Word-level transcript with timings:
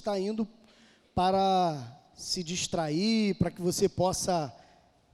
está 0.00 0.18
indo 0.18 0.48
para 1.14 1.76
se 2.14 2.42
distrair, 2.42 3.34
para 3.36 3.50
que 3.50 3.60
você 3.60 3.88
possa 3.88 4.54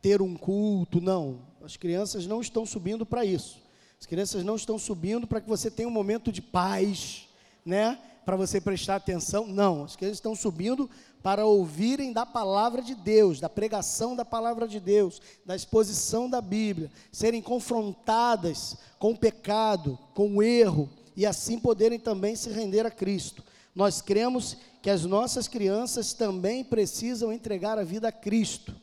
ter 0.01 0.23
um 0.23 0.37
culto. 0.37 1.01
Não, 1.01 1.41
as 1.63 1.77
crianças 1.77 2.27
não 2.27 2.41
estão 2.41 2.65
subindo 2.65 3.05
para 3.05 3.25
isso. 3.25 3.61
As 3.99 4.07
crianças 4.07 4.45
não 4.45 4.57
estão 4.57 4.79
subindo 4.79 5.27
para 5.27 5.41
que 5.41 5.49
você 5.49 5.71
tenha 5.71 5.89
um 5.89 5.93
momento 5.93 6.31
de 6.31 6.41
paz, 6.41 7.29
né? 7.65 7.99
Para 8.25 8.37
você 8.37 8.61
prestar 8.61 8.97
atenção. 8.97 9.47
Não, 9.47 9.85
as 9.85 9.97
crianças 9.97 10.19
estão 10.19 10.35
subindo 10.35 10.89
para 11.23 11.45
ouvirem 11.45 12.13
da 12.13 12.25
palavra 12.25 12.83
de 12.83 12.95
Deus, 12.95 13.41
da 13.41 13.49
pregação 13.49 14.15
da 14.15 14.25
palavra 14.25 14.69
de 14.69 14.79
Deus, 14.79 15.21
da 15.45 15.57
exposição 15.57 16.31
da 16.31 16.41
Bíblia, 16.41 16.91
serem 17.11 17.43
confrontadas 17.43 18.77
com 18.99 19.13
o 19.13 19.19
pecado, 19.19 19.99
com 20.15 20.37
o 20.37 20.43
erro 20.43 20.89
e 21.17 21.27
assim 21.27 21.59
poderem 21.59 21.99
também 21.99 22.37
se 22.37 22.51
render 22.51 22.87
a 22.87 22.91
Cristo. 22.91 23.43
Nós 23.77 24.01
cremos 24.01 24.57
que 24.83 24.91
as 24.91 25.05
nossas 25.05 25.47
crianças 25.47 26.13
também 26.13 26.65
precisam 26.65 27.33
entregar 27.33 27.79
a 27.79 27.85
vida 27.85 28.09
a 28.09 28.13
Cristo 28.13 28.75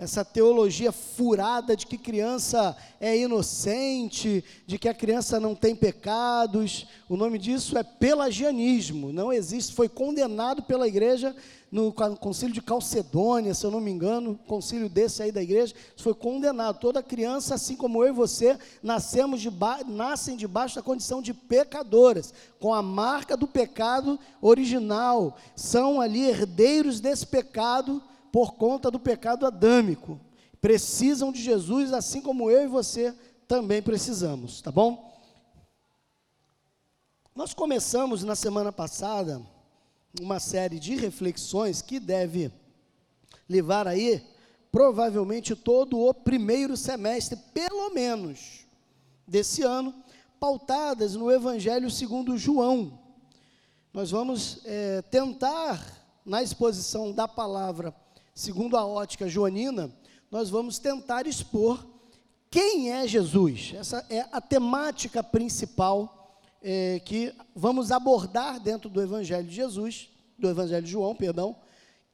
essa 0.00 0.24
teologia 0.24 0.90
furada 0.92 1.76
de 1.76 1.86
que 1.86 1.98
criança 1.98 2.74
é 2.98 3.18
inocente, 3.18 4.42
de 4.66 4.78
que 4.78 4.88
a 4.88 4.94
criança 4.94 5.38
não 5.38 5.54
tem 5.54 5.76
pecados. 5.76 6.86
O 7.06 7.18
nome 7.18 7.38
disso 7.38 7.76
é 7.76 7.82
pelagianismo. 7.82 9.12
Não 9.12 9.30
existe, 9.30 9.74
foi 9.74 9.90
condenado 9.90 10.62
pela 10.62 10.88
igreja 10.88 11.36
no 11.70 11.92
concílio 11.92 12.52
de 12.52 12.60
Calcedônia, 12.60 13.54
se 13.54 13.64
eu 13.64 13.70
não 13.70 13.80
me 13.80 13.92
engano, 13.92 14.36
concílio 14.48 14.88
desse 14.88 15.22
aí 15.22 15.30
da 15.30 15.40
igreja, 15.40 15.74
foi 15.96 16.14
condenado. 16.14 16.80
Toda 16.80 17.02
criança, 17.02 17.54
assim 17.54 17.76
como 17.76 18.02
eu 18.02 18.08
e 18.08 18.16
você, 18.16 18.58
nascemos 18.82 19.40
nascem 19.86 20.36
debaixo 20.36 20.74
da 20.74 20.82
condição 20.82 21.22
de 21.22 21.32
pecadoras, 21.32 22.34
com 22.58 22.74
a 22.74 22.82
marca 22.82 23.36
do 23.36 23.46
pecado 23.46 24.18
original. 24.42 25.36
São 25.54 26.00
ali 26.00 26.24
herdeiros 26.28 26.98
desse 26.98 27.26
pecado 27.26 28.02
por 28.32 28.54
conta 28.54 28.90
do 28.90 28.98
pecado 28.98 29.46
adâmico. 29.46 30.18
Precisam 30.60 31.30
de 31.30 31.40
Jesus, 31.40 31.92
assim 31.92 32.20
como 32.20 32.50
eu 32.50 32.64
e 32.64 32.68
você 32.68 33.14
também 33.46 33.80
precisamos, 33.80 34.60
tá 34.60 34.72
bom? 34.72 35.08
Nós 37.34 37.54
começamos 37.54 38.24
na 38.24 38.34
semana 38.34 38.72
passada 38.72 39.40
uma 40.18 40.40
série 40.40 40.78
de 40.78 40.96
reflexões 40.96 41.82
que 41.82 42.00
deve 42.00 42.50
levar 43.48 43.86
aí 43.86 44.24
provavelmente 44.72 45.54
todo 45.54 45.98
o 45.98 46.14
primeiro 46.14 46.76
semestre, 46.76 47.36
pelo 47.52 47.90
menos, 47.90 48.66
desse 49.26 49.62
ano, 49.62 49.94
pautadas 50.38 51.14
no 51.14 51.30
Evangelho 51.30 51.90
segundo 51.90 52.38
João. 52.38 52.98
Nós 53.92 54.10
vamos 54.10 54.60
é, 54.64 55.02
tentar, 55.02 55.84
na 56.24 56.42
exposição 56.42 57.12
da 57.12 57.26
palavra 57.26 57.94
segundo 58.34 58.76
a 58.76 58.86
ótica 58.86 59.28
joanina, 59.28 59.92
nós 60.30 60.48
vamos 60.48 60.78
tentar 60.78 61.26
expor 61.26 61.84
quem 62.50 62.92
é 62.92 63.06
Jesus. 63.06 63.72
Essa 63.74 64.04
é 64.08 64.26
a 64.32 64.40
temática 64.40 65.22
principal 65.22 66.19
é, 66.62 67.00
que 67.00 67.34
vamos 67.54 67.90
abordar 67.90 68.60
dentro 68.60 68.88
do 68.88 69.00
Evangelho 69.00 69.46
de 69.46 69.54
Jesus, 69.54 70.08
do 70.38 70.48
Evangelho 70.48 70.84
de 70.84 70.90
João, 70.90 71.14
perdão. 71.14 71.56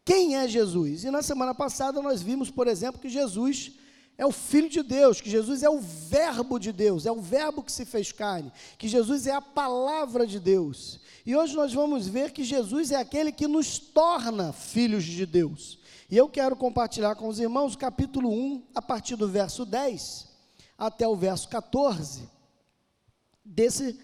Quem 0.04 0.36
é 0.36 0.46
Jesus? 0.46 1.04
E 1.04 1.10
na 1.10 1.22
semana 1.22 1.54
passada 1.54 2.00
nós 2.00 2.22
vimos, 2.22 2.50
por 2.50 2.68
exemplo, 2.68 3.00
que 3.00 3.08
Jesus 3.08 3.72
é 4.18 4.24
o 4.24 4.32
Filho 4.32 4.68
de 4.68 4.82
Deus, 4.82 5.20
que 5.20 5.28
Jesus 5.28 5.62
é 5.62 5.68
o 5.68 5.80
Verbo 5.80 6.58
de 6.58 6.72
Deus, 6.72 7.04
é 7.04 7.12
o 7.12 7.20
Verbo 7.20 7.62
que 7.62 7.72
se 7.72 7.84
fez 7.84 8.12
carne, 8.12 8.52
que 8.78 8.88
Jesus 8.88 9.26
é 9.26 9.32
a 9.32 9.42
palavra 9.42 10.26
de 10.26 10.40
Deus. 10.40 11.00
E 11.24 11.36
hoje 11.36 11.54
nós 11.54 11.72
vamos 11.72 12.06
ver 12.06 12.30
que 12.30 12.44
Jesus 12.44 12.92
é 12.92 12.96
aquele 12.96 13.32
que 13.32 13.46
nos 13.46 13.78
torna 13.78 14.52
filhos 14.52 15.04
de 15.04 15.26
Deus. 15.26 15.78
E 16.08 16.16
eu 16.16 16.28
quero 16.28 16.54
compartilhar 16.54 17.16
com 17.16 17.28
os 17.28 17.40
irmãos 17.40 17.74
o 17.74 17.78
capítulo 17.78 18.30
1, 18.30 18.62
a 18.74 18.80
partir 18.80 19.16
do 19.16 19.28
verso 19.28 19.66
10 19.66 20.26
até 20.78 21.08
o 21.08 21.16
verso 21.16 21.48
14, 21.48 22.28
desse, 23.44 23.98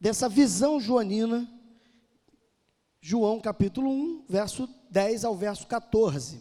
dessa 0.00 0.28
visão 0.28 0.80
joanina, 0.80 1.50
João 3.00 3.40
capítulo 3.40 3.90
1, 3.90 4.24
verso 4.28 4.68
10 4.90 5.24
ao 5.24 5.36
verso 5.36 5.66
14. 5.66 6.40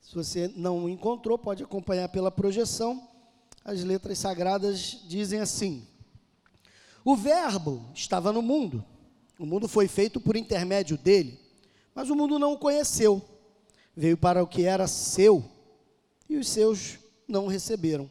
Se 0.00 0.14
você 0.14 0.48
não 0.56 0.88
encontrou, 0.88 1.38
pode 1.38 1.62
acompanhar 1.62 2.08
pela 2.08 2.30
projeção. 2.30 3.08
As 3.64 3.84
letras 3.84 4.18
sagradas 4.18 5.02
dizem 5.06 5.40
assim: 5.40 5.86
O 7.04 7.14
Verbo 7.14 7.84
estava 7.94 8.32
no 8.32 8.42
mundo 8.42 8.84
o 9.38 9.46
mundo 9.46 9.68
foi 9.68 9.86
feito 9.86 10.20
por 10.20 10.36
intermédio 10.36 10.98
dele, 10.98 11.38
mas 11.94 12.10
o 12.10 12.16
mundo 12.16 12.38
não 12.38 12.54
o 12.54 12.58
conheceu. 12.58 13.22
Veio 13.96 14.16
para 14.16 14.42
o 14.42 14.46
que 14.46 14.64
era 14.64 14.88
seu, 14.88 15.44
e 16.28 16.36
os 16.36 16.48
seus 16.48 16.98
não 17.26 17.44
o 17.44 17.48
receberam. 17.48 18.10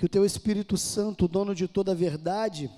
Que 0.00 0.06
o 0.06 0.08
teu 0.08 0.24
Espírito 0.24 0.78
Santo, 0.78 1.28
dono 1.28 1.54
de 1.54 1.68
toda 1.68 1.92
a 1.92 1.94
verdade 1.94 2.70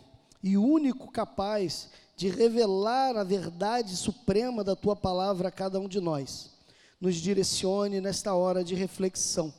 e 0.42 0.56
único 0.56 1.08
capaz 1.08 1.88
de 2.16 2.28
revelar 2.28 3.16
a 3.16 3.22
verdade 3.22 3.96
suprema 3.96 4.64
da 4.64 4.74
tua 4.74 4.96
palavra 4.96 5.46
a 5.46 5.52
cada 5.52 5.78
um 5.78 5.86
de 5.86 6.00
nós, 6.00 6.50
nos 7.00 7.14
direcione 7.14 8.00
nesta 8.00 8.34
hora 8.34 8.64
de 8.64 8.74
reflexão. 8.74 9.54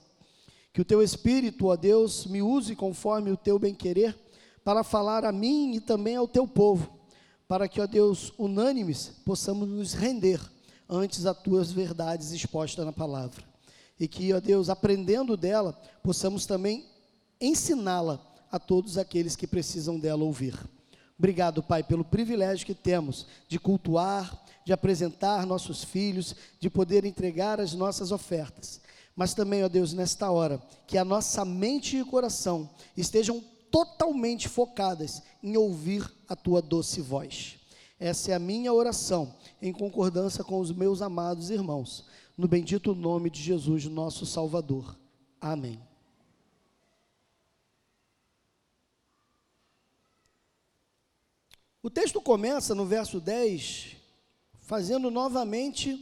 Que 0.73 0.81
o 0.81 0.83
teu 0.83 1.01
Espírito, 1.01 1.67
ó 1.67 1.77
Deus, 1.77 2.25
me 2.25 2.41
use 2.41 2.75
conforme 2.75 3.31
o 3.31 3.37
teu 3.37 3.57
bem-querer 3.57 4.13
para 4.61 4.83
falar 4.83 5.23
a 5.23 5.31
mim 5.31 5.73
e 5.75 5.79
também 5.79 6.17
ao 6.17 6.27
teu 6.27 6.45
povo 6.45 6.99
para 7.47 7.69
que, 7.69 7.79
ó 7.79 7.87
Deus, 7.87 8.33
unânimes, 8.37 9.07
possamos 9.23 9.69
nos 9.69 9.93
render 9.93 10.41
antes 10.89 11.23
das 11.23 11.41
tuas 11.41 11.71
verdades 11.71 12.33
expostas 12.33 12.85
na 12.85 12.91
palavra. 12.91 13.41
E 13.97 14.05
que, 14.05 14.33
ó 14.33 14.41
Deus, 14.41 14.69
aprendendo 14.69 15.37
dela, 15.37 15.71
possamos 16.03 16.45
também 16.45 16.91
ensiná-la 17.43 18.19
a 18.51 18.57
todos 18.57 18.97
aqueles 18.97 19.35
que 19.35 19.45
precisam 19.45 19.99
dela 19.99 20.23
ouvir. 20.23 20.57
Obrigado, 21.17 21.61
Pai, 21.61 21.83
pelo 21.83 22.03
privilégio 22.03 22.65
que 22.65 22.73
temos 22.73 23.27
de 23.47 23.59
cultuar, 23.59 24.43
de 24.65 24.71
apresentar 24.71 25.45
nossos 25.45 25.83
filhos, 25.83 26.35
de 26.59 26.69
poder 26.69 27.05
entregar 27.05 27.59
as 27.59 27.73
nossas 27.73 28.11
ofertas. 28.11 28.81
Mas 29.15 29.33
também, 29.33 29.63
ó 29.63 29.69
Deus, 29.69 29.93
nesta 29.93 30.31
hora, 30.31 30.61
que 30.87 30.97
a 30.97 31.05
nossa 31.05 31.45
mente 31.45 31.97
e 31.97 32.05
coração 32.05 32.69
estejam 32.95 33.43
totalmente 33.69 34.47
focadas 34.47 35.21
em 35.41 35.57
ouvir 35.57 36.09
a 36.27 36.35
tua 36.35 36.61
doce 36.61 37.01
voz. 37.01 37.57
Essa 37.99 38.31
é 38.31 38.35
a 38.35 38.39
minha 38.39 38.73
oração, 38.73 39.33
em 39.61 39.71
concordância 39.71 40.43
com 40.43 40.59
os 40.59 40.71
meus 40.71 41.01
amados 41.01 41.49
irmãos, 41.49 42.05
no 42.37 42.47
bendito 42.47 42.93
nome 42.95 43.29
de 43.29 43.41
Jesus, 43.41 43.85
nosso 43.85 44.25
Salvador. 44.25 44.97
Amém. 45.39 45.92
O 51.85 51.89
texto 51.89 52.21
começa 52.21 52.73
no 52.73 52.85
verso 52.85 53.19
10, 53.19 53.97
fazendo 54.61 55.11
novamente 55.11 55.99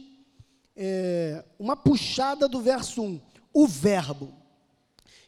é, 0.76 1.44
uma 1.58 1.76
puxada 1.76 2.46
do 2.46 2.60
verso 2.60 3.02
1, 3.02 3.20
o 3.52 3.66
Verbo. 3.66 4.32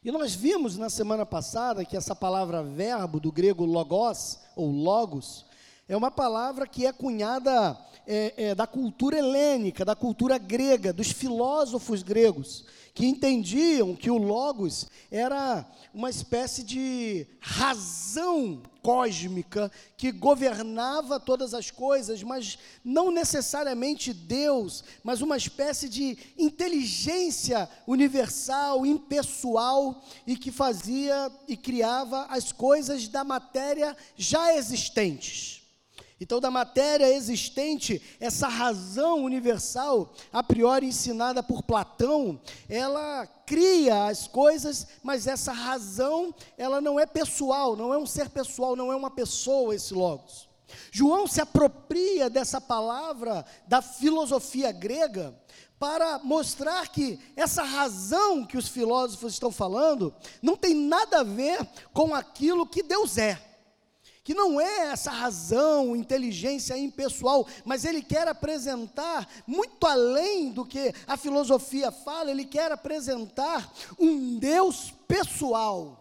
E 0.04 0.12
nós 0.12 0.32
vimos 0.32 0.78
na 0.78 0.88
semana 0.88 1.26
passada 1.26 1.84
que 1.84 1.96
essa 1.96 2.14
palavra 2.14 2.62
verbo, 2.62 3.18
do 3.18 3.32
grego 3.32 3.64
logos, 3.64 4.38
ou 4.54 4.70
logos, 4.70 5.44
é 5.88 5.96
uma 5.96 6.12
palavra 6.12 6.68
que 6.68 6.86
é 6.86 6.92
cunhada 6.92 7.76
é, 8.06 8.50
é, 8.50 8.54
da 8.54 8.64
cultura 8.68 9.18
helênica, 9.18 9.84
da 9.84 9.96
cultura 9.96 10.38
grega, 10.38 10.92
dos 10.92 11.10
filósofos 11.10 12.00
gregos 12.00 12.64
que 12.94 13.04
entendiam 13.04 13.96
que 13.96 14.08
o 14.08 14.16
Logos 14.16 14.86
era 15.10 15.68
uma 15.92 16.08
espécie 16.08 16.62
de 16.62 17.26
razão 17.40 18.62
cósmica 18.80 19.70
que 19.96 20.12
governava 20.12 21.18
todas 21.18 21.54
as 21.54 21.72
coisas, 21.72 22.22
mas 22.22 22.56
não 22.84 23.10
necessariamente 23.10 24.12
Deus, 24.12 24.84
mas 25.02 25.20
uma 25.20 25.36
espécie 25.36 25.88
de 25.88 26.16
inteligência 26.38 27.68
universal, 27.84 28.86
impessoal 28.86 30.00
e 30.24 30.36
que 30.36 30.52
fazia 30.52 31.32
e 31.48 31.56
criava 31.56 32.26
as 32.26 32.52
coisas 32.52 33.08
da 33.08 33.24
matéria 33.24 33.96
já 34.16 34.54
existentes. 34.54 35.63
Então, 36.20 36.40
da 36.40 36.50
matéria 36.50 37.12
existente, 37.12 38.00
essa 38.20 38.46
razão 38.46 39.24
universal, 39.24 40.12
a 40.32 40.42
priori 40.42 40.86
ensinada 40.86 41.42
por 41.42 41.62
Platão, 41.62 42.40
ela 42.68 43.26
cria 43.26 44.04
as 44.04 44.28
coisas, 44.28 44.86
mas 45.02 45.26
essa 45.26 45.52
razão, 45.52 46.32
ela 46.56 46.80
não 46.80 47.00
é 47.00 47.04
pessoal, 47.04 47.74
não 47.74 47.92
é 47.92 47.98
um 47.98 48.06
ser 48.06 48.30
pessoal, 48.30 48.76
não 48.76 48.92
é 48.92 48.96
uma 48.96 49.10
pessoa 49.10 49.74
esse 49.74 49.92
Logos. 49.92 50.48
João 50.90 51.26
se 51.26 51.40
apropria 51.40 52.30
dessa 52.30 52.60
palavra 52.60 53.44
da 53.66 53.82
filosofia 53.82 54.72
grega 54.72 55.34
para 55.78 56.20
mostrar 56.20 56.88
que 56.88 57.18
essa 57.36 57.64
razão 57.64 58.46
que 58.46 58.56
os 58.56 58.68
filósofos 58.68 59.32
estão 59.34 59.50
falando 59.50 60.14
não 60.40 60.56
tem 60.56 60.74
nada 60.74 61.20
a 61.20 61.24
ver 61.24 61.58
com 61.92 62.14
aquilo 62.14 62.66
que 62.66 62.82
Deus 62.82 63.18
é 63.18 63.53
que 64.24 64.32
não 64.32 64.58
é 64.58 64.90
essa 64.90 65.10
razão, 65.10 65.94
inteligência 65.94 66.76
impessoal, 66.78 67.46
mas 67.62 67.84
ele 67.84 68.00
quer 68.00 68.26
apresentar 68.26 69.28
muito 69.46 69.86
além 69.86 70.50
do 70.50 70.64
que 70.64 70.94
a 71.06 71.14
filosofia 71.18 71.92
fala, 71.92 72.30
ele 72.30 72.46
quer 72.46 72.72
apresentar 72.72 73.70
um 73.98 74.38
Deus 74.38 74.90
pessoal. 75.06 76.00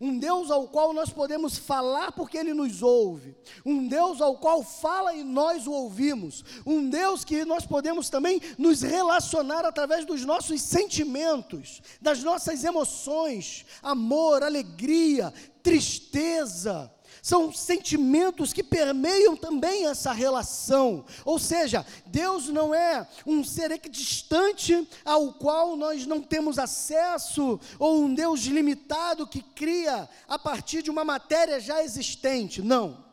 Um 0.00 0.16
Deus 0.16 0.48
ao 0.48 0.68
qual 0.68 0.92
nós 0.92 1.10
podemos 1.10 1.58
falar 1.58 2.12
porque 2.12 2.38
Ele 2.38 2.54
nos 2.54 2.82
ouve. 2.84 3.34
Um 3.66 3.88
Deus 3.88 4.20
ao 4.20 4.36
qual 4.36 4.62
fala 4.62 5.12
e 5.12 5.24
nós 5.24 5.66
o 5.66 5.72
ouvimos. 5.72 6.44
Um 6.64 6.88
Deus 6.88 7.24
que 7.24 7.44
nós 7.44 7.66
podemos 7.66 8.08
também 8.08 8.40
nos 8.56 8.82
relacionar 8.82 9.64
através 9.64 10.06
dos 10.06 10.24
nossos 10.24 10.62
sentimentos, 10.62 11.82
das 12.00 12.22
nossas 12.22 12.62
emoções, 12.62 13.66
amor, 13.82 14.44
alegria, 14.44 15.34
tristeza 15.64 16.88
são 17.28 17.52
sentimentos 17.52 18.54
que 18.54 18.62
permeiam 18.62 19.36
também 19.36 19.86
essa 19.86 20.12
relação. 20.12 21.04
Ou 21.26 21.38
seja, 21.38 21.84
Deus 22.06 22.48
não 22.48 22.74
é 22.74 23.06
um 23.26 23.44
ser 23.44 23.70
equidistante 23.70 24.88
ao 25.04 25.34
qual 25.34 25.76
nós 25.76 26.06
não 26.06 26.22
temos 26.22 26.58
acesso, 26.58 27.60
ou 27.78 28.02
um 28.02 28.14
Deus 28.14 28.40
limitado 28.40 29.26
que 29.26 29.42
cria 29.42 30.08
a 30.26 30.38
partir 30.38 30.80
de 30.80 30.90
uma 30.90 31.04
matéria 31.04 31.60
já 31.60 31.84
existente. 31.84 32.62
Não. 32.62 33.04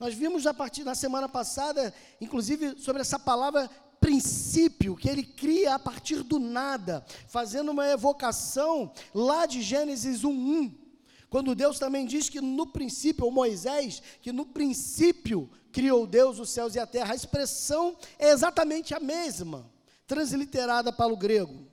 Nós 0.00 0.14
vimos 0.14 0.46
a 0.46 0.54
partir 0.54 0.82
na 0.82 0.94
semana 0.94 1.28
passada, 1.28 1.92
inclusive, 2.22 2.74
sobre 2.78 3.02
essa 3.02 3.18
palavra 3.18 3.70
princípio 4.00 4.96
que 4.96 5.10
ele 5.10 5.24
cria 5.24 5.74
a 5.74 5.78
partir 5.78 6.22
do 6.22 6.38
nada, 6.38 7.04
fazendo 7.26 7.70
uma 7.70 7.86
evocação 7.86 8.90
lá 9.12 9.44
de 9.44 9.60
Gênesis 9.60 10.24
1:1 10.24 10.87
quando 11.30 11.54
Deus 11.54 11.78
também 11.78 12.06
diz 12.06 12.28
que 12.28 12.40
no 12.40 12.66
princípio, 12.66 13.24
ou 13.24 13.30
Moisés, 13.30 14.02
que 14.22 14.32
no 14.32 14.46
princípio 14.46 15.50
criou 15.70 16.06
Deus 16.06 16.38
os 16.38 16.50
céus 16.50 16.74
e 16.74 16.78
a 16.78 16.86
terra, 16.86 17.12
a 17.12 17.16
expressão 17.16 17.96
é 18.18 18.30
exatamente 18.30 18.94
a 18.94 19.00
mesma, 19.00 19.70
transliterada 20.06 20.92
para 20.92 21.12
o 21.12 21.16
grego. 21.16 21.66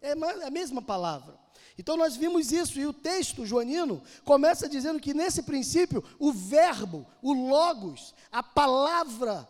É 0.00 0.12
a 0.12 0.50
mesma 0.50 0.82
palavra. 0.82 1.38
Então 1.78 1.96
nós 1.96 2.16
vimos 2.16 2.52
isso, 2.52 2.78
e 2.78 2.86
o 2.86 2.92
texto 2.92 3.46
joanino 3.46 4.02
começa 4.24 4.68
dizendo 4.68 5.00
que 5.00 5.14
nesse 5.14 5.42
princípio, 5.42 6.04
o 6.18 6.32
verbo, 6.32 7.06
o 7.22 7.32
logos, 7.32 8.14
a 8.30 8.42
palavra 8.42 9.48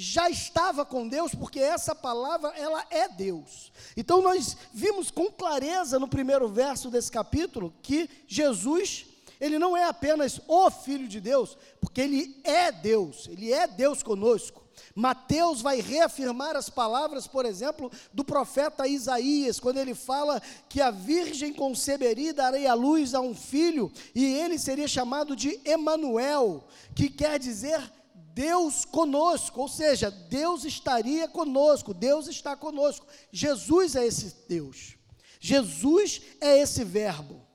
já 0.00 0.30
estava 0.30 0.82
com 0.82 1.06
Deus, 1.06 1.34
porque 1.34 1.60
essa 1.60 1.94
palavra, 1.94 2.54
ela 2.56 2.86
é 2.90 3.06
Deus. 3.06 3.70
Então 3.94 4.22
nós 4.22 4.56
vimos 4.72 5.10
com 5.10 5.30
clareza 5.30 5.98
no 5.98 6.08
primeiro 6.08 6.48
verso 6.48 6.90
desse 6.90 7.12
capítulo 7.12 7.74
que 7.82 8.08
Jesus, 8.26 9.04
ele 9.38 9.58
não 9.58 9.76
é 9.76 9.84
apenas 9.84 10.40
o 10.48 10.70
filho 10.70 11.06
de 11.06 11.20
Deus, 11.20 11.54
porque 11.82 12.00
ele 12.00 12.40
é 12.44 12.72
Deus, 12.72 13.28
ele 13.28 13.52
é 13.52 13.66
Deus 13.66 14.02
conosco. 14.02 14.62
Mateus 14.94 15.60
vai 15.60 15.82
reafirmar 15.82 16.56
as 16.56 16.70
palavras, 16.70 17.26
por 17.26 17.44
exemplo, 17.44 17.92
do 18.10 18.24
profeta 18.24 18.88
Isaías, 18.88 19.60
quando 19.60 19.76
ele 19.76 19.94
fala 19.94 20.40
que 20.66 20.80
a 20.80 20.90
virgem 20.90 21.52
conceberia 21.52 22.34
e 22.58 22.66
a 22.66 22.72
luz 22.72 23.12
a 23.14 23.20
um 23.20 23.34
filho, 23.34 23.92
e 24.14 24.24
ele 24.24 24.58
seria 24.58 24.88
chamado 24.88 25.36
de 25.36 25.60
Emanuel, 25.62 26.64
que 26.94 27.10
quer 27.10 27.38
dizer 27.38 27.99
Deus 28.34 28.84
conosco, 28.84 29.60
ou 29.60 29.68
seja, 29.68 30.10
Deus 30.10 30.64
estaria 30.64 31.28
conosco, 31.28 31.92
Deus 31.92 32.28
está 32.28 32.56
conosco. 32.56 33.06
Jesus 33.32 33.96
é 33.96 34.06
esse 34.06 34.34
Deus. 34.48 34.96
Jesus 35.40 36.20
é 36.40 36.58
esse 36.58 36.84
verbo. 36.84 37.46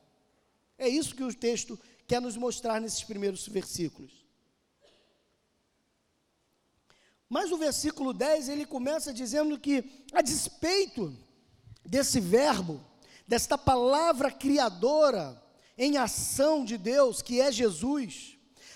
É 0.77 0.87
isso 0.87 1.15
que 1.15 1.23
o 1.23 1.33
texto 1.33 1.79
quer 2.07 2.21
nos 2.21 2.35
mostrar 2.35 2.81
nesses 2.81 3.03
primeiros 3.03 3.47
versículos. 3.47 4.25
Mas 7.29 7.51
o 7.51 7.57
versículo 7.57 8.13
10, 8.13 8.49
ele 8.49 8.65
começa 8.65 9.13
dizendo 9.13 9.57
que, 9.57 10.05
a 10.13 10.21
despeito 10.21 11.15
desse 11.83 12.19
verbo, 12.19 12.83
desta 13.27 13.57
palavra 13.57 14.31
criadora 14.31 15.41
em 15.77 15.97
ação 15.97 16.63
de 16.63 16.77
Deus, 16.77 17.21
que 17.21 17.41
é 17.41 17.51
Jesus, 17.51 18.34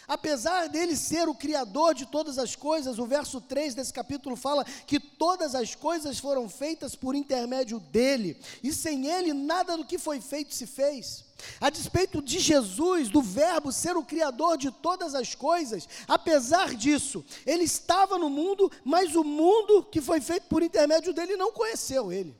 Apesar 0.09 0.67
dele 0.67 0.95
ser 0.95 1.29
o 1.29 1.35
criador 1.35 1.94
de 1.94 2.07
todas 2.07 2.39
as 2.39 2.56
coisas, 2.56 2.97
o 2.97 3.06
verso 3.06 3.39
3 3.39 3.75
desse 3.75 3.94
capítulo 3.94 4.35
fala 4.35 4.65
que 4.88 5.00
todas 5.00 5.53
as 5.53 5.75
coisas 5.75 6.17
foram 6.17 6.50
feitas 6.50 6.95
por 6.95 7.13
intermédio 7.13 7.79
dele, 7.79 8.35
e 8.63 8.73
sem 8.73 9.06
ele 9.06 9.33
nada 9.33 9.77
do 9.77 9.85
que 9.85 10.00
foi 10.00 10.19
feito 10.19 10.56
se 10.56 10.65
fez. 10.65 11.25
A 11.61 11.69
despeito 11.69 12.23
de 12.23 12.39
Jesus, 12.39 13.07
do 13.09 13.21
Verbo 13.21 13.71
ser 13.71 13.95
o 13.95 14.03
Criador 14.03 14.57
de 14.57 14.71
todas 14.71 15.13
as 15.13 15.35
coisas, 15.35 15.88
apesar 16.07 16.73
disso, 16.73 17.23
ele 17.45 17.65
estava 17.65 18.17
no 18.17 18.31
mundo, 18.31 18.71
mas 18.83 19.15
o 19.15 19.23
mundo 19.23 19.83
que 19.83 20.01
foi 20.01 20.19
feito 20.19 20.47
por 20.47 20.63
intermédio 20.63 21.13
dele 21.13 21.38
não 21.38 21.51
conheceu 21.51 22.12
ele, 22.12 22.35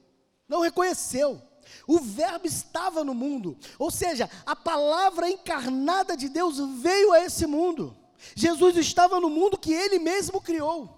não 0.48 0.62
reconheceu. 0.62 1.40
O 1.88 2.00
Verbo 2.00 2.48
estava 2.48 3.04
no 3.04 3.14
mundo, 3.14 3.58
ou 3.78 3.90
seja, 3.92 4.30
a 4.46 4.56
palavra 4.56 5.30
encarnada 5.30 6.16
de 6.16 6.30
Deus 6.30 6.58
veio 6.82 7.12
a 7.12 7.24
esse 7.24 7.46
mundo. 7.46 7.96
Jesus 8.36 8.76
estava 8.78 9.20
no 9.20 9.30
mundo 9.30 9.58
que 9.58 9.74
ele 9.74 10.00
mesmo 10.00 10.42
criou. 10.42 10.98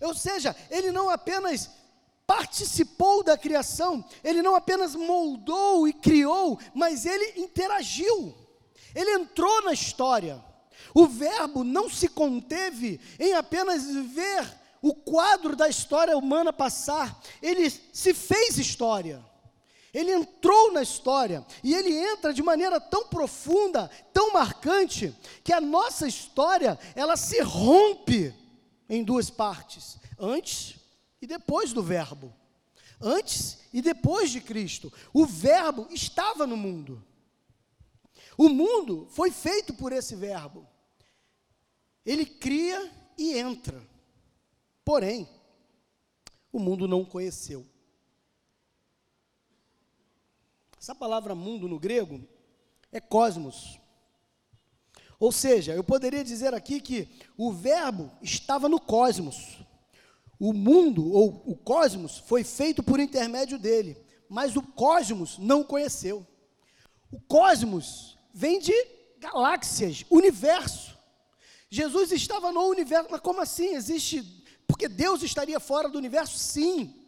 Ou 0.00 0.14
seja, 0.14 0.54
ele 0.70 0.90
não 0.90 1.08
apenas 1.08 1.70
participou 2.26 3.24
da 3.24 3.36
criação, 3.36 4.04
ele 4.22 4.42
não 4.42 4.54
apenas 4.54 4.94
moldou 4.94 5.88
e 5.88 5.92
criou, 5.92 6.58
mas 6.74 7.04
ele 7.04 7.40
interagiu. 7.40 8.34
Ele 8.94 9.10
entrou 9.12 9.62
na 9.62 9.72
história. 9.72 10.44
O 10.94 11.06
Verbo 11.06 11.64
não 11.64 11.88
se 11.88 12.08
conteve 12.08 13.00
em 13.18 13.34
apenas 13.34 13.84
ver 13.84 14.60
o 14.82 14.94
quadro 14.94 15.54
da 15.54 15.68
história 15.68 16.16
humana 16.16 16.52
passar, 16.52 17.20
ele 17.42 17.68
se 17.70 18.14
fez 18.14 18.56
história. 18.58 19.22
Ele 19.92 20.12
entrou 20.12 20.72
na 20.72 20.82
história 20.82 21.44
e 21.62 21.74
ele 21.74 21.92
entra 21.92 22.32
de 22.32 22.42
maneira 22.42 22.80
tão 22.80 23.08
profunda, 23.08 23.90
tão 24.12 24.32
marcante, 24.32 25.14
que 25.42 25.52
a 25.52 25.60
nossa 25.60 26.06
história, 26.06 26.78
ela 26.94 27.16
se 27.16 27.40
rompe 27.40 28.34
em 28.88 29.02
duas 29.02 29.30
partes, 29.30 29.98
antes 30.18 30.76
e 31.20 31.26
depois 31.26 31.72
do 31.72 31.82
verbo. 31.82 32.32
Antes 33.00 33.58
e 33.72 33.80
depois 33.80 34.30
de 34.30 34.40
Cristo. 34.40 34.92
O 35.12 35.24
verbo 35.24 35.86
estava 35.90 36.46
no 36.46 36.56
mundo. 36.56 37.02
O 38.36 38.48
mundo 38.48 39.06
foi 39.10 39.30
feito 39.30 39.74
por 39.74 39.92
esse 39.92 40.14
verbo. 40.14 40.66
Ele 42.04 42.24
cria 42.24 42.90
e 43.16 43.38
entra. 43.38 43.86
Porém, 44.84 45.28
o 46.52 46.58
mundo 46.58 46.88
não 46.88 47.02
o 47.02 47.06
conheceu. 47.06 47.66
Essa 50.80 50.94
palavra 50.94 51.34
mundo 51.34 51.68
no 51.68 51.78
grego 51.78 52.26
é 52.90 52.98
cosmos. 52.98 53.78
Ou 55.18 55.30
seja, 55.30 55.74
eu 55.74 55.84
poderia 55.84 56.24
dizer 56.24 56.54
aqui 56.54 56.80
que 56.80 57.06
o 57.36 57.52
verbo 57.52 58.10
estava 58.22 58.66
no 58.66 58.80
cosmos. 58.80 59.58
O 60.38 60.54
mundo 60.54 61.12
ou 61.12 61.42
o 61.44 61.54
cosmos 61.54 62.16
foi 62.16 62.42
feito 62.42 62.82
por 62.82 62.98
intermédio 62.98 63.58
dele, 63.58 64.02
mas 64.26 64.56
o 64.56 64.62
cosmos 64.62 65.36
não 65.36 65.60
o 65.60 65.66
conheceu. 65.66 66.26
O 67.12 67.20
cosmos 67.20 68.18
vem 68.32 68.58
de 68.58 68.72
galáxias, 69.18 70.06
universo. 70.08 70.96
Jesus 71.68 72.10
estava 72.10 72.50
no 72.50 72.62
universo, 72.68 73.10
mas 73.10 73.20
como 73.20 73.42
assim? 73.42 73.74
Existe. 73.74 74.22
Porque 74.66 74.88
Deus 74.88 75.22
estaria 75.22 75.60
fora 75.60 75.90
do 75.90 75.98
universo? 75.98 76.38
Sim. 76.38 76.99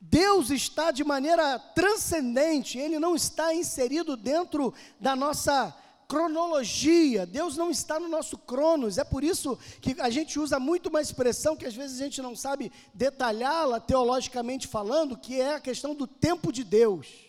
Deus 0.00 0.50
está 0.50 0.90
de 0.90 1.04
maneira 1.04 1.58
transcendente, 1.58 2.78
Ele 2.78 2.98
não 2.98 3.14
está 3.14 3.54
inserido 3.54 4.16
dentro 4.16 4.72
da 5.00 5.14
nossa 5.16 5.74
cronologia, 6.08 7.26
Deus 7.26 7.56
não 7.56 7.70
está 7.70 8.00
no 8.00 8.08
nosso 8.08 8.38
cronos, 8.38 8.96
é 8.96 9.04
por 9.04 9.22
isso 9.22 9.58
que 9.80 10.00
a 10.00 10.08
gente 10.08 10.38
usa 10.38 10.58
muito 10.58 10.88
uma 10.88 11.02
expressão 11.02 11.54
que 11.54 11.66
às 11.66 11.74
vezes 11.74 12.00
a 12.00 12.04
gente 12.04 12.22
não 12.22 12.34
sabe 12.34 12.72
detalhá-la 12.94 13.78
teologicamente 13.78 14.66
falando, 14.66 15.18
que 15.18 15.38
é 15.38 15.56
a 15.56 15.60
questão 15.60 15.94
do 15.94 16.06
tempo 16.06 16.50
de 16.50 16.64
Deus. 16.64 17.27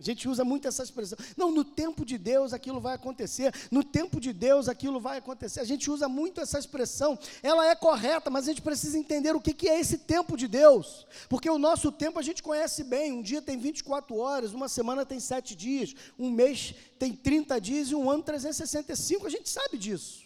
A 0.00 0.02
gente 0.02 0.26
usa 0.26 0.42
muito 0.42 0.66
essa 0.66 0.82
expressão. 0.82 1.18
Não, 1.36 1.52
no 1.52 1.62
tempo 1.62 2.06
de 2.06 2.16
Deus 2.16 2.54
aquilo 2.54 2.80
vai 2.80 2.94
acontecer. 2.94 3.52
No 3.70 3.84
tempo 3.84 4.18
de 4.18 4.32
Deus 4.32 4.66
aquilo 4.66 4.98
vai 4.98 5.18
acontecer. 5.18 5.60
A 5.60 5.64
gente 5.64 5.90
usa 5.90 6.08
muito 6.08 6.40
essa 6.40 6.58
expressão. 6.58 7.18
Ela 7.42 7.68
é 7.68 7.74
correta, 7.74 8.30
mas 8.30 8.44
a 8.44 8.46
gente 8.48 8.62
precisa 8.62 8.96
entender 8.96 9.36
o 9.36 9.40
que, 9.40 9.68
é 9.68 9.78
esse 9.78 9.98
tempo 9.98 10.38
de 10.38 10.48
Deus. 10.48 11.06
Porque 11.28 11.50
o 11.50 11.58
nosso 11.58 11.92
tempo 11.92 12.18
a 12.18 12.22
gente 12.22 12.42
conhece 12.42 12.82
bem. 12.82 13.12
Um 13.12 13.20
dia 13.20 13.42
tem 13.42 13.58
24 13.58 14.16
horas, 14.16 14.54
uma 14.54 14.70
semana 14.70 15.04
tem 15.04 15.20
7 15.20 15.54
dias, 15.54 15.94
um 16.18 16.30
mês 16.30 16.74
tem 16.98 17.12
30 17.12 17.60
dias 17.60 17.90
e 17.90 17.94
um 17.94 18.10
ano 18.10 18.22
365. 18.22 19.26
A 19.26 19.30
gente 19.30 19.50
sabe 19.50 19.76
disso. 19.76 20.22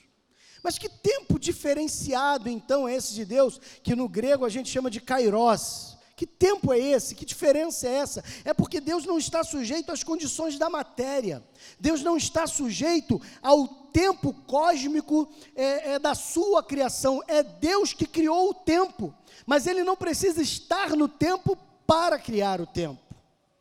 Mas 0.62 0.78
que 0.78 0.88
tempo 0.88 1.37
diferenciado 1.37 2.49
então 2.49 2.88
é 2.88 2.95
esse 2.95 3.12
de 3.12 3.25
Deus, 3.25 3.61
que 3.83 3.97
no 3.97 4.09
grego 4.09 4.45
a 4.45 4.49
gente 4.49 4.71
chama 4.71 4.88
de 4.88 5.00
kairos? 5.00 5.94
Que 6.25 6.28
tempo 6.28 6.73
é 6.73 6.78
esse? 6.78 7.14
Que 7.14 7.26
diferença 7.26 7.87
é 7.87 7.97
essa? 7.97 8.25
É 8.47 8.54
porque 8.54 8.81
Deus 8.81 9.04
não 9.04 9.19
está 9.19 9.45
sujeito 9.45 9.93
às 9.93 10.02
condições 10.02 10.59
da 10.59 10.71
matéria. 10.71 11.45
Deus 11.78 12.02
não 12.02 12.16
está 12.16 12.47
sujeito 12.47 13.21
ao 13.43 13.69
tempo 13.69 14.33
cósmico 14.33 15.31
é, 15.54 15.93
é, 15.93 15.99
da 15.99 16.14
sua 16.14 16.62
criação. 16.62 17.23
É 17.28 17.43
Deus 17.43 17.93
que 17.93 18.07
criou 18.07 18.49
o 18.49 18.54
tempo. 18.54 19.14
Mas 19.45 19.66
Ele 19.66 19.85
não 19.85 19.95
precisa 19.95 20.40
estar 20.40 20.97
no 20.97 21.09
tempo 21.09 21.59
para 21.87 22.19
criar 22.19 22.59
o 22.59 22.66
tempo. 22.66 23.02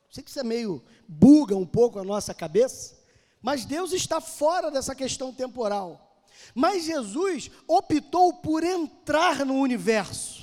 Sei 0.09 0.23
que 0.23 0.29
isso 0.29 0.39
é 0.39 0.43
meio 0.43 0.81
buga 1.05 1.57
um 1.57 1.65
pouco 1.65 1.99
a 1.99 2.03
nossa 2.05 2.33
cabeça, 2.33 2.97
mas 3.41 3.65
Deus 3.65 3.91
está 3.91 4.21
fora 4.21 4.71
dessa 4.71 4.95
questão 4.95 5.33
temporal. 5.33 6.23
Mas 6.55 6.85
Jesus 6.85 7.51
optou 7.67 8.31
por 8.35 8.63
entrar 8.63 9.45
no 9.45 9.55
universo 9.55 10.42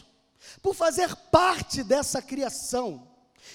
por 0.63 0.75
fazer 0.75 1.15
parte 1.31 1.83
dessa 1.83 2.21
criação. 2.21 3.09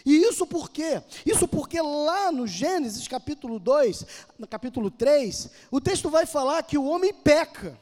E 0.05 0.17
isso 0.17 0.45
por 0.45 0.69
quê? 0.69 1.01
Isso 1.25 1.47
porque 1.47 1.81
lá 1.81 2.31
no 2.31 2.47
Gênesis 2.47 3.07
capítulo 3.07 3.59
2, 3.59 4.05
no 4.37 4.47
capítulo 4.47 4.91
3, 4.91 5.49
o 5.71 5.79
texto 5.79 6.09
vai 6.09 6.25
falar 6.25 6.63
que 6.63 6.77
o 6.77 6.85
homem 6.85 7.13
peca. 7.13 7.79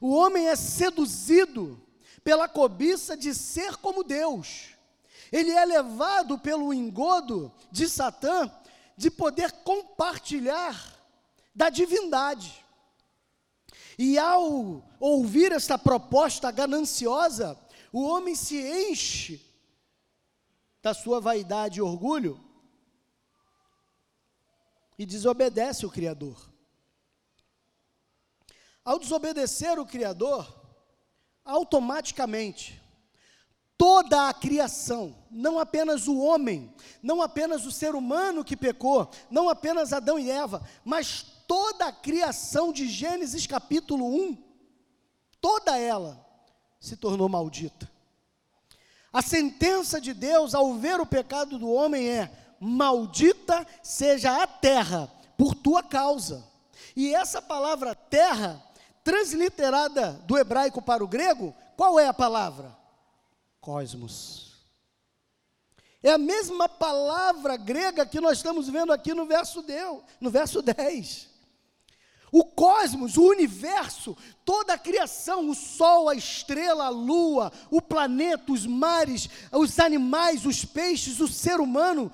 O 0.00 0.14
homem 0.14 0.48
é 0.48 0.56
seduzido 0.56 1.80
pela 2.22 2.48
cobiça 2.48 3.16
de 3.16 3.34
ser 3.34 3.76
como 3.76 4.04
Deus. 4.04 4.76
Ele 5.32 5.50
é 5.50 5.64
levado 5.64 6.38
pelo 6.38 6.72
engodo 6.72 7.52
de 7.70 7.88
Satã 7.88 8.50
de 8.96 9.10
poder 9.10 9.52
compartilhar 9.52 10.94
da 11.54 11.68
divindade. 11.68 12.65
E 13.98 14.18
ao 14.18 14.82
ouvir 15.00 15.52
esta 15.52 15.78
proposta 15.78 16.50
gananciosa, 16.50 17.58
o 17.92 18.02
homem 18.02 18.34
se 18.34 18.60
enche 18.90 19.40
da 20.82 20.92
sua 20.92 21.20
vaidade 21.20 21.78
e 21.78 21.82
orgulho 21.82 22.40
e 24.98 25.06
desobedece 25.06 25.86
o 25.86 25.90
Criador. 25.90 26.50
Ao 28.84 28.98
desobedecer 28.98 29.78
o 29.78 29.86
Criador, 29.86 30.46
automaticamente, 31.44 32.80
toda 33.76 34.28
a 34.28 34.34
criação, 34.34 35.16
não 35.30 35.58
apenas 35.58 36.06
o 36.06 36.18
homem, 36.18 36.74
não 37.02 37.20
apenas 37.20 37.66
o 37.66 37.72
ser 37.72 37.94
humano 37.94 38.44
que 38.44 38.56
pecou, 38.56 39.10
não 39.30 39.48
apenas 39.48 39.92
Adão 39.92 40.18
e 40.18 40.30
Eva, 40.30 40.66
mas 40.84 41.26
toda 41.46 41.86
a 41.86 41.92
criação 41.92 42.72
de 42.72 42.88
Gênesis 42.88 43.46
capítulo 43.46 44.06
1, 44.06 44.38
toda 45.40 45.78
ela 45.78 46.24
se 46.80 46.96
tornou 46.96 47.28
maldita. 47.28 47.90
A 49.12 49.22
sentença 49.22 50.00
de 50.00 50.12
Deus 50.12 50.54
ao 50.54 50.74
ver 50.74 51.00
o 51.00 51.06
pecado 51.06 51.58
do 51.58 51.70
homem 51.70 52.08
é: 52.08 52.30
maldita 52.60 53.66
seja 53.82 54.42
a 54.42 54.46
terra 54.46 55.10
por 55.36 55.54
tua 55.54 55.82
causa. 55.82 56.44
E 56.94 57.14
essa 57.14 57.40
palavra 57.40 57.94
terra, 57.94 58.62
transliterada 59.02 60.12
do 60.26 60.36
hebraico 60.36 60.82
para 60.82 61.04
o 61.04 61.08
grego, 61.08 61.54
qual 61.76 61.98
é 61.98 62.06
a 62.06 62.14
palavra? 62.14 62.76
Cosmos. 63.60 64.46
É 66.02 66.12
a 66.12 66.18
mesma 66.18 66.68
palavra 66.68 67.56
grega 67.56 68.06
que 68.06 68.20
nós 68.20 68.38
estamos 68.38 68.68
vendo 68.68 68.92
aqui 68.92 69.12
no 69.12 69.26
verso, 69.26 69.62
Deus, 69.62 70.02
no 70.20 70.30
verso 70.30 70.62
10. 70.62 71.35
O 72.32 72.44
cosmos, 72.44 73.16
o 73.16 73.22
universo, 73.22 74.16
toda 74.44 74.74
a 74.74 74.78
criação, 74.78 75.48
o 75.48 75.54
sol, 75.54 76.08
a 76.08 76.14
estrela, 76.14 76.86
a 76.86 76.90
lua, 76.90 77.52
o 77.70 77.80
planeta, 77.80 78.52
os 78.52 78.66
mares, 78.66 79.28
os 79.52 79.78
animais, 79.78 80.44
os 80.44 80.64
peixes, 80.64 81.20
o 81.20 81.28
ser 81.28 81.60
humano, 81.60 82.10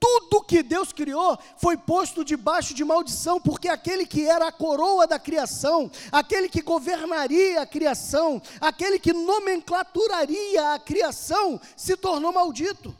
tudo 0.00 0.44
que 0.44 0.62
Deus 0.62 0.92
criou 0.92 1.36
foi 1.56 1.76
posto 1.76 2.24
debaixo 2.24 2.72
de 2.72 2.84
maldição, 2.84 3.40
porque 3.40 3.68
aquele 3.68 4.06
que 4.06 4.24
era 4.24 4.46
a 4.46 4.52
coroa 4.52 5.06
da 5.06 5.18
criação, 5.18 5.90
aquele 6.12 6.48
que 6.48 6.62
governaria 6.62 7.60
a 7.60 7.66
criação, 7.66 8.40
aquele 8.60 8.98
que 8.98 9.12
nomenclaturaria 9.12 10.74
a 10.74 10.78
criação, 10.78 11.60
se 11.76 11.96
tornou 11.96 12.32
maldito, 12.32 12.96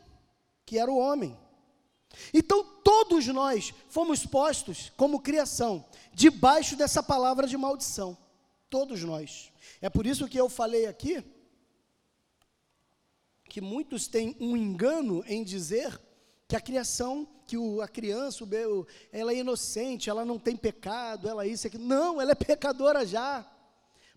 que 0.66 0.78
era 0.78 0.90
o 0.90 0.98
homem. 0.98 1.38
Então 2.32 2.64
todos 2.82 3.26
nós 3.26 3.72
fomos 3.88 4.24
postos 4.24 4.92
como 4.96 5.20
criação 5.20 5.84
debaixo 6.12 6.76
dessa 6.76 7.02
palavra 7.02 7.46
de 7.46 7.56
maldição. 7.56 8.16
Todos 8.70 9.02
nós. 9.02 9.52
É 9.80 9.88
por 9.88 10.06
isso 10.06 10.28
que 10.28 10.38
eu 10.38 10.48
falei 10.48 10.86
aqui 10.86 11.24
que 13.48 13.60
muitos 13.60 14.06
têm 14.06 14.36
um 14.38 14.56
engano 14.56 15.24
em 15.26 15.42
dizer 15.42 15.98
que 16.46 16.54
a 16.54 16.60
criação, 16.60 17.26
que 17.46 17.56
o, 17.56 17.80
a 17.80 17.88
criança, 17.88 18.44
o, 18.44 18.86
ela 19.10 19.32
é 19.32 19.36
inocente, 19.36 20.10
ela 20.10 20.24
não 20.24 20.38
tem 20.38 20.56
pecado, 20.56 21.28
ela 21.28 21.44
é 21.44 21.48
isso, 21.48 21.66
aqui. 21.66 21.78
Não, 21.78 22.20
ela 22.20 22.32
é 22.32 22.34
pecadora 22.34 23.06
já 23.06 23.46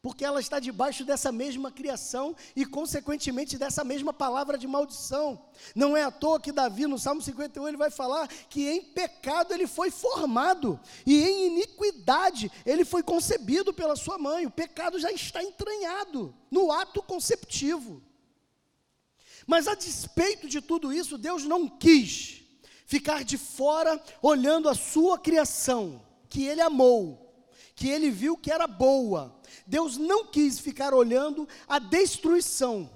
porque 0.01 0.25
ela 0.25 0.39
está 0.39 0.59
debaixo 0.59 1.05
dessa 1.05 1.31
mesma 1.31 1.71
criação 1.71 2.35
e, 2.55 2.65
consequentemente, 2.65 3.57
dessa 3.57 3.83
mesma 3.83 4.11
palavra 4.11 4.57
de 4.57 4.67
maldição. 4.67 5.45
Não 5.75 5.95
é 5.95 6.03
à 6.03 6.09
toa 6.09 6.39
que 6.39 6.51
Davi, 6.51 6.87
no 6.87 6.97
Salmo 6.97 7.21
51, 7.21 7.67
ele 7.67 7.77
vai 7.77 7.91
falar 7.91 8.27
que 8.27 8.67
em 8.67 8.81
pecado 8.81 9.53
ele 9.53 9.67
foi 9.67 9.91
formado 9.91 10.79
e 11.05 11.21
em 11.21 11.47
iniquidade 11.47 12.51
ele 12.65 12.83
foi 12.83 13.03
concebido 13.03 13.71
pela 13.71 13.95
sua 13.95 14.17
mãe. 14.17 14.47
O 14.47 14.51
pecado 14.51 14.97
já 14.97 15.11
está 15.11 15.43
entranhado 15.43 16.33
no 16.49 16.71
ato 16.71 17.03
conceptivo. 17.03 18.01
Mas 19.45 19.67
a 19.67 19.75
despeito 19.75 20.47
de 20.47 20.61
tudo 20.61 20.91
isso, 20.91 21.15
Deus 21.15 21.43
não 21.43 21.67
quis 21.69 22.41
ficar 22.87 23.23
de 23.23 23.37
fora 23.37 24.01
olhando 24.19 24.67
a 24.67 24.73
sua 24.73 25.19
criação, 25.19 26.03
que 26.27 26.45
ele 26.45 26.59
amou, 26.59 27.45
que 27.75 27.87
ele 27.87 28.09
viu 28.09 28.35
que 28.35 28.51
era 28.51 28.65
boa 28.65 29.40
Deus 29.65 29.97
não 29.97 30.25
quis 30.25 30.59
ficar 30.59 30.93
olhando 30.93 31.47
a 31.67 31.79
destruição 31.79 32.89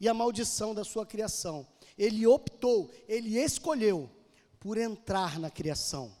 e 0.00 0.08
a 0.08 0.14
maldição 0.14 0.74
da 0.74 0.84
sua 0.84 1.06
criação. 1.06 1.66
Ele 1.96 2.26
optou, 2.26 2.90
ele 3.08 3.38
escolheu 3.38 4.10
por 4.58 4.78
entrar 4.78 5.38
na 5.38 5.50
criação. 5.50 6.14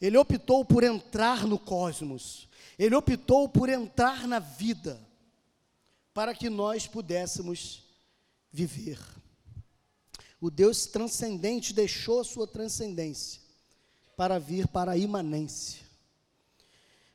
Ele 0.00 0.16
optou 0.16 0.64
por 0.64 0.82
entrar 0.82 1.46
no 1.46 1.58
cosmos. 1.58 2.48
Ele 2.78 2.94
optou 2.94 3.48
por 3.48 3.68
entrar 3.68 4.26
na 4.26 4.38
vida 4.38 5.00
para 6.12 6.34
que 6.34 6.50
nós 6.50 6.86
pudéssemos 6.86 7.84
viver. 8.50 8.98
O 10.40 10.50
Deus 10.50 10.86
transcendente 10.86 11.72
deixou 11.72 12.20
a 12.20 12.24
sua 12.24 12.46
transcendência 12.46 13.40
para 14.16 14.38
vir 14.38 14.66
para 14.66 14.92
a 14.92 14.96
imanência. 14.96 15.81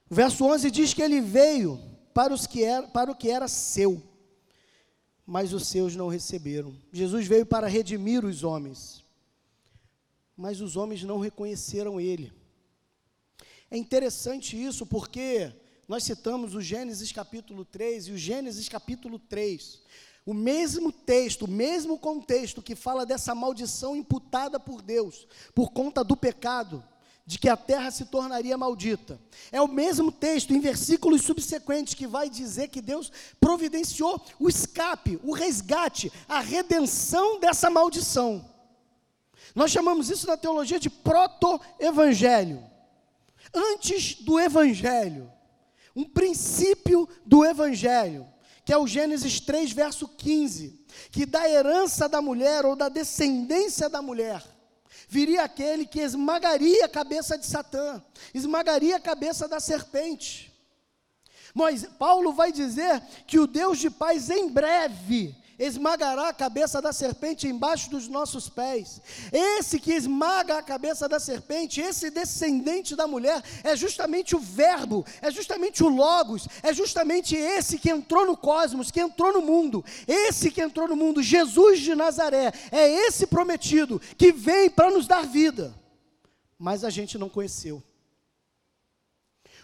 O 0.09 0.15
verso 0.15 0.45
11 0.45 0.71
diz 0.71 0.93
que 0.93 1.01
ele 1.01 1.19
veio 1.19 1.79
para, 2.13 2.33
os 2.33 2.47
que 2.47 2.63
era, 2.63 2.87
para 2.87 3.11
o 3.11 3.15
que 3.15 3.29
era 3.29 3.47
seu, 3.47 4.01
mas 5.25 5.51
os 5.51 5.67
seus 5.67 5.95
não 5.95 6.07
receberam. 6.07 6.75
Jesus 6.91 7.27
veio 7.27 7.45
para 7.45 7.67
redimir 7.67 8.23
os 8.23 8.43
homens, 8.43 9.03
mas 10.35 10.61
os 10.61 10.77
homens 10.77 11.03
não 11.03 11.19
reconheceram 11.19 11.99
ele. 11.99 12.31
É 13.69 13.77
interessante 13.77 14.61
isso 14.61 14.85
porque 14.85 15.53
nós 15.87 16.03
citamos 16.03 16.55
o 16.55 16.61
Gênesis 16.61 17.11
capítulo 17.11 17.65
3 17.65 18.07
e 18.07 18.11
o 18.13 18.17
Gênesis 18.17 18.69
capítulo 18.69 19.19
3. 19.19 19.81
O 20.25 20.33
mesmo 20.33 20.91
texto, 20.91 21.43
o 21.43 21.49
mesmo 21.49 21.97
contexto 21.97 22.61
que 22.61 22.75
fala 22.75 23.05
dessa 23.05 23.35
maldição 23.35 23.95
imputada 23.95 24.59
por 24.59 24.81
Deus 24.81 25.27
por 25.53 25.71
conta 25.71 26.03
do 26.03 26.15
pecado 26.15 26.83
de 27.27 27.37
que 27.37 27.49
a 27.49 27.57
terra 27.57 27.91
se 27.91 28.05
tornaria 28.05 28.57
maldita. 28.57 29.19
É 29.51 29.61
o 29.61 29.67
mesmo 29.67 30.13
texto, 30.13 30.53
em 30.53 30.61
versículos 30.61 31.23
subsequentes, 31.23 31.93
que 31.93 32.07
vai 32.07 32.29
dizer 32.29 32.69
que 32.69 32.81
Deus 32.81 33.11
providenciou 33.37 34.23
o 34.39 34.47
escape, 34.47 35.19
o 35.21 35.33
resgate, 35.33 36.09
a 36.25 36.39
redenção 36.39 37.37
dessa 37.37 37.69
maldição. 37.69 38.49
Nós 39.53 39.71
chamamos 39.71 40.09
isso 40.09 40.25
na 40.25 40.37
teologia 40.37 40.79
de 40.79 40.89
proto-evangelho. 40.89 42.63
Antes 43.53 44.15
do 44.15 44.39
evangelho, 44.39 45.29
um 45.93 46.05
princípio 46.05 47.09
do 47.25 47.43
evangelho, 47.43 48.25
que 48.63 48.71
é 48.71 48.77
o 48.77 48.87
Gênesis 48.87 49.41
3, 49.41 49.73
verso 49.73 50.07
15, 50.07 50.85
que 51.11 51.25
da 51.25 51.49
herança 51.49 52.07
da 52.07 52.21
mulher 52.21 52.65
ou 52.65 52.73
da 52.73 52.87
descendência 52.87 53.89
da 53.89 54.01
mulher 54.01 54.56
viria 55.07 55.43
aquele 55.43 55.85
que 55.85 55.99
esmagaria 55.99 56.85
a 56.85 56.89
cabeça 56.89 57.37
de 57.37 57.45
Satã, 57.45 58.03
esmagaria 58.33 58.97
a 58.97 58.99
cabeça 58.99 59.47
da 59.47 59.59
serpente. 59.59 60.53
Mas 61.53 61.85
Paulo 61.97 62.33
vai 62.33 62.51
dizer 62.51 63.01
que 63.25 63.39
o 63.39 63.47
Deus 63.47 63.79
de 63.79 63.89
paz 63.89 64.29
em 64.29 64.49
breve 64.49 65.35
esmagará 65.59 66.29
a 66.29 66.33
cabeça 66.33 66.81
da 66.81 66.93
serpente 66.93 67.47
embaixo 67.47 67.89
dos 67.89 68.07
nossos 68.07 68.47
pés. 68.47 69.01
Esse 69.31 69.79
que 69.79 69.93
esmaga 69.93 70.57
a 70.57 70.63
cabeça 70.63 71.07
da 71.09 71.19
serpente, 71.19 71.81
esse 71.81 72.09
descendente 72.09 72.95
da 72.95 73.07
mulher, 73.07 73.41
é 73.63 73.75
justamente 73.75 74.35
o 74.35 74.39
Verbo, 74.39 75.05
é 75.21 75.31
justamente 75.31 75.83
o 75.83 75.87
Logos, 75.87 76.47
é 76.61 76.73
justamente 76.73 77.35
esse 77.35 77.77
que 77.77 77.89
entrou 77.89 78.25
no 78.25 78.37
cosmos, 78.37 78.91
que 78.91 78.99
entrou 78.99 79.33
no 79.33 79.41
mundo. 79.41 79.83
Esse 80.07 80.51
que 80.51 80.61
entrou 80.61 80.87
no 80.87 80.95
mundo, 80.95 81.23
Jesus 81.23 81.79
de 81.79 81.95
Nazaré, 81.95 82.51
é 82.71 82.87
esse 83.07 83.25
prometido 83.25 83.99
que 84.17 84.31
vem 84.31 84.69
para 84.69 84.91
nos 84.91 85.07
dar 85.07 85.25
vida. 85.25 85.73
Mas 86.57 86.83
a 86.83 86.89
gente 86.89 87.17
não 87.17 87.29
conheceu. 87.29 87.81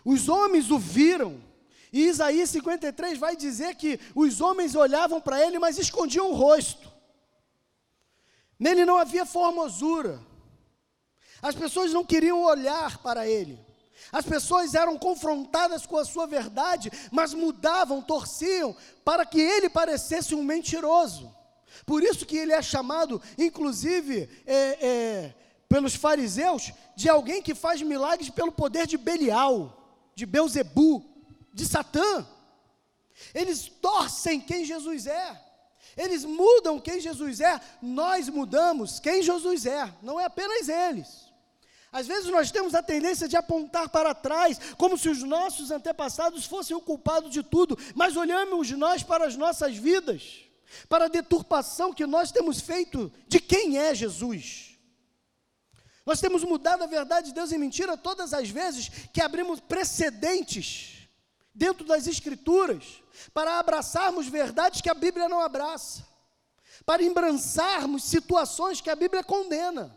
Os 0.05 0.27
homens 0.27 0.69
o 0.69 0.77
viram 0.77 1.41
e 1.93 2.07
Isaías 2.07 2.49
53 2.49 3.19
vai 3.19 3.35
dizer 3.35 3.75
que 3.75 3.99
os 4.15 4.41
homens 4.41 4.73
olhavam 4.73 5.21
para 5.21 5.45
ele, 5.45 5.59
mas 5.59 5.77
escondiam 5.77 6.31
o 6.31 6.33
rosto. 6.33 6.91
Nele 8.57 8.83
não 8.83 8.97
havia 8.97 9.27
formosura. 9.27 10.19
As 11.39 11.53
pessoas 11.53 11.93
não 11.93 12.03
queriam 12.03 12.41
olhar 12.41 12.97
para 12.97 13.27
ele. 13.27 13.63
As 14.11 14.25
pessoas 14.25 14.73
eram 14.73 14.97
confrontadas 14.97 15.85
com 15.85 15.95
a 15.95 16.03
sua 16.03 16.25
verdade, 16.25 16.91
mas 17.11 17.31
mudavam, 17.35 18.01
torciam 18.01 18.75
para 19.05 19.23
que 19.23 19.39
ele 19.39 19.69
parecesse 19.69 20.33
um 20.33 20.41
mentiroso. 20.41 21.31
Por 21.85 22.01
isso 22.01 22.25
que 22.25 22.37
ele 22.37 22.53
é 22.53 22.61
chamado, 22.61 23.21
inclusive, 23.37 24.27
é, 24.47 24.87
é, 24.87 25.35
pelos 25.69 25.93
fariseus, 25.93 26.71
de 26.95 27.07
alguém 27.07 27.39
que 27.39 27.53
faz 27.53 27.83
milagres 27.83 28.31
pelo 28.31 28.51
poder 28.51 28.87
de 28.87 28.97
Belial, 28.97 30.09
de 30.15 30.25
Beuzebu 30.25 31.12
de 31.53 31.65
Satã. 31.65 32.25
Eles 33.33 33.67
torcem 33.81 34.41
quem 34.41 34.65
Jesus 34.65 35.05
é. 35.05 35.41
Eles 35.95 36.25
mudam 36.25 36.79
quem 36.79 36.99
Jesus 36.99 37.39
é. 37.39 37.59
Nós 37.81 38.27
mudamos 38.27 38.99
quem 38.99 39.21
Jesus 39.21 39.65
é. 39.65 39.93
Não 40.01 40.19
é 40.19 40.25
apenas 40.25 40.67
eles. 40.67 41.31
Às 41.91 42.07
vezes 42.07 42.31
nós 42.31 42.49
temos 42.49 42.73
a 42.73 42.81
tendência 42.81 43.27
de 43.27 43.37
apontar 43.37 43.87
para 43.87 44.15
trás, 44.15 44.59
como 44.77 44.97
se 44.97 45.09
os 45.09 45.21
nossos 45.21 45.69
antepassados 45.69 46.43
fossem 46.43 46.75
o 46.75 46.81
culpado 46.81 47.29
de 47.29 47.43
tudo, 47.43 47.77
mas 47.93 48.17
olhamos 48.17 48.71
nós 48.71 49.03
para 49.03 49.27
as 49.27 49.35
nossas 49.35 49.77
vidas, 49.77 50.39
para 50.89 51.05
a 51.05 51.07
deturpação 51.07 51.93
que 51.93 52.07
nós 52.07 52.31
temos 52.31 52.59
feito 52.59 53.13
de 53.27 53.39
quem 53.39 53.77
é 53.77 53.93
Jesus. 53.93 54.75
Nós 56.03 56.19
temos 56.19 56.43
mudado 56.43 56.83
a 56.83 56.87
verdade 56.87 57.27
de 57.27 57.35
Deus 57.35 57.51
em 57.51 57.59
mentira 57.59 57.95
todas 57.95 58.33
as 58.33 58.49
vezes 58.49 58.89
que 59.13 59.21
abrimos 59.21 59.59
precedentes 59.59 60.92
dentro 61.53 61.85
das 61.85 62.07
Escrituras, 62.07 63.01
para 63.33 63.59
abraçarmos 63.59 64.27
verdades 64.27 64.81
que 64.81 64.89
a 64.89 64.93
Bíblia 64.93 65.29
não 65.29 65.39
abraça, 65.39 66.05
para 66.85 67.03
embrançarmos 67.03 68.03
situações 68.03 68.81
que 68.81 68.89
a 68.89 68.95
Bíblia 68.95 69.23
condena. 69.23 69.95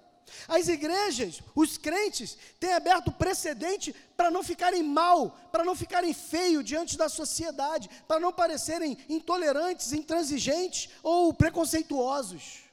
As 0.49 0.69
igrejas, 0.69 1.41
os 1.55 1.79
crentes, 1.79 2.37
têm 2.59 2.73
aberto 2.73 3.13
precedente 3.13 3.95
para 4.17 4.31
não 4.31 4.43
ficarem 4.43 4.83
mal, 4.83 5.31
para 5.53 5.65
não 5.65 5.75
ficarem 5.75 6.13
feio 6.13 6.63
diante 6.63 6.97
da 6.97 7.09
sociedade, 7.09 7.89
para 8.09 8.21
não 8.21 8.33
parecerem 8.33 8.99
intolerantes, 9.09 9.93
intransigentes 9.93 10.91
ou 11.03 11.33
preconceituosos. 11.33 12.65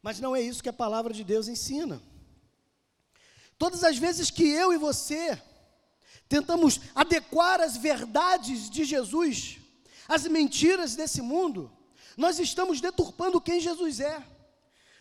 Mas 0.00 0.20
não 0.20 0.34
é 0.34 0.40
isso 0.40 0.62
que 0.62 0.68
a 0.68 0.72
palavra 0.72 1.12
de 1.12 1.24
Deus 1.24 1.48
ensina. 1.48 2.00
Todas 3.58 3.82
as 3.82 3.98
vezes 3.98 4.30
que 4.30 4.48
eu 4.48 4.72
e 4.72 4.78
você 4.78 5.40
tentamos 6.28 6.80
adequar 6.94 7.60
as 7.60 7.76
verdades 7.76 8.70
de 8.70 8.84
Jesus 8.84 9.58
às 10.06 10.26
mentiras 10.26 10.94
desse 10.94 11.20
mundo, 11.20 11.70
nós 12.16 12.38
estamos 12.38 12.80
deturpando 12.80 13.40
quem 13.40 13.60
Jesus 13.60 14.00
é. 14.00 14.22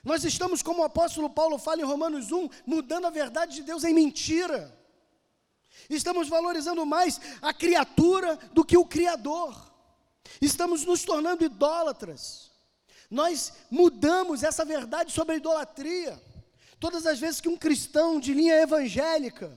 Nós 0.04 0.24
estamos, 0.24 0.62
como 0.62 0.82
o 0.82 0.86
apóstolo 0.86 1.30
Paulo 1.30 1.58
fala 1.58 1.82
em 1.82 1.86
Romanos 1.86 2.32
1, 2.32 2.50
mudando 2.66 3.06
a 3.06 3.10
verdade 3.10 3.56
de 3.56 3.64
Deus 3.64 3.84
em 3.84 3.94
mentira. 3.94 4.76
Estamos 5.90 6.28
valorizando 6.28 6.86
mais 6.86 7.20
a 7.42 7.54
criatura 7.54 8.38
do 8.54 8.66
que 8.66 8.78
o 8.78 8.86
Criador. 8.86 9.56
Estamos 10.42 10.86
nos 10.86 11.04
tornando 11.04 11.44
idólatras. 11.44 12.52
Nós 13.10 13.54
mudamos 13.70 14.44
essa 14.44 14.66
verdade 14.66 15.12
sobre 15.12 15.36
a 15.36 15.38
idolatria. 15.38 16.22
Todas 16.80 17.06
as 17.06 17.20
vezes 17.20 17.42
que 17.42 17.50
um 17.50 17.58
cristão 17.58 18.20
de 18.20 18.34
linha 18.34 18.56
evangélica 18.56 19.52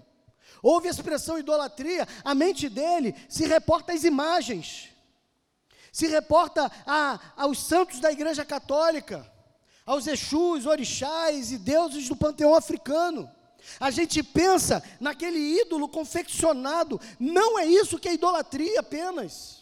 ouve 0.63 0.89
a 0.89 0.91
expressão 0.91 1.39
idolatria, 1.39 2.07
a 2.25 2.35
mente 2.35 2.69
dele 2.69 3.15
se 3.29 3.47
reporta 3.47 3.93
às 3.93 4.05
imagens, 4.05 4.89
se 5.93 6.07
reporta 6.07 6.71
a, 6.87 7.21
aos 7.37 7.59
santos 7.63 8.01
da 8.01 8.13
Igreja 8.13 8.45
Católica, 8.45 9.31
aos 9.85 10.07
Exus, 10.07 10.67
orixás 10.67 11.51
e 11.51 11.59
deuses 11.59 12.09
do 12.09 12.17
panteão 12.17 12.55
africano. 12.55 13.31
A 13.79 13.91
gente 13.91 14.23
pensa 14.23 14.83
naquele 14.99 15.39
ídolo 15.61 15.89
confeccionado, 15.89 17.01
não 17.19 17.59
é 17.59 17.67
isso 17.67 17.99
que 17.99 18.09
é 18.09 18.15
idolatria 18.15 18.81
apenas. 18.81 19.61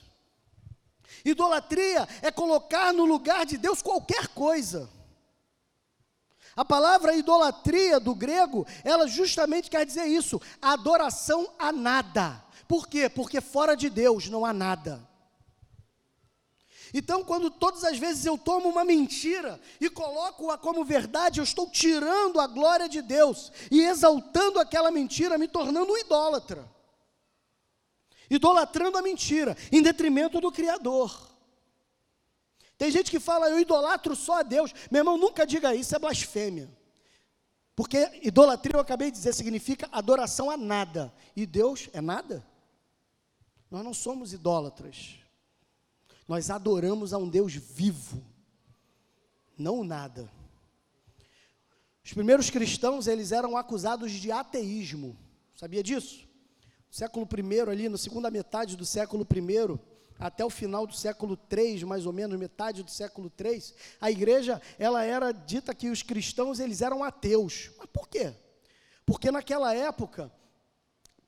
Idolatria 1.24 2.06
é 2.22 2.30
colocar 2.30 2.92
no 2.92 3.04
lugar 3.04 3.44
de 3.44 3.56
Deus 3.56 3.82
qualquer 3.82 4.28
coisa. 4.28 4.88
A 6.58 6.64
palavra 6.64 7.14
idolatria 7.14 8.00
do 8.00 8.16
grego, 8.16 8.66
ela 8.82 9.06
justamente 9.06 9.70
quer 9.70 9.86
dizer 9.86 10.06
isso, 10.06 10.42
adoração 10.60 11.48
a 11.56 11.70
nada. 11.70 12.44
Por 12.66 12.88
quê? 12.88 13.08
Porque 13.08 13.40
fora 13.40 13.76
de 13.76 13.88
Deus 13.88 14.28
não 14.28 14.44
há 14.44 14.52
nada. 14.52 15.08
Então, 16.92 17.22
quando 17.22 17.48
todas 17.48 17.84
as 17.84 17.96
vezes 17.96 18.26
eu 18.26 18.36
tomo 18.36 18.68
uma 18.68 18.84
mentira 18.84 19.60
e 19.80 19.88
coloco-a 19.88 20.58
como 20.58 20.84
verdade, 20.84 21.38
eu 21.38 21.44
estou 21.44 21.70
tirando 21.70 22.40
a 22.40 22.48
glória 22.48 22.88
de 22.88 23.02
Deus 23.02 23.52
e 23.70 23.82
exaltando 23.82 24.58
aquela 24.58 24.90
mentira, 24.90 25.38
me 25.38 25.46
tornando 25.46 25.92
um 25.92 25.96
idólatra. 25.96 26.68
Idolatrando 28.28 28.98
a 28.98 29.02
mentira, 29.02 29.56
em 29.70 29.80
detrimento 29.80 30.40
do 30.40 30.50
Criador. 30.50 31.27
Tem 32.78 32.92
gente 32.92 33.10
que 33.10 33.18
fala, 33.18 33.50
eu 33.50 33.58
idolatro 33.58 34.14
só 34.14 34.38
a 34.38 34.42
Deus. 34.42 34.72
Meu 34.88 35.00
irmão, 35.00 35.18
nunca 35.18 35.44
diga 35.44 35.74
isso, 35.74 35.94
é 35.96 35.98
blasfêmia. 35.98 36.70
Porque 37.74 38.20
idolatria, 38.22 38.76
eu 38.76 38.80
acabei 38.80 39.10
de 39.10 39.16
dizer, 39.16 39.34
significa 39.34 39.88
adoração 39.90 40.48
a 40.48 40.56
nada. 40.56 41.12
E 41.34 41.44
Deus 41.44 41.88
é 41.92 42.00
nada? 42.00 42.46
Nós 43.68 43.84
não 43.84 43.92
somos 43.92 44.32
idólatras. 44.32 45.16
Nós 46.26 46.50
adoramos 46.50 47.12
a 47.12 47.18
um 47.18 47.28
Deus 47.28 47.54
vivo, 47.54 48.22
não 49.56 49.82
nada. 49.82 50.30
Os 52.04 52.12
primeiros 52.12 52.48
cristãos, 52.48 53.06
eles 53.06 53.32
eram 53.32 53.56
acusados 53.56 54.12
de 54.12 54.30
ateísmo. 54.30 55.16
Sabia 55.54 55.82
disso? 55.82 56.28
No 56.88 56.94
século 56.94 57.26
I, 57.26 57.60
ali, 57.60 57.88
na 57.88 57.98
segunda 57.98 58.30
metade 58.30 58.76
do 58.76 58.86
século 58.86 59.26
I, 59.30 59.78
até 60.18 60.44
o 60.44 60.50
final 60.50 60.86
do 60.86 60.94
século 60.94 61.38
III, 61.50 61.84
mais 61.84 62.04
ou 62.04 62.12
menos, 62.12 62.38
metade 62.38 62.82
do 62.82 62.90
século 62.90 63.30
III, 63.38 63.62
a 64.00 64.10
igreja, 64.10 64.60
ela 64.78 65.04
era 65.04 65.32
dita 65.32 65.74
que 65.74 65.88
os 65.88 66.02
cristãos, 66.02 66.58
eles 66.58 66.82
eram 66.82 67.04
ateus. 67.04 67.70
Mas 67.78 67.86
por 67.86 68.08
quê? 68.08 68.34
Porque 69.06 69.30
naquela 69.30 69.74
época, 69.74 70.32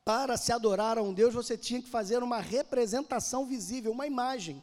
para 0.05 0.37
se 0.37 0.53
adorar 0.53 0.98
a 0.98 1.03
um 1.03 1.14
Deus, 1.14 1.33
você 1.33 1.57
tinha 1.57 1.81
que 1.81 1.88
fazer 1.88 2.22
uma 2.22 2.40
representação 2.40 3.46
visível, 3.46 3.92
uma 3.92 4.07
imagem. 4.07 4.62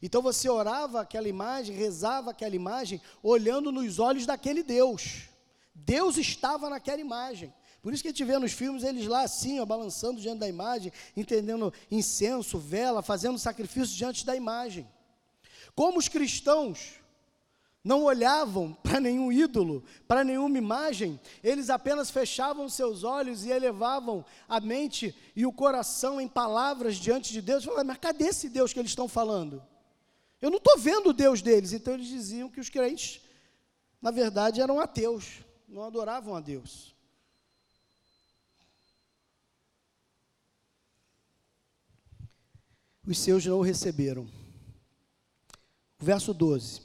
Então 0.00 0.22
você 0.22 0.48
orava 0.48 1.00
aquela 1.00 1.28
imagem, 1.28 1.74
rezava 1.74 2.30
aquela 2.30 2.54
imagem, 2.54 3.00
olhando 3.22 3.72
nos 3.72 3.98
olhos 3.98 4.26
daquele 4.26 4.62
Deus. 4.62 5.28
Deus 5.74 6.16
estava 6.16 6.70
naquela 6.70 7.00
imagem. 7.00 7.52
Por 7.82 7.92
isso 7.92 8.02
que 8.02 8.08
a 8.08 8.12
gente 8.12 8.24
vê 8.24 8.38
nos 8.38 8.52
filmes 8.52 8.82
eles 8.82 9.06
lá 9.06 9.22
assim, 9.22 9.58
ó, 9.60 9.64
balançando 9.64 10.20
diante 10.20 10.38
da 10.38 10.48
imagem, 10.48 10.92
entendendo 11.16 11.72
incenso, 11.90 12.58
vela, 12.58 13.02
fazendo 13.02 13.38
sacrifício 13.38 13.96
diante 13.96 14.24
da 14.26 14.36
imagem. 14.36 14.86
Como 15.74 15.98
os 15.98 16.08
cristãos 16.08 17.00
não 17.82 18.04
olhavam 18.04 18.74
para 18.82 19.00
nenhum 19.00 19.32
ídolo, 19.32 19.82
para 20.06 20.22
nenhuma 20.22 20.58
imagem, 20.58 21.18
eles 21.42 21.70
apenas 21.70 22.10
fechavam 22.10 22.68
seus 22.68 23.02
olhos 23.02 23.44
e 23.44 23.50
elevavam 23.50 24.24
a 24.48 24.60
mente 24.60 25.14
e 25.34 25.46
o 25.46 25.52
coração 25.52 26.20
em 26.20 26.28
palavras 26.28 26.96
diante 26.96 27.32
de 27.32 27.40
Deus. 27.40 27.64
Falavam, 27.64 27.86
mas 27.86 27.98
cadê 27.98 28.26
esse 28.26 28.48
Deus 28.48 28.72
que 28.72 28.78
eles 28.78 28.90
estão 28.90 29.08
falando? 29.08 29.62
Eu 30.40 30.50
não 30.50 30.58
estou 30.58 30.78
vendo 30.78 31.10
o 31.10 31.14
Deus 31.14 31.42
deles. 31.42 31.72
Então 31.72 31.94
eles 31.94 32.08
diziam 32.08 32.50
que 32.50 32.60
os 32.60 32.68
crentes, 32.68 33.20
na 34.00 34.10
verdade, 34.10 34.60
eram 34.60 34.80
ateus, 34.80 35.40
não 35.68 35.82
adoravam 35.82 36.34
a 36.34 36.40
Deus. 36.40 36.89
Os 43.10 43.18
seus 43.18 43.44
não 43.44 43.58
o 43.58 43.62
receberam. 43.62 44.28
Verso 45.98 46.32
12. 46.32 46.82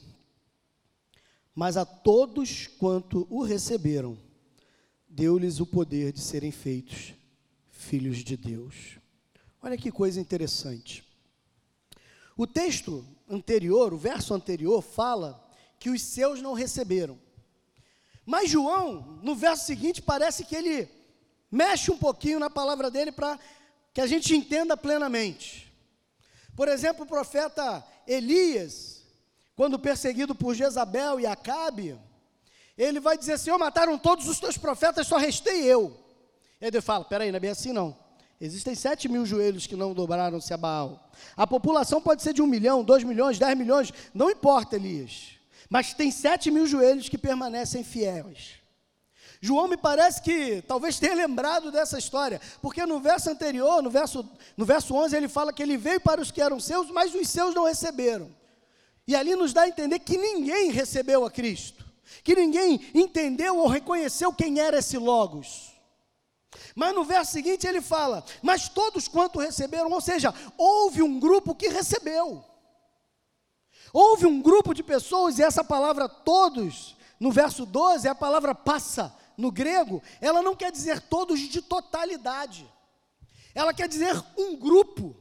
Mas 1.53 1.77
a 1.77 1.85
todos 1.85 2.67
quanto 2.67 3.27
o 3.29 3.43
receberam, 3.43 4.17
deu-lhes 5.07 5.59
o 5.59 5.67
poder 5.67 6.11
de 6.11 6.19
serem 6.19 6.51
feitos 6.51 7.13
filhos 7.69 8.17
de 8.17 8.35
Deus. 8.35 8.97
Olha 9.61 9.77
que 9.77 9.91
coisa 9.91 10.19
interessante. 10.19 11.03
O 12.35 12.47
texto 12.47 13.05
anterior, 13.29 13.93
o 13.93 13.97
verso 13.97 14.33
anterior, 14.33 14.81
fala 14.81 15.47
que 15.79 15.91
os 15.91 16.01
seus 16.01 16.41
não 16.41 16.53
receberam. 16.53 17.19
Mas 18.25 18.49
João, 18.49 19.19
no 19.21 19.35
verso 19.35 19.65
seguinte, 19.65 20.01
parece 20.01 20.43
que 20.43 20.55
ele 20.55 20.89
mexe 21.51 21.91
um 21.91 21.97
pouquinho 21.97 22.39
na 22.39 22.49
palavra 22.49 22.89
dele 22.89 23.11
para 23.11 23.39
que 23.93 24.01
a 24.01 24.07
gente 24.07 24.35
entenda 24.35 24.75
plenamente. 24.75 25.64
Por 26.55 26.67
exemplo, 26.67 27.03
o 27.03 27.07
profeta 27.07 27.85
Elias, 28.07 29.03
quando 29.55 29.77
perseguido 29.77 30.33
por 30.33 30.55
Jezabel 30.55 31.19
e 31.19 31.25
Acabe, 31.25 31.99
ele 32.77 32.99
vai 32.99 33.17
dizer: 33.17 33.37
Senhor, 33.37 33.57
mataram 33.57 33.97
todos 33.97 34.27
os 34.27 34.39
teus 34.39 34.57
profetas, 34.57 35.07
só 35.07 35.17
restei 35.17 35.63
eu. 35.63 35.97
E 36.61 36.65
aí 36.65 36.71
Deus 36.71 36.85
fala: 36.85 37.05
peraí, 37.05 37.31
não 37.31 37.37
é 37.37 37.39
bem 37.39 37.51
assim 37.51 37.73
não. 37.73 37.97
Existem 38.39 38.75
sete 38.75 39.07
mil 39.07 39.25
joelhos 39.25 39.65
que 39.65 39.75
não 39.75 39.93
dobraram-se 39.93 40.53
a 40.53 40.57
Baal. 40.57 41.09
A 41.37 41.47
população 41.47 42.01
pode 42.01 42.21
ser 42.21 42.33
de 42.33 42.41
um 42.41 42.47
milhão, 42.47 42.83
dois 42.83 43.03
milhões, 43.03 43.39
dez 43.39 43.57
milhões, 43.57 43.93
não 44.13 44.29
importa, 44.29 44.75
Elias. 44.75 45.31
Mas 45.69 45.93
tem 45.93 46.11
sete 46.11 46.51
mil 46.51 46.67
joelhos 46.67 47.09
que 47.09 47.17
permanecem 47.17 47.83
fiéis. 47.83 48.64
João 49.41 49.67
me 49.67 49.77
parece 49.77 50.21
que 50.21 50.61
talvez 50.67 50.99
tenha 50.99 51.13
lembrado 51.13 51.71
dessa 51.71 51.97
história, 51.97 52.41
porque 52.61 52.85
no 52.85 52.99
verso 52.99 53.29
anterior, 53.29 53.81
no 53.81 53.89
verso, 53.89 54.27
no 54.55 54.65
verso 54.65 54.95
11, 54.95 55.15
ele 55.15 55.27
fala 55.27 55.53
que 55.53 55.61
ele 55.61 55.77
veio 55.77 55.99
para 55.99 56.21
os 56.21 56.31
que 56.31 56.41
eram 56.41 56.59
seus, 56.59 56.89
mas 56.89 57.13
os 57.13 57.29
seus 57.29 57.53
não 57.53 57.65
receberam. 57.65 58.29
E 59.07 59.15
ali 59.15 59.35
nos 59.35 59.53
dá 59.53 59.61
a 59.63 59.67
entender 59.67 59.99
que 59.99 60.17
ninguém 60.17 60.71
recebeu 60.71 61.25
a 61.25 61.31
Cristo, 61.31 61.85
que 62.23 62.35
ninguém 62.35 62.89
entendeu 62.93 63.57
ou 63.57 63.67
reconheceu 63.67 64.33
quem 64.33 64.59
era 64.59 64.79
esse 64.79 64.97
Logos. 64.97 65.73
Mas 66.73 66.95
no 66.95 67.03
verso 67.03 67.33
seguinte 67.33 67.67
ele 67.67 67.81
fala: 67.81 68.23
Mas 68.41 68.67
todos 68.69 69.07
quanto 69.07 69.39
receberam, 69.39 69.91
ou 69.91 70.01
seja, 70.01 70.33
houve 70.57 71.01
um 71.03 71.19
grupo 71.19 71.53
que 71.53 71.67
recebeu. 71.67 72.43
Houve 73.93 74.25
um 74.25 74.41
grupo 74.41 74.73
de 74.73 74.83
pessoas, 74.83 75.39
e 75.39 75.43
essa 75.43 75.63
palavra 75.63 76.09
todos, 76.09 76.97
no 77.17 77.31
verso 77.31 77.65
12, 77.65 78.07
é 78.07 78.11
a 78.11 78.15
palavra 78.15 78.53
passa, 78.53 79.15
no 79.37 79.51
grego, 79.51 80.01
ela 80.21 80.41
não 80.41 80.55
quer 80.55 80.71
dizer 80.71 81.01
todos 81.01 81.39
de 81.39 81.61
totalidade, 81.61 82.71
ela 83.53 83.73
quer 83.73 83.87
dizer 83.87 84.15
um 84.37 84.55
grupo. 84.55 85.15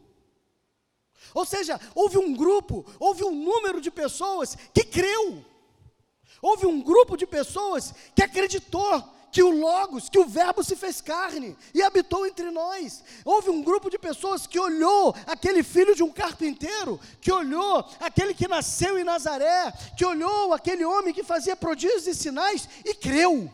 Ou 1.33 1.45
seja, 1.45 1.81
houve 1.95 2.19
um 2.19 2.35
grupo, 2.35 2.85
houve 2.99 3.25
um 3.25 3.35
número 3.35 3.81
de 3.81 3.91
pessoas 3.91 4.57
que 4.73 4.85
creu, 4.85 5.45
houve 6.41 6.67
um 6.67 6.81
grupo 6.81 7.17
de 7.17 7.27
pessoas 7.27 7.95
que 8.15 8.23
acreditou, 8.23 9.15
que 9.35 9.43
o 9.43 9.51
Logos, 9.51 10.09
que 10.09 10.19
o 10.19 10.25
Verbo 10.25 10.63
se 10.63 10.77
fez 10.77 11.01
carne 11.01 11.57
e 11.75 11.83
habitou 11.83 12.25
entre 12.25 12.53
nós. 12.53 13.03
Houve 13.25 13.51
um 13.51 13.65
grupo 13.65 13.91
de 13.91 13.99
pessoas 13.99 14.47
que 14.47 14.61
olhou 14.61 15.13
aquele 15.27 15.65
filho 15.65 15.93
de 15.93 16.05
um 16.05 16.13
carpinteiro, 16.13 17.01
que 17.21 17.33
olhou 17.33 17.85
aquele 17.99 18.33
que 18.33 18.47
nasceu 18.47 18.97
em 18.97 19.03
Nazaré, 19.03 19.73
que 19.97 20.07
olhou 20.07 20.53
aquele 20.53 20.85
homem 20.85 21.13
que 21.13 21.25
fazia 21.25 21.57
prodígios 21.57 22.07
e 22.07 22.15
sinais 22.15 22.69
e 22.85 22.95
creu. 22.95 23.53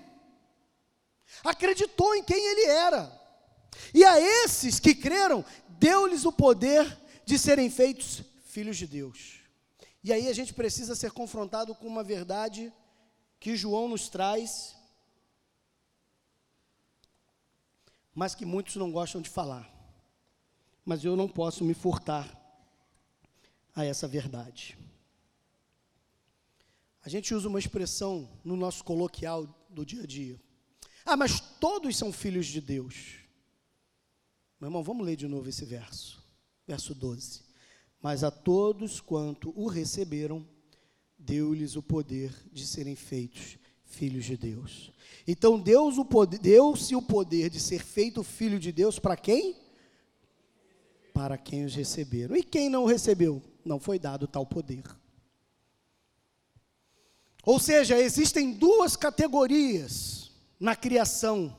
Acreditou 1.45 2.15
em 2.15 2.23
quem 2.23 2.39
ele 2.39 2.67
era. 2.67 3.21
E 3.95 4.05
a 4.05 4.21
esses 4.21 4.79
que 4.79 4.95
creram, 4.95 5.45
deu-lhes 5.69 6.25
o 6.25 6.33
poder 6.33 6.99
de 7.25 7.39
serem 7.39 7.71
feitos 7.71 8.23
filhos 8.45 8.77
de 8.77 8.87
Deus. 8.87 9.41
E 10.03 10.13
aí 10.13 10.29
a 10.29 10.33
gente 10.33 10.53
precisa 10.55 10.95
ser 10.95 11.13
confrontado 11.13 11.75
com 11.75 11.87
uma 11.87 12.03
verdade 12.03 12.73
que 13.39 13.57
João 13.57 13.89
nos 13.89 14.09
traz 14.09 14.77
mas 18.15 18.35
que 18.35 18.45
muitos 18.45 18.77
não 18.77 18.91
gostam 18.91 19.21
de 19.21 19.31
falar. 19.31 19.67
Mas 20.85 21.05
eu 21.05 21.17
não 21.17 21.29
posso 21.29 21.65
me 21.65 21.75
furtar 21.75 22.29
a 23.75 23.85
essa 23.85 24.09
verdade. 24.09 24.77
A 27.03 27.09
gente 27.09 27.35
usa 27.35 27.49
uma 27.49 27.59
expressão 27.59 28.29
no 28.45 28.57
nosso 28.57 28.85
coloquial 28.85 29.47
do 29.69 29.87
dia 29.87 30.03
a 30.03 30.07
dia. 30.07 30.39
Ah, 31.05 31.17
mas 31.17 31.41
todos 31.41 31.97
são 31.97 32.13
filhos 32.13 32.47
de 32.47 32.61
Deus. 32.61 33.17
Meu 34.61 34.69
irmão, 34.69 34.83
vamos 34.83 35.07
ler 35.07 35.17
de 35.17 35.27
novo 35.27 35.49
esse 35.49 35.65
verso. 35.65 36.23
Verso 36.67 36.95
12. 36.95 37.43
Mas 38.03 38.23
a 38.23 38.31
todos 38.31 39.01
quanto 39.01 39.53
o 39.59 39.67
receberam, 39.67 40.47
deu-lhes 41.19 41.77
o 41.77 41.83
poder 41.83 42.35
de 42.53 42.67
serem 42.67 42.95
feitos 42.95 43.59
filhos 43.85 44.25
de 44.25 44.37
Deus. 44.37 44.93
Então 45.27 45.59
Deus 45.59 45.99
o 45.99 46.05
poder, 46.05 46.39
deu-se 46.39 46.95
o 46.95 47.03
poder 47.03 47.51
de 47.51 47.59
ser 47.59 47.83
feito 47.83 48.23
filho 48.23 48.59
de 48.59 48.71
Deus 48.71 48.99
para 48.99 49.17
quem? 49.17 49.57
Para 51.13 51.37
quem 51.37 51.65
os 51.65 51.75
receberam. 51.75 52.37
E 52.37 52.43
quem 52.43 52.69
não 52.69 52.85
recebeu? 52.85 53.43
Não 53.65 53.81
foi 53.81 53.99
dado 53.99 54.27
tal 54.27 54.47
poder. 54.47 54.85
Ou 57.43 57.59
seja, 57.59 57.99
existem 57.99 58.53
duas 58.53 58.97
categorias 58.97 60.20
na 60.61 60.77
criação. 60.77 61.57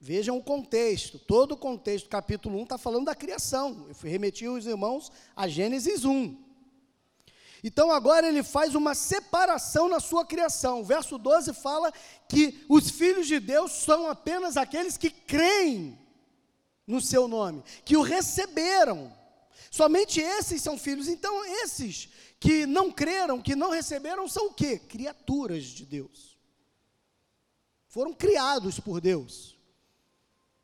Vejam 0.00 0.38
o 0.38 0.42
contexto, 0.42 1.18
todo 1.18 1.52
o 1.52 1.56
contexto, 1.56 2.08
capítulo 2.08 2.56
1 2.60 2.62
está 2.62 2.78
falando 2.78 3.06
da 3.06 3.16
criação. 3.16 3.86
Eu 3.88 3.94
fui 3.96 4.08
remetir 4.08 4.48
os 4.48 4.64
irmãos 4.64 5.10
a 5.34 5.48
Gênesis 5.48 6.04
1. 6.04 6.46
Então 7.64 7.90
agora 7.90 8.28
ele 8.28 8.44
faz 8.44 8.76
uma 8.76 8.94
separação 8.94 9.88
na 9.88 9.98
sua 9.98 10.24
criação. 10.24 10.80
O 10.80 10.84
verso 10.84 11.18
12 11.18 11.52
fala 11.52 11.92
que 12.28 12.64
os 12.68 12.88
filhos 12.88 13.26
de 13.26 13.40
Deus 13.40 13.72
são 13.72 14.08
apenas 14.08 14.56
aqueles 14.56 14.96
que 14.96 15.10
creem 15.10 15.98
no 16.86 17.00
seu 17.00 17.26
nome, 17.26 17.64
que 17.84 17.96
o 17.96 18.02
receberam. 18.02 19.12
Somente 19.68 20.20
esses 20.20 20.62
são 20.62 20.78
filhos. 20.78 21.08
Então 21.08 21.44
esses 21.44 22.08
que 22.38 22.66
não 22.66 22.92
creram, 22.92 23.42
que 23.42 23.56
não 23.56 23.70
receberam, 23.70 24.28
são 24.28 24.46
o 24.46 24.54
quê? 24.54 24.78
Criaturas 24.78 25.64
de 25.64 25.84
Deus. 25.84 26.27
Foram 27.98 28.12
criados 28.12 28.78
por 28.78 29.00
Deus. 29.00 29.56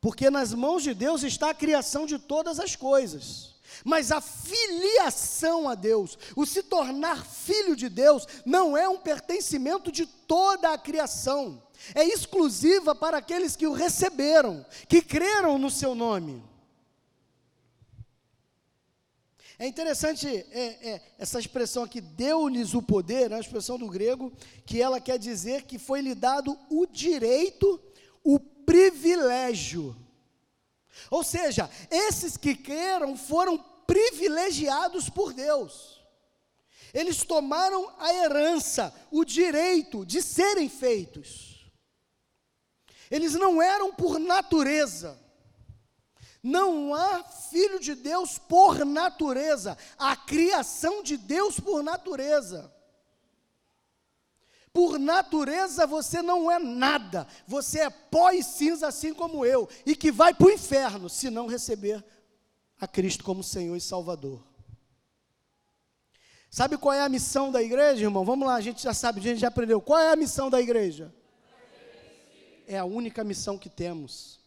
Porque 0.00 0.30
nas 0.30 0.54
mãos 0.54 0.84
de 0.84 0.94
Deus 0.94 1.24
está 1.24 1.50
a 1.50 1.54
criação 1.54 2.06
de 2.06 2.16
todas 2.16 2.60
as 2.60 2.76
coisas. 2.76 3.56
Mas 3.84 4.12
a 4.12 4.20
filiação 4.20 5.68
a 5.68 5.74
Deus, 5.74 6.16
o 6.36 6.46
se 6.46 6.62
tornar 6.62 7.26
filho 7.26 7.74
de 7.74 7.88
Deus, 7.88 8.24
não 8.46 8.76
é 8.76 8.88
um 8.88 8.98
pertencimento 8.98 9.90
de 9.90 10.06
toda 10.06 10.72
a 10.72 10.78
criação, 10.78 11.60
é 11.92 12.04
exclusiva 12.04 12.94
para 12.94 13.18
aqueles 13.18 13.56
que 13.56 13.66
o 13.66 13.72
receberam, 13.72 14.64
que 14.88 15.02
creram 15.02 15.58
no 15.58 15.72
seu 15.72 15.92
nome. 15.92 16.40
É 19.64 19.68
interessante 19.68 20.28
é, 20.28 20.42
é, 20.90 21.00
essa 21.18 21.38
expressão 21.38 21.82
aqui, 21.84 22.00
deu-lhes 22.00 22.74
o 22.74 22.82
poder, 22.82 23.30
é 23.30 23.34
uma 23.34 23.40
expressão 23.40 23.78
do 23.78 23.88
grego, 23.88 24.32
que 24.66 24.80
ela 24.80 25.00
quer 25.00 25.18
dizer 25.18 25.62
que 25.62 25.78
foi 25.78 26.00
lhe 26.00 26.14
dado 26.14 26.58
o 26.70 26.86
direito, 26.86 27.80
o 28.22 28.38
privilégio 28.38 29.96
ou 31.10 31.22
seja, 31.22 31.68
esses 31.90 32.36
que 32.36 32.54
creram 32.54 33.16
foram 33.16 33.58
privilegiados 33.86 35.08
por 35.08 35.32
Deus. 35.32 36.02
Eles 36.92 37.24
tomaram 37.24 37.92
a 37.98 38.12
herança, 38.14 38.94
o 39.10 39.24
direito 39.24 40.06
de 40.06 40.22
serem 40.22 40.68
feitos. 40.68 41.72
Eles 43.10 43.34
não 43.34 43.60
eram 43.60 43.92
por 43.92 44.18
natureza. 44.18 45.20
Não 46.44 46.94
há 46.94 47.24
filho 47.24 47.80
de 47.80 47.94
Deus 47.94 48.36
por 48.36 48.84
natureza, 48.84 49.78
a 49.96 50.14
criação 50.14 51.02
de 51.02 51.16
Deus 51.16 51.58
por 51.58 51.82
natureza. 51.82 52.70
Por 54.70 54.98
natureza 54.98 55.86
você 55.86 56.20
não 56.20 56.50
é 56.50 56.58
nada, 56.58 57.26
você 57.46 57.80
é 57.80 57.88
pó 57.88 58.30
e 58.30 58.42
cinza, 58.42 58.86
assim 58.88 59.14
como 59.14 59.46
eu, 59.46 59.66
e 59.86 59.96
que 59.96 60.12
vai 60.12 60.34
para 60.34 60.48
o 60.48 60.50
inferno 60.50 61.08
se 61.08 61.30
não 61.30 61.46
receber 61.46 62.04
a 62.78 62.86
Cristo 62.86 63.24
como 63.24 63.42
Senhor 63.42 63.74
e 63.74 63.80
Salvador. 63.80 64.44
Sabe 66.50 66.76
qual 66.76 66.92
é 66.92 67.00
a 67.00 67.08
missão 67.08 67.50
da 67.50 67.62
igreja, 67.62 68.02
irmão? 68.02 68.22
Vamos 68.22 68.46
lá, 68.46 68.56
a 68.56 68.60
gente 68.60 68.82
já 68.82 68.92
sabe, 68.92 69.18
a 69.18 69.22
gente 69.22 69.40
já 69.40 69.48
aprendeu. 69.48 69.80
Qual 69.80 69.98
é 69.98 70.12
a 70.12 70.16
missão 70.16 70.50
da 70.50 70.60
igreja? 70.60 71.10
É 72.66 72.76
a 72.76 72.84
única 72.84 73.24
missão 73.24 73.56
que 73.56 73.70
temos. 73.70 74.43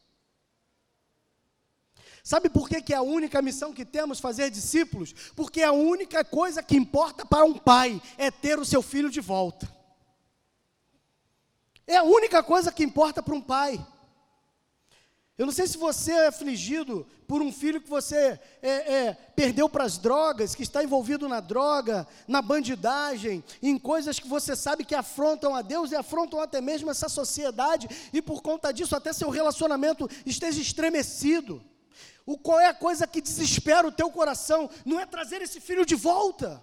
Sabe 2.28 2.50
por 2.50 2.68
que, 2.68 2.82
que 2.82 2.94
é 2.94 2.98
a 2.98 3.02
única 3.02 3.42
missão 3.42 3.72
que 3.72 3.86
temos 3.86 4.20
fazer 4.20 4.50
discípulos? 4.50 5.16
Porque 5.34 5.64
a 5.64 5.72
única 5.72 6.26
coisa 6.26 6.62
que 6.62 6.76
importa 6.76 7.26
para 7.26 7.46
um 7.46 7.54
pai 7.54 8.02
é 8.18 8.30
ter 8.30 8.60
o 8.60 8.66
seu 8.66 8.82
filho 8.82 9.10
de 9.10 9.22
volta. 9.22 9.66
É 11.88 11.96
a 11.96 12.04
única 12.04 12.44
coisa 12.44 12.70
que 12.70 12.84
importa 12.84 13.24
para 13.24 13.34
um 13.34 13.40
pai. 13.40 13.80
Eu 15.38 15.46
não 15.46 15.54
sei 15.54 15.68
se 15.68 15.78
você 15.78 16.12
é 16.12 16.28
afligido 16.28 17.08
por 17.30 17.42
um 17.42 17.50
filho 17.50 17.80
que 17.80 17.90
você 17.90 18.38
é, 18.62 18.72
é, 18.72 19.14
perdeu 19.34 19.70
para 19.70 19.86
as 19.86 19.98
drogas, 19.98 20.54
que 20.54 20.64
está 20.64 20.84
envolvido 20.84 21.30
na 21.30 21.40
droga, 21.40 22.06
na 22.28 22.42
bandidagem, 22.42 23.42
em 23.64 23.80
coisas 23.80 24.20
que 24.20 24.28
você 24.28 24.54
sabe 24.54 24.84
que 24.84 24.96
afrontam 24.96 25.56
a 25.56 25.62
Deus 25.62 25.94
e 25.94 25.96
afrontam 25.96 26.42
até 26.42 26.60
mesmo 26.60 26.92
essa 26.92 27.08
sociedade, 27.08 27.88
e 28.12 28.22
por 28.22 28.42
conta 28.42 28.74
disso 28.74 28.98
até 28.98 29.14
seu 29.14 29.30
relacionamento 29.30 30.10
esteja 30.26 30.60
estremecido. 30.60 31.64
O 32.28 32.38
qual 32.38 32.60
é 32.60 32.68
a 32.68 32.74
coisa 32.74 33.08
que 33.08 33.22
desespera 33.22 33.88
o 33.88 33.92
teu 33.92 34.12
coração? 34.12 34.70
Não 34.86 35.00
é 35.00 35.06
trazer 35.06 35.42
esse 35.42 35.62
filho 35.62 35.86
de 35.86 35.96
volta. 35.96 36.62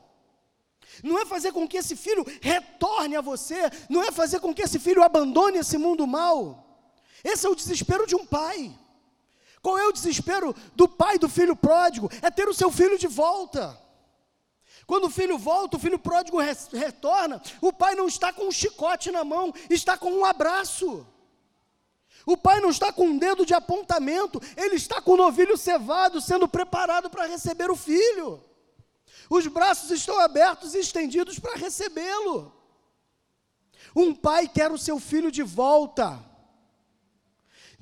Não 1.03 1.18
é 1.18 1.24
fazer 1.24 1.53
com 1.53 1.66
que 1.66 1.79
esse 1.79 1.96
filho 1.96 2.22
retorne 2.42 3.16
a 3.16 3.22
você, 3.22 3.70
não 3.88 4.03
é 4.03 4.12
fazer 4.12 4.40
com 4.40 4.55
que 4.55 4.61
esse 4.61 4.79
filho 4.79 5.03
abandone 5.03 5.57
esse 5.57 5.79
mundo 5.79 6.07
mal. 6.07 6.62
Esse 7.24 7.46
é 7.46 7.48
o 7.48 7.55
desespero 7.55 8.07
de 8.07 8.14
um 8.14 8.27
pai. 8.27 8.79
Qual 9.62 9.79
é 9.79 9.87
o 9.87 9.92
desespero 9.92 10.55
do 10.77 10.87
pai 10.87 11.18
do 11.18 11.31
filho 11.31 11.57
pródigo? 11.57 12.11
É 12.20 12.31
ter 12.31 12.46
o 12.46 12.53
seu 12.53 12.70
filho 12.70 12.98
de 12.98 13.07
volta. 13.07 13.81
Quando 14.87 15.05
o 15.05 15.11
filho 15.11 15.38
volta, 15.38 15.79
o 15.79 15.81
filho 15.81 15.98
pródigo 15.98 16.38
retorna, 16.72 17.40
o 17.62 17.72
pai 17.72 17.94
não 17.94 18.07
está 18.07 18.35
com 18.35 18.48
um 18.48 18.53
chicote 18.53 19.11
na 19.11 19.24
mão, 19.24 19.50
está 19.70 19.96
com 19.96 20.12
um 20.12 20.27
abraço. 20.27 21.07
O 22.27 22.37
pai 22.37 22.61
não 22.61 22.71
está 22.71 22.93
com 22.93 23.09
um 23.09 23.19
dedo 23.19 23.45
de 23.45 23.53
apontamento, 23.53 24.41
ele 24.57 24.77
está 24.77 25.01
com 25.01 25.13
o 25.13 25.17
novilho 25.17 25.57
cevado, 25.57 26.21
sendo 26.21 26.49
preparado 26.49 27.11
para 27.11 27.27
receber 27.27 27.71
o 27.71 27.77
filho. 27.77 28.43
Os 29.29 29.47
braços 29.47 29.91
estão 29.91 30.19
abertos 30.19 30.75
e 30.75 30.79
estendidos 30.79 31.39
para 31.39 31.57
recebê-lo. 31.57 32.53
Um 33.95 34.15
pai 34.15 34.49
quer 34.49 34.73
o 34.73 34.79
seu 34.79 34.99
filho 34.99 35.31
de 35.31 35.43
volta. 35.43 36.19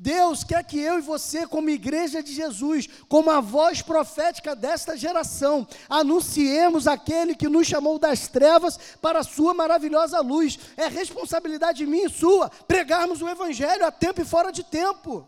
Deus 0.02 0.42
quer 0.42 0.64
que 0.64 0.80
eu 0.80 0.98
e 0.98 1.00
você, 1.00 1.46
como 1.46 1.70
igreja 1.70 2.24
de 2.24 2.34
Jesus, 2.34 2.88
como 3.08 3.30
a 3.30 3.40
voz 3.40 3.82
profética 3.82 4.56
desta 4.56 4.96
geração, 4.96 5.64
anunciemos 5.88 6.88
aquele 6.88 7.36
que 7.36 7.48
nos 7.48 7.68
chamou 7.68 8.00
das 8.00 8.26
trevas 8.26 8.76
para 9.00 9.20
a 9.20 9.22
sua 9.22 9.54
maravilhosa 9.54 10.18
luz. 10.18 10.58
É 10.76 10.88
responsabilidade 10.88 11.86
minha 11.86 12.06
e 12.06 12.10
sua 12.10 12.50
pregarmos 12.66 13.22
o 13.22 13.28
evangelho 13.28 13.86
a 13.86 13.92
tempo 13.92 14.20
e 14.20 14.24
fora 14.24 14.50
de 14.50 14.64
tempo. 14.64 15.24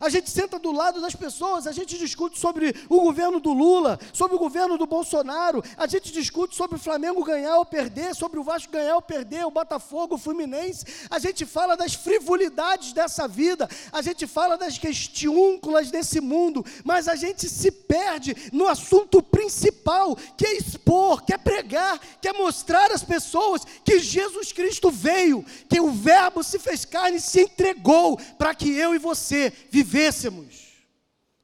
A 0.00 0.08
gente 0.08 0.30
senta 0.30 0.58
do 0.58 0.72
lado 0.72 0.98
das 0.98 1.14
pessoas, 1.14 1.66
a 1.66 1.72
gente 1.72 1.98
discute 1.98 2.38
sobre 2.38 2.74
o 2.88 3.02
governo 3.02 3.38
do 3.38 3.52
Lula, 3.52 4.00
sobre 4.14 4.34
o 4.34 4.38
governo 4.38 4.78
do 4.78 4.86
Bolsonaro, 4.86 5.62
a 5.76 5.86
gente 5.86 6.10
discute 6.10 6.56
sobre 6.56 6.76
o 6.76 6.80
Flamengo 6.80 7.22
ganhar 7.22 7.58
ou 7.58 7.66
perder, 7.66 8.14
sobre 8.14 8.38
o 8.38 8.42
Vasco 8.42 8.72
ganhar 8.72 8.94
ou 8.94 9.02
perder, 9.02 9.44
o 9.44 9.50
Botafogo, 9.50 10.14
o 10.14 10.18
Fluminense. 10.18 10.86
A 11.10 11.18
gente 11.18 11.44
fala 11.44 11.76
das 11.76 11.92
frivolidades 11.92 12.94
dessa 12.94 13.28
vida, 13.28 13.68
a 13.92 14.00
gente 14.00 14.26
fala 14.26 14.56
das 14.56 14.78
questiúnculas 14.78 15.90
desse 15.90 16.18
mundo, 16.18 16.64
mas 16.82 17.06
a 17.06 17.14
gente 17.14 17.46
se 17.46 17.70
perde 17.70 18.34
no 18.54 18.68
assunto 18.68 19.22
principal, 19.22 20.16
que 20.34 20.46
é 20.46 20.56
expor, 20.56 21.22
que 21.22 21.34
é 21.34 21.38
pregar, 21.38 22.00
que 22.22 22.28
é 22.28 22.32
mostrar 22.32 22.90
às 22.90 23.04
pessoas 23.04 23.66
que 23.84 23.98
Jesus 23.98 24.50
Cristo 24.50 24.90
veio, 24.90 25.44
que 25.68 25.78
o 25.78 25.90
Verbo 25.90 26.42
se 26.42 26.58
fez 26.58 26.86
carne 26.86 27.18
e 27.18 27.20
se 27.20 27.42
entregou 27.42 28.18
para 28.38 28.54
que 28.54 28.70
eu 28.70 28.94
e 28.94 28.98
você 28.98 29.52
vivêssemos 29.70 29.89
vivêssemos, 29.90 30.84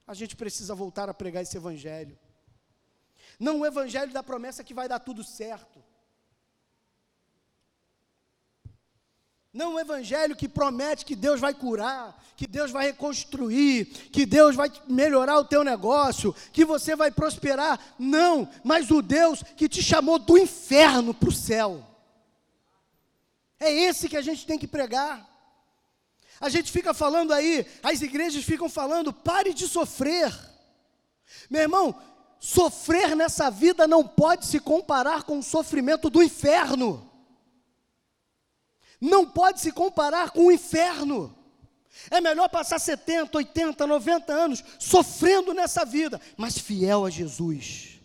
a 0.06 0.14
gente 0.14 0.36
precisa 0.36 0.72
voltar 0.72 1.08
a 1.08 1.14
pregar 1.14 1.42
esse 1.42 1.56
evangelho. 1.56 2.16
Não 3.40 3.60
o 3.60 3.66
evangelho 3.66 4.12
da 4.12 4.22
promessa 4.22 4.62
que 4.62 4.72
vai 4.72 4.88
dar 4.88 5.00
tudo 5.00 5.24
certo. 5.24 5.82
Não 9.52 9.74
o 9.74 9.80
evangelho 9.80 10.36
que 10.36 10.48
promete 10.48 11.04
que 11.04 11.16
Deus 11.16 11.40
vai 11.40 11.52
curar, 11.54 12.22
que 12.36 12.46
Deus 12.46 12.70
vai 12.70 12.86
reconstruir, 12.86 13.86
que 14.12 14.24
Deus 14.24 14.54
vai 14.54 14.70
melhorar 14.86 15.38
o 15.38 15.44
teu 15.44 15.64
negócio, 15.64 16.32
que 16.52 16.64
você 16.64 16.94
vai 16.94 17.10
prosperar. 17.10 17.80
Não, 17.98 18.48
mas 18.62 18.90
o 18.92 19.02
Deus 19.02 19.42
que 19.42 19.68
te 19.68 19.82
chamou 19.82 20.20
do 20.20 20.38
inferno 20.38 21.12
para 21.12 21.30
o 21.30 21.32
céu. 21.32 21.84
É 23.58 23.72
esse 23.72 24.08
que 24.08 24.16
a 24.16 24.22
gente 24.22 24.46
tem 24.46 24.58
que 24.58 24.68
pregar. 24.68 25.35
A 26.40 26.48
gente 26.48 26.70
fica 26.70 26.92
falando 26.92 27.32
aí, 27.32 27.66
as 27.82 28.02
igrejas 28.02 28.44
ficam 28.44 28.68
falando, 28.68 29.12
pare 29.12 29.54
de 29.54 29.66
sofrer. 29.66 30.32
Meu 31.48 31.62
irmão, 31.62 31.94
sofrer 32.38 33.16
nessa 33.16 33.50
vida 33.50 33.86
não 33.86 34.06
pode 34.06 34.46
se 34.46 34.60
comparar 34.60 35.22
com 35.22 35.38
o 35.38 35.42
sofrimento 35.42 36.10
do 36.10 36.22
inferno. 36.22 37.10
Não 39.00 39.26
pode 39.26 39.60
se 39.60 39.72
comparar 39.72 40.30
com 40.30 40.46
o 40.46 40.52
inferno. 40.52 41.34
É 42.10 42.20
melhor 42.20 42.48
passar 42.48 42.78
70, 42.78 43.36
80, 43.38 43.86
90 43.86 44.32
anos 44.32 44.62
sofrendo 44.78 45.54
nessa 45.54 45.84
vida, 45.84 46.20
mas 46.36 46.58
fiel 46.58 47.06
a 47.06 47.10
Jesus, 47.10 48.00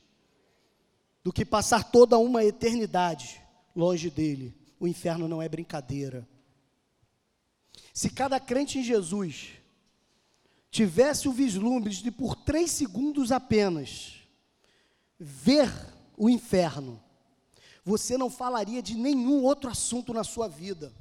do 1.24 1.34
que 1.34 1.44
passar 1.44 1.91
toda 1.91 2.17
uma 2.17 2.44
eternidade 2.44 3.41
longe 3.76 4.10
dele. 4.10 4.56
O 4.80 4.88
inferno 4.88 5.28
não 5.28 5.41
é 5.41 5.50
brincadeira. 5.50 6.28
Se 7.93 8.10
cada 8.10 8.39
crente 8.39 8.80
em 8.80 8.84
Jesus 8.84 9.49
tivesse 10.69 11.27
o 11.27 11.34
vislumbre 11.34 11.93
de, 11.93 12.12
por 12.12 12.36
três 12.36 12.71
segundos 12.71 13.32
apenas, 13.32 14.21
ver 15.19 15.69
o 16.17 16.30
inferno, 16.30 17.01
você 17.84 18.17
não 18.17 18.30
falaria 18.30 18.82
de 18.82 18.95
nenhum 18.95 19.43
outro 19.43 19.69
assunto 19.69 20.13
na 20.13 20.23
sua 20.23 20.47
vida 20.47 20.93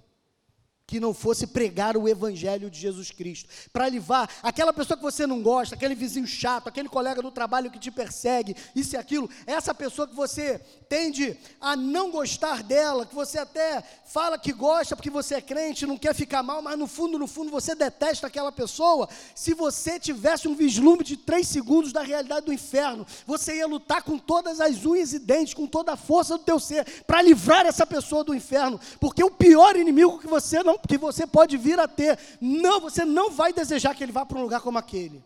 que 0.90 0.98
não 0.98 1.14
fosse 1.14 1.46
pregar 1.46 1.96
o 1.96 2.08
Evangelho 2.08 2.68
de 2.68 2.76
Jesus 2.76 3.12
Cristo, 3.12 3.48
para 3.72 3.86
levar 3.86 4.28
aquela 4.42 4.72
pessoa 4.72 4.96
que 4.96 5.02
você 5.04 5.24
não 5.24 5.40
gosta, 5.40 5.76
aquele 5.76 5.94
vizinho 5.94 6.26
chato, 6.26 6.66
aquele 6.66 6.88
colega 6.88 7.22
do 7.22 7.30
trabalho 7.30 7.70
que 7.70 7.78
te 7.78 7.92
persegue, 7.92 8.56
isso 8.74 8.96
e 8.96 8.98
aquilo, 8.98 9.30
essa 9.46 9.72
pessoa 9.72 10.08
que 10.08 10.16
você 10.16 10.58
tende 10.88 11.38
a 11.60 11.76
não 11.76 12.10
gostar 12.10 12.64
dela, 12.64 13.06
que 13.06 13.14
você 13.14 13.38
até 13.38 13.80
fala 14.04 14.36
que 14.36 14.52
gosta 14.52 14.96
porque 14.96 15.08
você 15.08 15.36
é 15.36 15.40
crente, 15.40 15.86
não 15.86 15.96
quer 15.96 16.12
ficar 16.12 16.42
mal, 16.42 16.60
mas 16.60 16.76
no 16.76 16.88
fundo, 16.88 17.16
no 17.16 17.28
fundo 17.28 17.52
você 17.52 17.76
detesta 17.76 18.26
aquela 18.26 18.50
pessoa. 18.50 19.08
Se 19.32 19.54
você 19.54 20.00
tivesse 20.00 20.48
um 20.48 20.56
vislumbre 20.56 21.04
de 21.04 21.16
três 21.16 21.46
segundos 21.46 21.92
da 21.92 22.02
realidade 22.02 22.46
do 22.46 22.52
inferno, 22.52 23.06
você 23.24 23.58
ia 23.58 23.66
lutar 23.68 24.02
com 24.02 24.18
todas 24.18 24.60
as 24.60 24.84
unhas 24.84 25.12
e 25.12 25.20
dentes, 25.20 25.54
com 25.54 25.68
toda 25.68 25.92
a 25.92 25.96
força 25.96 26.36
do 26.36 26.42
teu 26.42 26.58
ser, 26.58 27.04
para 27.06 27.22
livrar 27.22 27.64
essa 27.64 27.86
pessoa 27.86 28.24
do 28.24 28.34
inferno, 28.34 28.80
porque 28.98 29.22
o 29.22 29.30
pior 29.30 29.76
inimigo 29.76 30.18
que 30.18 30.26
você 30.26 30.64
não 30.64 30.79
que 30.88 30.98
você 30.98 31.26
pode 31.26 31.56
vir 31.56 31.78
a 31.78 31.88
ter. 31.88 32.18
Não, 32.40 32.80
você 32.80 33.04
não 33.04 33.30
vai 33.30 33.52
desejar 33.52 33.94
que 33.94 34.02
ele 34.02 34.12
vá 34.12 34.24
para 34.24 34.38
um 34.38 34.42
lugar 34.42 34.60
como 34.60 34.78
aquele. 34.78 35.22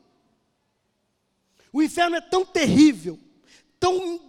O 1.73 1.83
inferno 1.83 2.17
é 2.17 2.21
tão 2.21 2.45
terrível, 2.45 3.19
tão 3.81 4.21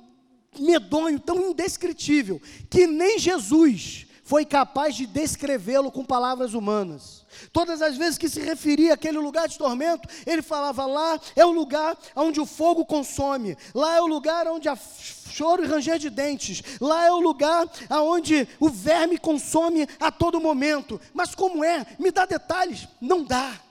medonho, 0.60 1.20
tão 1.20 1.52
indescritível, 1.52 2.42
que 2.70 2.88
nem 2.88 3.20
Jesus 3.20 4.05
foi 4.26 4.44
capaz 4.44 4.96
de 4.96 5.06
descrevê-lo 5.06 5.92
com 5.92 6.04
palavras 6.04 6.56
humanas. 6.56 7.24
Todas 7.54 7.80
as 7.80 7.96
vezes 7.96 8.18
que 8.18 8.28
se 8.28 8.40
referia 8.40 8.96
àquele 8.96 9.20
lugar 9.20 9.48
de 9.48 9.56
tormento, 9.56 10.10
ele 10.26 10.42
falava: 10.42 10.86
lá 10.88 11.20
é 11.36 11.46
o 11.46 11.52
lugar 11.52 11.96
onde 12.16 12.42
o 12.42 12.46
fogo 12.46 12.84
consome, 12.84 13.56
lá 13.74 13.96
é 13.96 14.02
o 14.02 14.08
lugar 14.08 14.48
onde 14.48 14.68
há 14.68 14.76
choro 14.76 15.64
e 15.64 15.68
ranger 15.68 16.00
de 16.00 16.10
dentes, 16.10 16.64
lá 16.82 17.06
é 17.06 17.12
o 17.12 17.20
lugar 17.20 17.68
onde 17.92 18.48
o 18.60 18.68
verme 18.68 19.20
consome 19.20 19.88
a 20.00 20.12
todo 20.12 20.42
momento. 20.42 21.00
Mas 21.14 21.36
como 21.36 21.64
é? 21.64 21.86
Me 22.00 22.10
dá 22.10 22.26
detalhes? 22.26 22.88
Não 23.00 23.24
dá. 23.24 23.62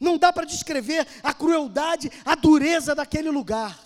Não 0.00 0.18
dá 0.18 0.32
para 0.32 0.44
descrever 0.44 1.06
a 1.22 1.32
crueldade, 1.32 2.10
a 2.24 2.34
dureza 2.34 2.92
daquele 2.92 3.30
lugar. 3.30 3.78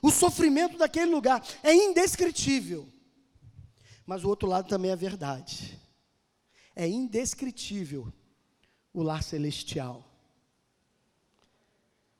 O 0.00 0.10
sofrimento 0.10 0.78
daquele 0.78 1.10
lugar 1.10 1.42
é 1.62 1.74
indescritível. 1.74 2.88
Mas 4.08 4.24
o 4.24 4.28
outro 4.30 4.48
lado 4.48 4.66
também 4.66 4.90
é 4.90 4.96
verdade. 4.96 5.78
É 6.74 6.88
indescritível 6.88 8.10
o 8.90 9.02
lar 9.02 9.22
celestial. 9.22 10.02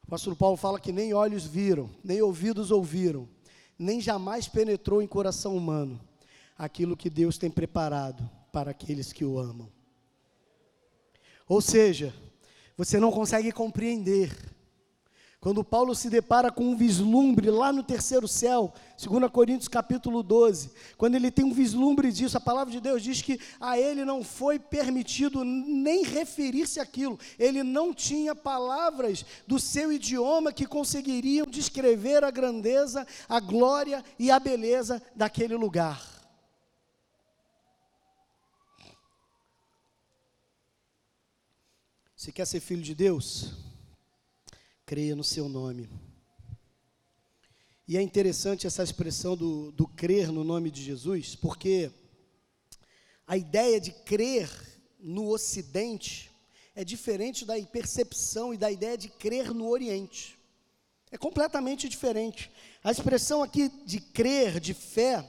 O 0.03 0.07
apóstolo 0.07 0.37
Paulo 0.37 0.59
fala 0.59 0.79
que 0.79 0.93
nem 0.93 1.15
olhos 1.15 1.47
viram, 1.47 1.89
nem 2.05 2.21
ouvidos 2.21 2.71
ouviram, 2.71 3.27
nem 3.79 4.03
jamais 4.03 4.47
penetrou 4.47 5.01
em 5.01 5.07
coração 5.07 5.57
humano 5.57 5.99
aquilo 6.59 6.95
que 6.95 7.09
Deus 7.09 7.39
tem 7.39 7.51
preparado 7.51 8.29
para 8.53 8.73
aqueles 8.73 9.11
que 9.11 9.25
o 9.25 9.39
amam. 9.39 9.73
Ou 11.49 11.63
seja, 11.63 12.15
você 12.77 13.01
não 13.01 13.11
consegue 13.11 13.51
compreender 13.51 14.37
quando 15.41 15.63
Paulo 15.63 15.95
se 15.95 16.11
depara 16.11 16.51
com 16.51 16.65
um 16.65 16.77
vislumbre 16.77 17.49
lá 17.49 17.73
no 17.73 17.85
terceiro 17.85 18.27
céu, 18.27 18.73
2 19.01 19.31
Coríntios 19.31 19.69
capítulo 19.69 20.21
12, 20.21 20.73
quando 20.97 21.15
ele 21.15 21.31
tem 21.31 21.45
um 21.45 21.53
vislumbre 21.53 22.11
disso, 22.11 22.37
a 22.37 22.41
palavra 22.41 22.73
de 22.73 22.81
Deus 22.81 23.03
diz 23.05 23.23
que 23.23 23.39
a 23.61 23.79
ele 23.79 24.05
não 24.05 24.25
foi 24.25 24.59
permitido 24.59 25.45
nem 25.45 26.03
referir-se 26.03 26.81
àquilo, 26.81 27.19
ele 27.39 27.63
não 27.63 27.95
tinha 27.95 28.35
palavras 28.35 29.25
do 29.47 29.61
seu 29.61 29.93
idioma 29.93 30.53
que 30.53 30.67
conseguiriam 30.67 31.47
descrever 31.47 32.25
a 32.25 32.33
grandeza, 32.33 33.07
a 33.29 33.39
glória 33.39 34.05
e 34.19 34.33
a 34.33 34.41
beleza 34.41 35.01
daquele 35.15 35.55
lugar. 35.55 36.03
Você 42.17 42.33
quer 42.33 42.45
ser 42.45 42.59
filho 42.59 42.83
de 42.83 42.97
Deus? 42.97 43.68
Creia 44.89 45.15
no 45.15 45.23
seu 45.23 45.51
nome. 45.51 45.87
E 47.87 47.99
é 47.99 48.01
interessante 48.01 48.67
essa 48.67 48.83
expressão 48.83 49.37
do, 49.37 49.71
do 49.73 49.87
crer 49.87 50.33
no 50.33 50.43
nome 50.43 50.71
de 50.71 50.83
Jesus, 50.83 51.35
porque 51.35 51.91
a 53.27 53.37
ideia 53.37 53.79
de 53.79 53.93
crer 53.93 54.51
no 54.99 55.29
Ocidente 55.29 56.31
é 56.75 56.85
diferente 56.85 57.45
da 57.45 57.61
percepção 57.67 58.55
e 58.55 58.57
da 58.57 58.73
ideia 58.73 58.97
de 58.97 59.11
crer 59.11 59.53
no 59.53 59.69
Oriente. 59.69 60.39
É 61.11 61.19
completamente 61.19 61.87
diferente. 61.87 62.51
A 62.83 62.91
expressão 62.91 63.43
aqui 63.43 63.69
de 63.85 64.01
crer, 64.01 64.59
de 64.59 64.73
fé, 64.73 65.23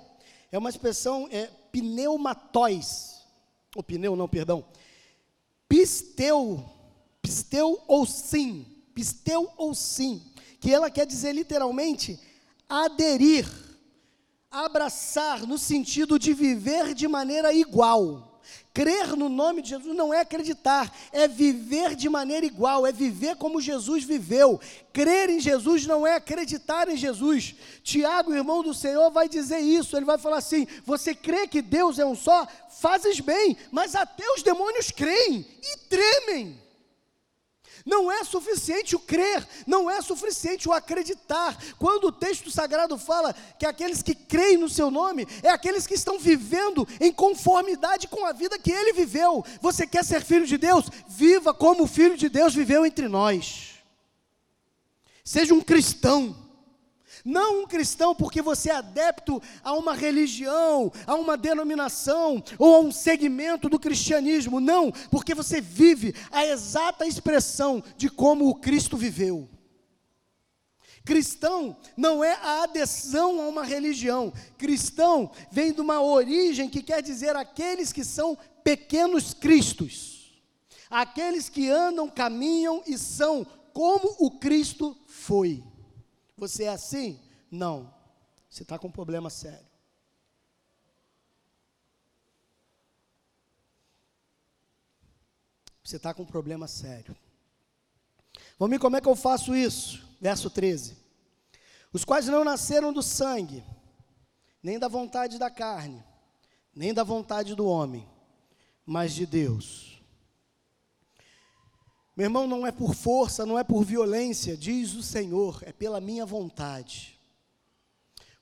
é 0.54 0.58
uma 0.58 0.70
expressão 0.70 1.28
é, 1.30 1.48
pneumatóis, 1.70 3.28
ou 3.76 3.84
pneu 3.84 4.16
não, 4.16 4.30
perdão, 4.30 4.66
pisteu, 5.68 6.64
pisteu 7.22 7.84
ou 7.90 8.06
sim, 8.06 8.79
pisteu 9.00 9.50
ou 9.56 9.74
sim, 9.74 10.22
que 10.60 10.74
ela 10.74 10.92
quer 10.92 11.06
dizer 11.06 11.32
literalmente 11.32 12.20
aderir, 12.68 13.48
abraçar 14.52 15.48
no 15.48 15.58
sentido 15.58 16.20
de 16.20 16.34
viver 16.34 16.94
de 16.94 17.08
maneira 17.08 17.54
igual. 17.54 18.42
Crer 18.74 19.16
no 19.16 19.30
nome 19.30 19.62
de 19.62 19.70
Jesus 19.70 19.96
não 19.96 20.14
é 20.14 20.20
acreditar, 20.20 20.94
é 21.14 21.30
viver 21.30 21.96
de 21.96 22.10
maneira 22.10 22.46
igual, 22.46 22.86
é 22.86 22.92
viver 22.92 23.38
como 23.38 23.62
Jesus 23.62 24.04
viveu. 24.04 24.60
Crer 24.92 25.30
em 25.30 25.40
Jesus 25.40 25.86
não 25.86 26.06
é 26.06 26.16
acreditar 26.16 26.90
em 26.90 26.98
Jesus. 26.98 27.56
Tiago, 27.82 28.34
irmão 28.34 28.62
do 28.62 28.74
Senhor, 28.74 29.10
vai 29.12 29.30
dizer 29.30 29.60
isso. 29.60 29.96
Ele 29.96 30.06
vai 30.06 30.18
falar 30.18 30.40
assim: 30.40 30.68
Você 30.86 31.16
crê 31.16 31.48
que 31.48 31.62
Deus 31.62 32.00
é 32.00 32.06
um 32.06 32.16
só? 32.16 32.46
Fazes 32.82 33.22
bem, 33.22 33.56
mas 33.72 33.96
até 33.96 34.30
os 34.34 34.44
demônios 34.44 34.92
creem 34.92 35.46
e 35.64 35.78
tremem. 35.88 36.69
Não 37.90 38.12
é 38.12 38.24
suficiente 38.24 38.96
o 38.96 39.00
crer, 39.00 39.44
não 39.66 39.90
é 39.90 40.00
suficiente 40.00 40.70
o 40.70 40.72
acreditar. 40.72 41.58
Quando 41.80 42.06
o 42.06 42.12
texto 42.12 42.52
sagrado 42.52 43.00
fala 43.00 43.34
que 43.58 43.66
aqueles 43.66 44.04
que 44.04 44.14
creem 44.14 44.58
no 44.58 44.70
seu 44.70 44.92
nome 44.92 45.28
é 45.42 45.50
aqueles 45.50 45.88
que 45.88 45.96
estão 45.96 46.20
vivendo 46.20 46.88
em 47.02 47.12
conformidade 47.12 48.08
com 48.08 48.28
a 48.28 48.32
vida 48.32 48.60
que 48.60 48.72
ele 48.72 48.94
viveu. 48.94 49.44
Você 49.60 49.88
quer 49.88 50.06
ser 50.06 50.24
filho 50.24 50.46
de 50.46 50.56
Deus? 50.56 50.86
Viva 51.08 51.52
como 51.52 51.86
o 51.86 51.88
filho 51.88 52.16
de 52.16 52.30
Deus 52.30 52.54
viveu 52.54 52.86
entre 52.86 53.08
nós. 53.08 53.80
Seja 55.24 55.56
um 55.56 55.62
cristão. 55.62 56.49
Não 57.26 57.64
um 57.64 57.68
cristão 57.68 58.16
porque 58.16 58.42
você 58.42 58.70
é 58.70 58.76
adepto 58.76 59.42
a 59.64 59.74
uma 59.74 59.94
religião, 59.94 60.92
a 61.06 61.16
uma 61.16 61.36
denominação 61.36 62.44
ou 62.58 62.76
a 62.76 62.80
um 62.80 62.92
segmento 62.92 63.68
do 63.68 63.80
cristianismo. 63.80 64.60
Não, 64.60 64.92
porque 65.12 65.36
você 65.36 65.60
vive 65.60 66.16
a 66.32 66.46
exata 66.46 67.06
expressão 67.06 67.84
de 67.98 68.10
como 68.10 68.48
o 68.48 68.56
Cristo 68.56 68.98
viveu. 68.98 69.50
Cristão 71.06 71.76
não 71.98 72.24
é 72.24 72.34
a 72.34 72.64
adesão 72.64 73.42
a 73.42 73.48
uma 73.48 73.64
religião. 73.64 74.32
Cristão 74.58 75.32
vem 75.52 75.74
de 75.74 75.82
uma 75.82 76.02
origem 76.02 76.70
que 76.70 76.84
quer 76.84 77.02
dizer 77.02 77.36
aqueles 77.36 77.92
que 77.92 78.04
são 78.04 78.38
pequenos 78.64 79.34
cristos. 79.34 80.40
Aqueles 80.90 81.50
que 81.50 81.70
andam, 81.70 82.08
caminham 82.08 82.84
e 82.86 82.98
são 82.98 83.46
como 83.74 84.16
o 84.20 84.32
Cristo 84.40 84.96
foi. 85.08 85.64
Você 86.40 86.64
é 86.64 86.70
assim? 86.70 87.20
Não. 87.52 87.94
Você 88.50 88.64
está 88.64 88.80
com 88.80 88.88
um 88.88 88.92
problema 88.92 89.30
sério. 89.30 89.68
Você 95.84 95.98
está 95.98 96.14
com 96.14 96.24
um 96.24 96.26
problema 96.26 96.68
sério. 96.68 97.16
Vamos 98.58 98.72
ver 98.72 98.80
como 98.80 98.96
é 98.96 99.02
que 99.02 99.08
eu 99.08 99.16
faço 99.16 99.56
isso? 99.56 100.08
Verso 100.22 100.50
13. 100.50 100.98
Os 101.92 102.06
quais 102.06 102.28
não 102.28 102.44
nasceram 102.44 102.94
do 102.94 103.02
sangue, 103.02 103.64
nem 104.62 104.78
da 104.78 104.88
vontade 104.88 105.40
da 105.40 105.50
carne, 105.50 106.04
nem 106.76 106.94
da 106.94 107.04
vontade 107.04 107.56
do 107.56 107.66
homem, 107.66 108.08
mas 108.86 109.14
de 109.14 109.26
Deus. 109.26 109.99
Meu 112.20 112.26
irmão, 112.26 112.46
não 112.46 112.68
é 112.68 112.72
por 112.74 112.94
força, 112.94 113.46
não 113.46 113.58
é 113.58 113.64
por 113.64 113.86
violência, 113.86 114.58
diz 114.58 114.94
o 114.94 115.02
Senhor, 115.02 115.64
é 115.66 115.72
pela 115.72 116.02
minha 116.02 116.26
vontade. 116.26 117.18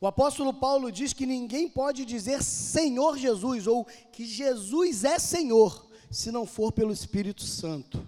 O 0.02 0.08
apóstolo 0.08 0.52
Paulo 0.52 0.92
diz 0.92 1.14
que 1.14 1.28
ninguém 1.28 1.70
pode 1.70 2.04
dizer 2.04 2.42
Senhor 2.42 3.20
Jesus, 3.20 3.68
ou 3.68 3.86
que 4.12 4.26
Jesus 4.26 5.04
é 5.04 5.20
Senhor, 5.20 5.88
se 6.10 6.32
não 6.32 6.44
for 6.48 6.72
pelo 6.72 6.92
Espírito 6.92 7.44
Santo. 7.44 8.02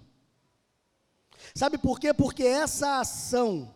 Sabe 1.54 1.78
por 1.78 2.00
quê? 2.00 2.12
Porque 2.12 2.42
essa 2.42 2.98
ação 2.98 3.72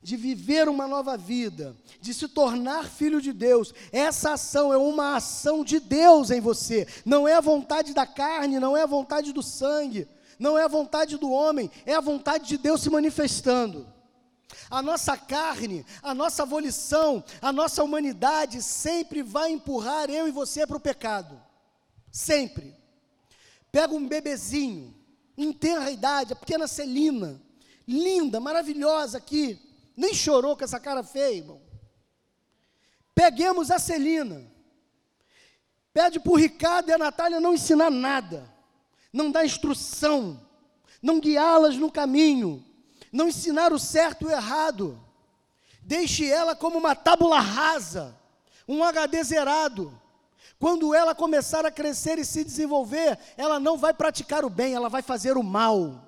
de 0.00 0.16
viver 0.16 0.66
uma 0.66 0.88
nova 0.88 1.14
vida, 1.14 1.76
de 2.00 2.14
se 2.14 2.26
tornar 2.26 2.88
filho 2.88 3.20
de 3.20 3.34
Deus, 3.34 3.74
essa 3.92 4.32
ação 4.32 4.72
é 4.72 4.78
uma 4.78 5.16
ação 5.16 5.62
de 5.62 5.78
Deus 5.78 6.30
em 6.30 6.40
você, 6.40 6.88
não 7.04 7.28
é 7.28 7.34
a 7.34 7.40
vontade 7.42 7.92
da 7.92 8.06
carne, 8.06 8.58
não 8.58 8.74
é 8.74 8.84
a 8.84 8.86
vontade 8.86 9.30
do 9.30 9.42
sangue 9.42 10.08
não 10.38 10.58
é 10.58 10.64
a 10.64 10.68
vontade 10.68 11.16
do 11.16 11.30
homem, 11.30 11.70
é 11.84 11.94
a 11.94 12.00
vontade 12.00 12.46
de 12.46 12.58
Deus 12.58 12.82
se 12.82 12.90
manifestando. 12.90 13.86
A 14.70 14.82
nossa 14.82 15.16
carne, 15.16 15.84
a 16.02 16.14
nossa 16.14 16.44
volição, 16.44 17.24
a 17.40 17.52
nossa 17.52 17.82
humanidade 17.82 18.62
sempre 18.62 19.22
vai 19.22 19.50
empurrar 19.50 20.10
eu 20.10 20.28
e 20.28 20.32
você 20.32 20.66
para 20.66 20.76
o 20.76 20.80
pecado. 20.80 21.40
Sempre. 22.10 22.74
Pega 23.72 23.94
um 23.94 24.06
bebezinho, 24.06 24.94
em 25.36 25.52
tenra 25.52 25.90
idade, 25.90 26.32
a 26.32 26.36
pequena 26.36 26.66
Celina, 26.66 27.40
linda, 27.86 28.40
maravilhosa 28.40 29.18
aqui, 29.18 29.60
nem 29.96 30.14
chorou 30.14 30.56
com 30.56 30.64
essa 30.64 30.80
cara 30.80 31.02
feia, 31.02 31.38
irmão. 31.38 31.60
Peguemos 33.14 33.70
a 33.70 33.78
Celina, 33.78 34.50
pede 35.92 36.20
para 36.20 36.32
o 36.32 36.36
Ricardo 36.36 36.90
e 36.90 36.92
a 36.92 36.98
Natália 36.98 37.40
não 37.40 37.54
ensinar 37.54 37.90
nada 37.90 38.55
não 39.16 39.30
dar 39.30 39.46
instrução, 39.46 40.38
não 41.00 41.18
guiá-las 41.18 41.76
no 41.76 41.90
caminho, 41.90 42.62
não 43.10 43.28
ensinar 43.28 43.72
o 43.72 43.78
certo 43.78 44.22
e 44.22 44.26
o 44.26 44.30
errado. 44.30 45.00
Deixe 45.80 46.30
ela 46.30 46.54
como 46.54 46.76
uma 46.76 46.94
tábula 46.94 47.40
rasa, 47.40 48.14
um 48.68 48.84
HD 48.84 49.24
zerado. 49.24 49.98
Quando 50.58 50.94
ela 50.94 51.14
começar 51.14 51.64
a 51.64 51.70
crescer 51.70 52.18
e 52.18 52.24
se 52.24 52.44
desenvolver, 52.44 53.18
ela 53.36 53.58
não 53.58 53.78
vai 53.78 53.94
praticar 53.94 54.44
o 54.44 54.50
bem, 54.50 54.74
ela 54.74 54.88
vai 54.88 55.02
fazer 55.02 55.36
o 55.36 55.42
mal. 55.42 56.02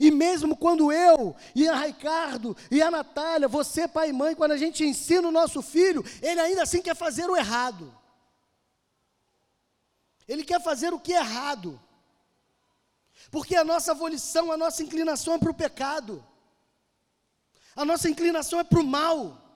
E 0.00 0.10
mesmo 0.10 0.56
quando 0.56 0.92
eu 0.92 1.34
e 1.54 1.68
a 1.68 1.74
Ricardo 1.74 2.56
e 2.70 2.80
a 2.80 2.90
Natália, 2.90 3.48
você 3.48 3.86
pai 3.86 4.10
e 4.10 4.12
mãe, 4.12 4.34
quando 4.34 4.52
a 4.52 4.56
gente 4.56 4.84
ensina 4.84 5.28
o 5.28 5.32
nosso 5.32 5.60
filho, 5.60 6.04
ele 6.22 6.40
ainda 6.40 6.62
assim 6.62 6.80
quer 6.80 6.94
fazer 6.94 7.28
o 7.28 7.36
errado. 7.36 7.92
Ele 10.28 10.44
quer 10.44 10.62
fazer 10.62 10.92
o 10.92 11.00
que 11.00 11.12
é 11.12 11.18
errado. 11.18 11.80
Porque 13.30 13.56
a 13.56 13.64
nossa 13.64 13.94
volição, 13.94 14.52
a 14.52 14.56
nossa 14.56 14.82
inclinação 14.82 15.34
é 15.34 15.38
para 15.38 15.50
o 15.50 15.54
pecado. 15.54 16.24
A 17.74 17.84
nossa 17.84 18.08
inclinação 18.08 18.60
é 18.60 18.64
para 18.64 18.80
o 18.80 18.84
mal. 18.84 19.48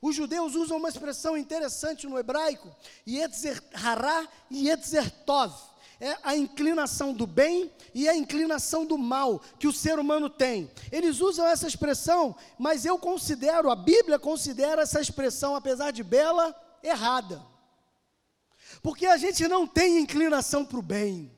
Os 0.00 0.14
judeus 0.14 0.54
usam 0.54 0.76
uma 0.76 0.88
expressão 0.88 1.36
interessante 1.36 2.06
no 2.06 2.18
hebraico, 2.18 2.74
Yetzer 3.08 3.62
hará 3.72 4.28
e 4.50 4.68
Yetzer 4.68 5.10
tov. 5.24 5.52
É 5.98 6.16
a 6.22 6.36
inclinação 6.36 7.14
do 7.14 7.26
bem 7.26 7.72
e 7.94 8.06
a 8.06 8.14
inclinação 8.14 8.84
do 8.84 8.98
mal 8.98 9.40
que 9.58 9.66
o 9.66 9.72
ser 9.72 9.98
humano 9.98 10.28
tem. 10.28 10.70
Eles 10.92 11.20
usam 11.20 11.46
essa 11.46 11.66
expressão, 11.66 12.36
mas 12.58 12.84
eu 12.84 12.98
considero, 12.98 13.70
a 13.70 13.74
Bíblia 13.74 14.18
considera 14.18 14.82
essa 14.82 15.00
expressão, 15.00 15.56
apesar 15.56 15.92
de 15.92 16.02
bela, 16.02 16.54
errada. 16.82 17.42
Porque 18.86 19.04
a 19.04 19.16
gente 19.16 19.48
não 19.48 19.66
tem 19.66 19.98
inclinação 19.98 20.64
para 20.64 20.78
o 20.78 20.82
bem. 20.82 21.28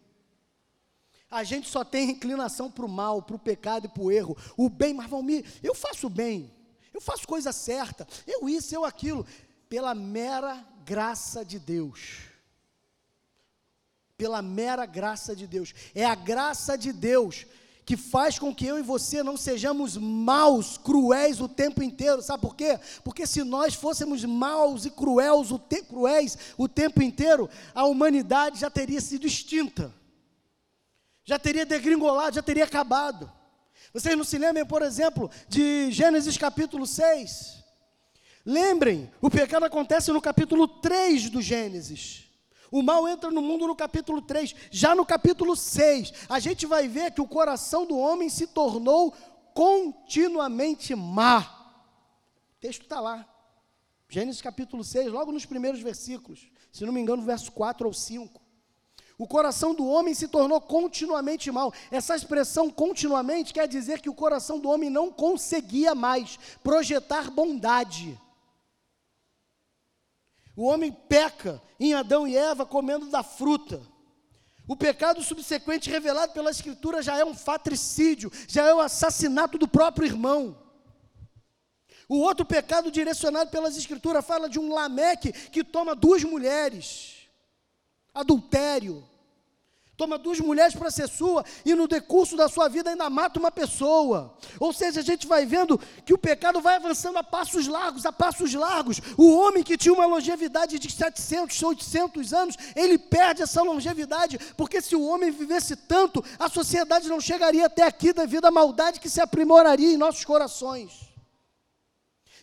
A 1.30 1.42
gente 1.42 1.66
só 1.66 1.82
tem 1.82 2.10
inclinação 2.10 2.70
para 2.70 2.84
o 2.84 2.88
mal, 2.90 3.22
para 3.22 3.36
o 3.36 3.38
pecado 3.38 3.86
e 3.86 3.88
para 3.88 4.02
o 4.02 4.12
erro. 4.12 4.36
O 4.54 4.68
bem, 4.68 4.92
mas 4.92 5.08
Valmir, 5.08 5.46
eu 5.62 5.74
faço 5.74 6.10
bem, 6.10 6.52
eu 6.92 7.00
faço 7.00 7.26
coisa 7.26 7.50
certa, 7.50 8.06
eu 8.26 8.50
isso, 8.50 8.74
eu 8.74 8.84
aquilo, 8.84 9.26
pela 9.66 9.94
mera 9.94 10.62
graça 10.84 11.42
de 11.42 11.58
Deus. 11.58 12.18
Pela 14.18 14.42
mera 14.42 14.84
graça 14.84 15.34
de 15.34 15.46
Deus. 15.46 15.72
É 15.94 16.04
a 16.04 16.14
graça 16.14 16.76
de 16.76 16.92
Deus 16.92 17.46
que 17.88 17.96
faz 17.96 18.38
com 18.38 18.54
que 18.54 18.66
eu 18.66 18.78
e 18.78 18.82
você 18.82 19.22
não 19.22 19.34
sejamos 19.34 19.96
maus, 19.96 20.76
cruéis 20.76 21.40
o 21.40 21.48
tempo 21.48 21.82
inteiro. 21.82 22.20
Sabe 22.20 22.42
por 22.42 22.54
quê? 22.54 22.78
Porque 23.02 23.26
se 23.26 23.42
nós 23.42 23.72
fôssemos 23.72 24.22
maus 24.26 24.84
e 24.84 24.90
cruéis 24.90 25.50
o, 25.50 25.58
te 25.58 25.80
cruéis 25.80 26.36
o 26.58 26.68
tempo 26.68 27.02
inteiro, 27.02 27.48
a 27.74 27.86
humanidade 27.86 28.60
já 28.60 28.68
teria 28.68 29.00
sido 29.00 29.26
extinta, 29.26 29.90
já 31.24 31.38
teria 31.38 31.64
degringolado, 31.64 32.34
já 32.34 32.42
teria 32.42 32.64
acabado. 32.64 33.32
Vocês 33.90 34.14
não 34.14 34.24
se 34.24 34.36
lembram, 34.36 34.66
por 34.66 34.82
exemplo, 34.82 35.30
de 35.48 35.90
Gênesis 35.90 36.36
capítulo 36.36 36.86
6? 36.86 37.64
Lembrem, 38.44 39.10
o 39.18 39.30
pecado 39.30 39.64
acontece 39.64 40.12
no 40.12 40.20
capítulo 40.20 40.68
3 40.68 41.30
do 41.30 41.40
Gênesis. 41.40 42.27
O 42.70 42.82
mal 42.82 43.08
entra 43.08 43.30
no 43.30 43.40
mundo 43.40 43.66
no 43.66 43.74
capítulo 43.74 44.20
3. 44.20 44.54
Já 44.70 44.94
no 44.94 45.04
capítulo 45.06 45.56
6, 45.56 46.12
a 46.28 46.38
gente 46.38 46.66
vai 46.66 46.86
ver 46.86 47.12
que 47.12 47.20
o 47.20 47.28
coração 47.28 47.86
do 47.86 47.98
homem 47.98 48.28
se 48.28 48.46
tornou 48.46 49.14
continuamente 49.54 50.94
má. 50.94 51.40
O 52.50 52.60
texto 52.60 52.82
está 52.82 53.00
lá. 53.00 53.26
Gênesis 54.08 54.40
capítulo 54.40 54.82
6, 54.82 55.12
logo 55.12 55.32
nos 55.32 55.44
primeiros 55.44 55.80
versículos. 55.80 56.50
Se 56.72 56.84
não 56.84 56.92
me 56.92 57.00
engano, 57.00 57.22
verso 57.22 57.52
4 57.52 57.86
ou 57.86 57.92
5. 57.92 58.40
O 59.18 59.26
coração 59.26 59.74
do 59.74 59.84
homem 59.84 60.14
se 60.14 60.28
tornou 60.28 60.60
continuamente 60.60 61.50
mal. 61.50 61.74
Essa 61.90 62.14
expressão 62.14 62.70
continuamente 62.70 63.52
quer 63.52 63.66
dizer 63.66 64.00
que 64.00 64.08
o 64.08 64.14
coração 64.14 64.60
do 64.60 64.68
homem 64.68 64.88
não 64.88 65.10
conseguia 65.10 65.92
mais 65.94 66.38
projetar 66.62 67.30
bondade. 67.30 68.18
O 70.58 70.64
homem 70.64 70.90
peca 70.90 71.62
em 71.78 71.94
Adão 71.94 72.26
e 72.26 72.36
Eva 72.36 72.66
comendo 72.66 73.06
da 73.06 73.22
fruta. 73.22 73.80
O 74.66 74.74
pecado 74.74 75.22
subsequente 75.22 75.88
revelado 75.88 76.32
pela 76.32 76.50
Escritura 76.50 77.00
já 77.00 77.16
é 77.16 77.24
um 77.24 77.32
fatricídio, 77.32 78.28
já 78.48 78.66
é 78.66 78.74
o 78.74 78.80
assassinato 78.80 79.56
do 79.56 79.68
próprio 79.68 80.08
irmão. 80.08 80.60
O 82.08 82.18
outro 82.18 82.44
pecado 82.44 82.90
direcionado 82.90 83.52
pelas 83.52 83.76
Escrituras 83.76 84.26
fala 84.26 84.48
de 84.48 84.58
um 84.58 84.74
Lameque 84.74 85.30
que 85.30 85.62
toma 85.62 85.94
duas 85.94 86.24
mulheres, 86.24 87.28
adultério 88.12 89.08
toma 89.98 90.16
duas 90.16 90.38
mulheres 90.38 90.76
para 90.76 90.92
ser 90.92 91.08
sua 91.08 91.44
e 91.64 91.74
no 91.74 91.88
decurso 91.88 92.36
da 92.36 92.48
sua 92.48 92.68
vida 92.68 92.90
ainda 92.90 93.10
mata 93.10 93.40
uma 93.40 93.50
pessoa. 93.50 94.32
Ou 94.60 94.72
seja, 94.72 95.00
a 95.00 95.02
gente 95.02 95.26
vai 95.26 95.44
vendo 95.44 95.76
que 96.06 96.14
o 96.14 96.18
pecado 96.18 96.60
vai 96.60 96.76
avançando 96.76 97.16
a 97.16 97.24
passos 97.24 97.66
largos, 97.66 98.06
a 98.06 98.12
passos 98.12 98.54
largos. 98.54 99.00
O 99.16 99.36
homem 99.36 99.64
que 99.64 99.76
tinha 99.76 99.92
uma 99.92 100.06
longevidade 100.06 100.78
de 100.78 100.88
700, 100.88 101.60
800 101.60 102.32
anos, 102.32 102.56
ele 102.76 102.96
perde 102.96 103.42
essa 103.42 103.60
longevidade, 103.60 104.38
porque 104.56 104.80
se 104.80 104.94
o 104.94 105.02
homem 105.02 105.32
vivesse 105.32 105.74
tanto, 105.74 106.24
a 106.38 106.48
sociedade 106.48 107.08
não 107.08 107.20
chegaria 107.20 107.66
até 107.66 107.82
aqui 107.82 108.12
devido 108.12 108.44
à 108.44 108.52
maldade 108.52 109.00
que 109.00 109.10
se 109.10 109.20
aprimoraria 109.20 109.92
em 109.92 109.96
nossos 109.96 110.24
corações. 110.24 111.07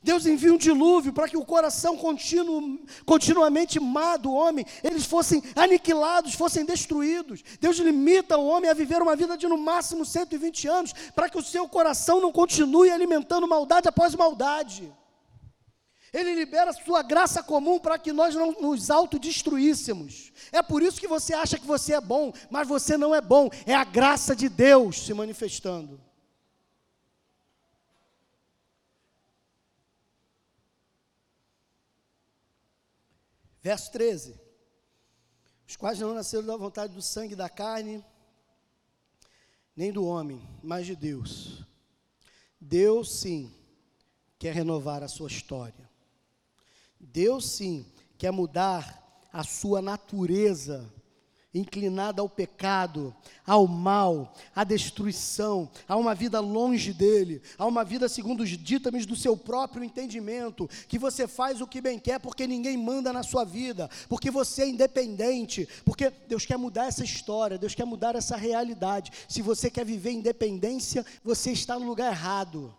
Deus 0.05 0.27
envia 0.27 0.53
um 0.53 0.57
dilúvio 0.57 1.11
para 1.11 1.27
que 1.27 1.35
o 1.35 1.43
coração 1.43 1.97
continuo, 1.97 2.79
continuamente 3.07 3.79
má 3.79 4.17
do 4.17 4.31
homem, 4.31 4.63
eles 4.83 5.03
fossem 5.03 5.41
aniquilados, 5.55 6.35
fossem 6.35 6.63
destruídos. 6.63 7.43
Deus 7.59 7.77
limita 7.77 8.37
o 8.37 8.45
homem 8.45 8.69
a 8.69 8.75
viver 8.75 9.01
uma 9.01 9.15
vida 9.15 9.35
de 9.35 9.47
no 9.47 9.57
máximo 9.57 10.05
120 10.05 10.67
anos, 10.67 10.93
para 11.15 11.27
que 11.27 11.39
o 11.39 11.43
seu 11.43 11.67
coração 11.67 12.21
não 12.21 12.31
continue 12.31 12.91
alimentando 12.91 13.47
maldade 13.47 13.89
após 13.89 14.13
maldade. 14.13 14.93
Ele 16.13 16.35
libera 16.35 16.69
a 16.69 16.73
sua 16.73 17.01
graça 17.01 17.41
comum 17.41 17.79
para 17.79 17.97
que 17.97 18.13
nós 18.13 18.35
não 18.35 18.51
nos 18.61 18.91
autodestruíssemos. 18.91 20.31
É 20.51 20.61
por 20.61 20.83
isso 20.83 21.01
que 21.01 21.07
você 21.07 21.33
acha 21.33 21.57
que 21.57 21.65
você 21.65 21.93
é 21.95 21.99
bom, 21.99 22.31
mas 22.51 22.67
você 22.67 22.95
não 22.95 23.15
é 23.15 23.19
bom. 23.19 23.49
É 23.65 23.73
a 23.73 23.83
graça 23.83 24.35
de 24.35 24.47
Deus 24.47 25.03
se 25.03 25.15
manifestando. 25.15 25.99
Verso 33.65 33.91
13: 33.93 34.39
Os 35.67 35.75
quais 35.75 35.97
não 35.97 36.13
nasceram 36.13 36.45
da 36.45 36.55
vontade 36.55 36.93
do 36.93 37.01
sangue 37.01 37.35
da 37.35 37.49
carne, 37.49 38.05
nem 39.75 39.91
do 39.91 40.05
homem, 40.05 40.39
mas 40.61 40.85
de 40.85 40.95
Deus. 40.95 41.65
Deus 42.61 43.21
sim 43.21 43.51
quer 44.37 44.53
renovar 44.53 45.01
a 45.01 45.07
sua 45.07 45.27
história. 45.27 45.89
Deus 46.99 47.49
sim 47.53 47.91
quer 48.19 48.29
mudar 48.29 49.27
a 49.33 49.43
sua 49.43 49.81
natureza 49.81 50.87
inclinada 51.59 52.21
ao 52.21 52.29
pecado, 52.29 53.15
ao 53.45 53.67
mal, 53.67 54.33
à 54.55 54.63
destruição, 54.63 55.69
a 55.87 55.95
uma 55.95 56.13
vida 56.13 56.39
longe 56.39 56.91
dele, 56.91 57.41
a 57.57 57.65
uma 57.65 57.83
vida 57.83 58.09
segundo 58.09 58.41
os 58.41 58.49
dítames 58.49 59.05
do 59.05 59.15
seu 59.15 59.37
próprio 59.37 59.83
entendimento, 59.83 60.69
que 60.87 60.99
você 60.99 61.27
faz 61.27 61.61
o 61.61 61.67
que 61.67 61.79
bem 61.79 61.97
quer 61.97 62.19
porque 62.19 62.45
ninguém 62.45 62.77
manda 62.77 63.13
na 63.13 63.23
sua 63.23 63.43
vida, 63.43 63.89
porque 64.09 64.29
você 64.29 64.63
é 64.63 64.69
independente, 64.69 65.67
porque 65.85 66.11
Deus 66.27 66.45
quer 66.45 66.57
mudar 66.57 66.87
essa 66.87 67.03
história, 67.03 67.57
Deus 67.57 67.73
quer 67.73 67.85
mudar 67.85 68.15
essa 68.15 68.35
realidade. 68.35 69.11
Se 69.27 69.41
você 69.41 69.69
quer 69.69 69.85
viver 69.85 70.11
independência, 70.11 71.05
você 71.23 71.51
está 71.51 71.79
no 71.79 71.85
lugar 71.85 72.11
errado. 72.11 72.75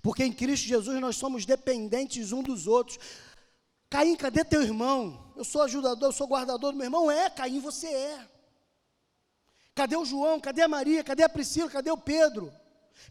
Porque 0.00 0.24
em 0.24 0.32
Cristo 0.32 0.66
Jesus 0.66 1.00
nós 1.00 1.16
somos 1.16 1.44
dependentes 1.44 2.32
um 2.32 2.42
dos 2.42 2.66
outros. 2.66 2.98
Caim, 3.92 4.16
cadê 4.16 4.42
teu 4.42 4.62
irmão? 4.62 5.22
Eu 5.36 5.44
sou 5.44 5.60
ajudador, 5.60 6.08
eu 6.08 6.12
sou 6.12 6.26
guardador 6.26 6.72
do 6.72 6.78
meu 6.78 6.86
irmão. 6.86 7.10
É, 7.10 7.28
Caim, 7.28 7.60
você 7.60 7.88
é. 7.88 8.26
Cadê 9.74 9.94
o 9.98 10.04
João? 10.06 10.40
Cadê 10.40 10.62
a 10.62 10.68
Maria? 10.68 11.04
Cadê 11.04 11.22
a 11.22 11.28
Priscila? 11.28 11.68
Cadê 11.68 11.90
o 11.90 11.98
Pedro? 11.98 12.50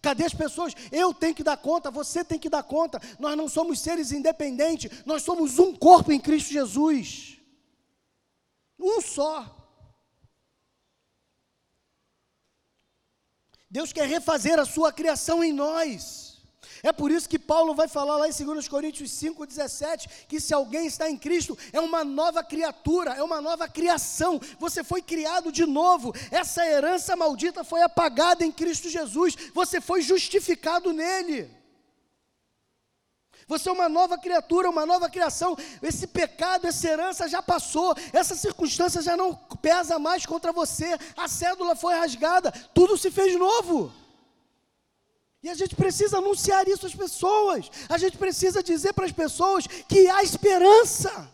Cadê 0.01 0.25
as 0.25 0.33
pessoas? 0.33 0.73
Eu 0.91 1.13
tenho 1.13 1.35
que 1.35 1.43
dar 1.43 1.57
conta, 1.57 1.91
você 1.91 2.23
tem 2.23 2.39
que 2.39 2.49
dar 2.49 2.63
conta. 2.63 2.99
Nós 3.19 3.37
não 3.37 3.47
somos 3.47 3.79
seres 3.79 4.11
independentes, 4.11 5.03
nós 5.05 5.21
somos 5.21 5.59
um 5.59 5.75
corpo 5.75 6.11
em 6.11 6.19
Cristo 6.19 6.51
Jesus. 6.51 7.37
Um 8.79 8.99
só. 9.01 9.55
Deus 13.69 13.93
quer 13.93 14.07
refazer 14.07 14.59
a 14.59 14.65
sua 14.65 14.91
criação 14.91 15.43
em 15.43 15.53
nós. 15.53 16.30
É 16.83 16.91
por 16.91 17.11
isso 17.11 17.29
que 17.29 17.37
Paulo 17.37 17.75
vai 17.75 17.87
falar 17.87 18.17
lá 18.17 18.27
em 18.27 18.31
2 18.31 18.67
Coríntios 18.67 19.11
5,17 19.11 20.09
que 20.27 20.39
se 20.39 20.53
alguém 20.53 20.87
está 20.87 21.09
em 21.09 21.17
Cristo, 21.17 21.57
é 21.71 21.79
uma 21.79 22.03
nova 22.03 22.43
criatura, 22.43 23.11
é 23.11 23.23
uma 23.23 23.39
nova 23.39 23.67
criação. 23.67 24.39
Você 24.59 24.83
foi 24.83 25.01
criado 25.01 25.51
de 25.51 25.65
novo. 25.65 26.13
Essa 26.31 26.65
herança 26.65 27.15
maldita 27.15 27.63
foi 27.63 27.81
apagada 27.81 28.43
em 28.43 28.51
Cristo 28.51 28.89
Jesus. 28.89 29.35
Você 29.53 29.79
foi 29.79 30.01
justificado 30.01 30.91
nele. 30.91 31.49
Você 33.47 33.67
é 33.67 33.71
uma 33.71 33.89
nova 33.89 34.17
criatura, 34.17 34.69
uma 34.69 34.85
nova 34.85 35.09
criação. 35.09 35.57
Esse 35.83 36.07
pecado, 36.07 36.67
essa 36.67 36.87
herança 36.87 37.27
já 37.27 37.43
passou. 37.43 37.93
Essa 38.13 38.33
circunstância 38.33 39.01
já 39.01 39.17
não 39.17 39.35
pesa 39.61 39.99
mais 39.99 40.25
contra 40.25 40.53
você. 40.53 40.97
A 41.17 41.27
cédula 41.27 41.75
foi 41.75 41.93
rasgada. 41.93 42.51
Tudo 42.73 42.97
se 42.97 43.11
fez 43.11 43.37
novo. 43.37 43.91
E 45.43 45.49
a 45.49 45.55
gente 45.55 45.75
precisa 45.75 46.19
anunciar 46.19 46.67
isso 46.67 46.85
às 46.85 46.93
pessoas. 46.93 47.69
A 47.89 47.97
gente 47.97 48.17
precisa 48.17 48.61
dizer 48.61 48.93
para 48.93 49.05
as 49.05 49.11
pessoas 49.11 49.65
que 49.65 50.07
há 50.07 50.21
esperança. 50.21 51.29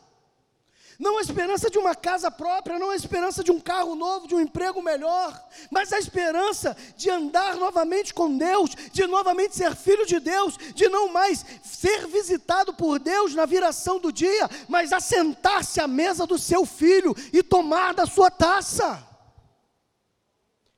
Não 0.99 1.20
a 1.20 1.22
esperança 1.22 1.70
de 1.70 1.78
uma 1.78 1.93
casa 1.93 2.32
própria, 2.32 2.80
não 2.80 2.89
a 2.89 2.95
esperança 2.95 3.43
de 3.43 3.51
um 3.51 3.60
carro 3.60 3.93
novo, 3.95 4.28
de 4.28 4.34
um 4.34 4.39
emprego 4.39 4.82
melhor, 4.82 5.39
mas 5.70 5.93
a 5.93 5.99
esperança 5.99 6.76
de 6.95 7.08
andar 7.08 7.55
novamente 7.55 8.14
com 8.14 8.36
Deus, 8.36 8.72
de 8.91 9.05
novamente 9.05 9.55
ser 9.55 9.76
filho 9.76 10.08
de 10.08 10.20
Deus, 10.20 10.58
de 10.74 10.89
não 10.89 11.10
mais 11.10 11.45
ser 11.62 12.08
visitado 12.08 12.74
por 12.74 12.97
Deus 12.97 13.36
na 13.36 13.45
viração 13.45 13.99
do 13.99 14.12
dia, 14.12 14.49
mas 14.68 14.91
assentar-se 14.91 15.80
à 15.80 15.88
mesa 15.88 16.26
do 16.26 16.39
seu 16.39 16.66
filho 16.66 17.16
e 17.32 17.43
tomar 17.43 17.93
da 17.93 18.08
sua 18.08 18.32
taça. 18.32 18.93
A 18.93 19.05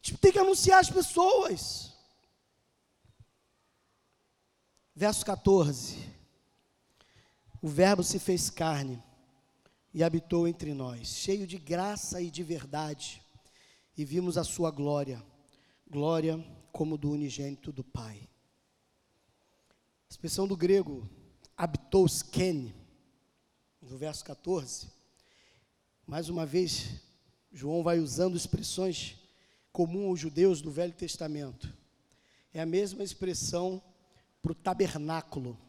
gente 0.01 0.17
tem 0.17 0.33
que 0.33 0.39
anunciar 0.39 0.81
às 0.81 0.89
pessoas. 0.89 1.88
Verso 4.99 5.25
14: 5.25 5.95
O 7.61 7.69
Verbo 7.69 8.03
se 8.03 8.19
fez 8.19 8.49
carne 8.49 9.01
e 9.93 10.03
habitou 10.03 10.45
entre 10.45 10.73
nós, 10.73 11.07
cheio 11.07 11.47
de 11.47 11.57
graça 11.57 12.21
e 12.21 12.29
de 12.29 12.43
verdade, 12.43 13.23
e 13.95 14.03
vimos 14.03 14.37
a 14.37 14.43
sua 14.43 14.69
glória, 14.69 15.25
glória 15.89 16.37
como 16.73 16.97
do 16.97 17.11
unigênito 17.11 17.71
do 17.71 17.81
Pai. 17.81 18.27
A 19.69 20.09
expressão 20.09 20.45
do 20.45 20.57
grego 20.57 21.09
habitou 21.55 22.05
skene, 22.05 22.75
no 23.81 23.97
verso 23.97 24.25
14, 24.25 24.89
mais 26.05 26.27
uma 26.27 26.45
vez, 26.45 26.89
João 27.53 27.83
vai 27.83 27.99
usando 27.99 28.35
expressões 28.35 29.15
comuns 29.71 30.09
aos 30.09 30.19
judeus 30.19 30.61
do 30.61 30.69
Velho 30.69 30.91
Testamento. 30.91 31.73
É 32.53 32.59
a 32.59 32.65
mesma 32.65 33.01
expressão 33.01 33.81
para 34.41 34.51
o 34.51 34.55
tabernáculo. 34.55 35.59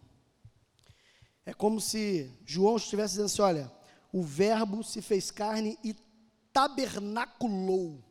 É 1.44 1.52
como 1.52 1.80
se 1.80 2.30
João 2.44 2.76
estivesse 2.76 3.12
dizendo 3.14 3.26
assim: 3.26 3.42
olha, 3.42 3.72
o 4.12 4.22
Verbo 4.22 4.82
se 4.82 5.00
fez 5.00 5.30
carne 5.30 5.78
e 5.82 5.94
tabernaculou. 6.52 8.02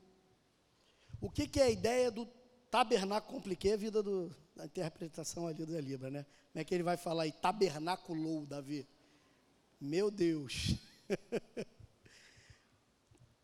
O 1.22 1.30
que, 1.30 1.47
que 1.47 1.60
é 1.60 1.64
a 1.64 1.70
ideia 1.70 2.12
do 2.12 2.26
tabernáculo? 2.72 3.34
Compliquei 3.34 3.74
a 3.74 3.78
vida 3.78 4.01
do, 4.01 4.36
da 4.55 4.66
interpretação 4.66 5.47
ali 5.47 5.66
do 5.66 5.80
Libra, 5.80 6.10
né? 6.10 6.26
Como 6.51 6.62
é 6.62 6.64
que 6.64 6.74
ele 6.74 6.84
vai 6.84 6.97
falar 6.97 7.24
aí? 7.24 7.32
Tabernaculou, 7.32 8.45
Davi. 8.45 8.88
Meu 9.80 10.10
Deus. 10.10 10.76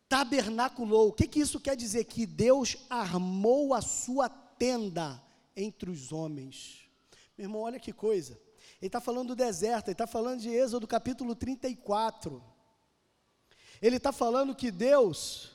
tabernaculou. 0.08 1.08
O 1.08 1.12
que, 1.12 1.26
que 1.26 1.40
isso 1.40 1.60
quer 1.60 1.76
dizer? 1.76 2.04
Que 2.04 2.26
Deus 2.26 2.76
armou 2.88 3.74
a 3.74 3.80
sua 3.80 4.28
tenda 4.28 5.22
entre 5.54 5.90
os 5.90 6.12
homens. 6.12 6.85
Meu 7.36 7.44
irmão, 7.44 7.62
olha 7.62 7.78
que 7.78 7.92
coisa. 7.92 8.40
Ele 8.80 8.88
está 8.88 9.00
falando 9.00 9.28
do 9.28 9.36
deserto, 9.36 9.88
ele 9.88 9.92
está 9.92 10.06
falando 10.06 10.40
de 10.40 10.48
Êxodo 10.48 10.86
capítulo 10.86 11.34
34. 11.34 12.42
Ele 13.80 13.96
está 13.96 14.10
falando 14.10 14.54
que 14.54 14.70
Deus, 14.70 15.54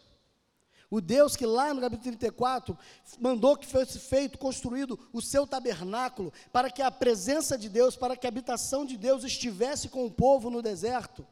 o 0.91 1.01
Deus 1.01 1.36
que 1.36 1.45
lá 1.45 1.73
no 1.73 1.82
capítulo 1.82 2.03
34 2.03 2.77
mandou 3.19 3.57
que 3.57 3.65
fosse 3.65 3.97
feito, 3.97 4.38
construído 4.38 4.99
o 5.11 5.21
seu 5.21 5.47
tabernáculo, 5.47 6.32
para 6.51 6.69
que 6.69 6.84
a 6.84 6.91
presença 6.91 7.57
de 7.57 7.67
Deus, 7.67 7.95
para 7.95 8.15
que 8.15 8.27
a 8.27 8.29
habitação 8.29 8.86
de 8.86 8.95
Deus 8.95 9.23
estivesse 9.23 9.89
com 9.89 10.05
o 10.05 10.11
povo 10.11 10.51
no 10.51 10.61
deserto. 10.61 11.25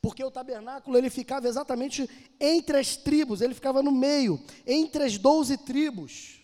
Porque 0.00 0.24
o 0.24 0.30
tabernáculo 0.30 0.96
ele 0.96 1.10
ficava 1.10 1.46
exatamente 1.46 2.08
entre 2.38 2.78
as 2.78 2.96
tribos, 2.96 3.42
ele 3.42 3.54
ficava 3.54 3.82
no 3.82 3.92
meio, 3.92 4.42
entre 4.66 5.04
as 5.04 5.18
doze 5.18 5.58
tribos. 5.58 6.39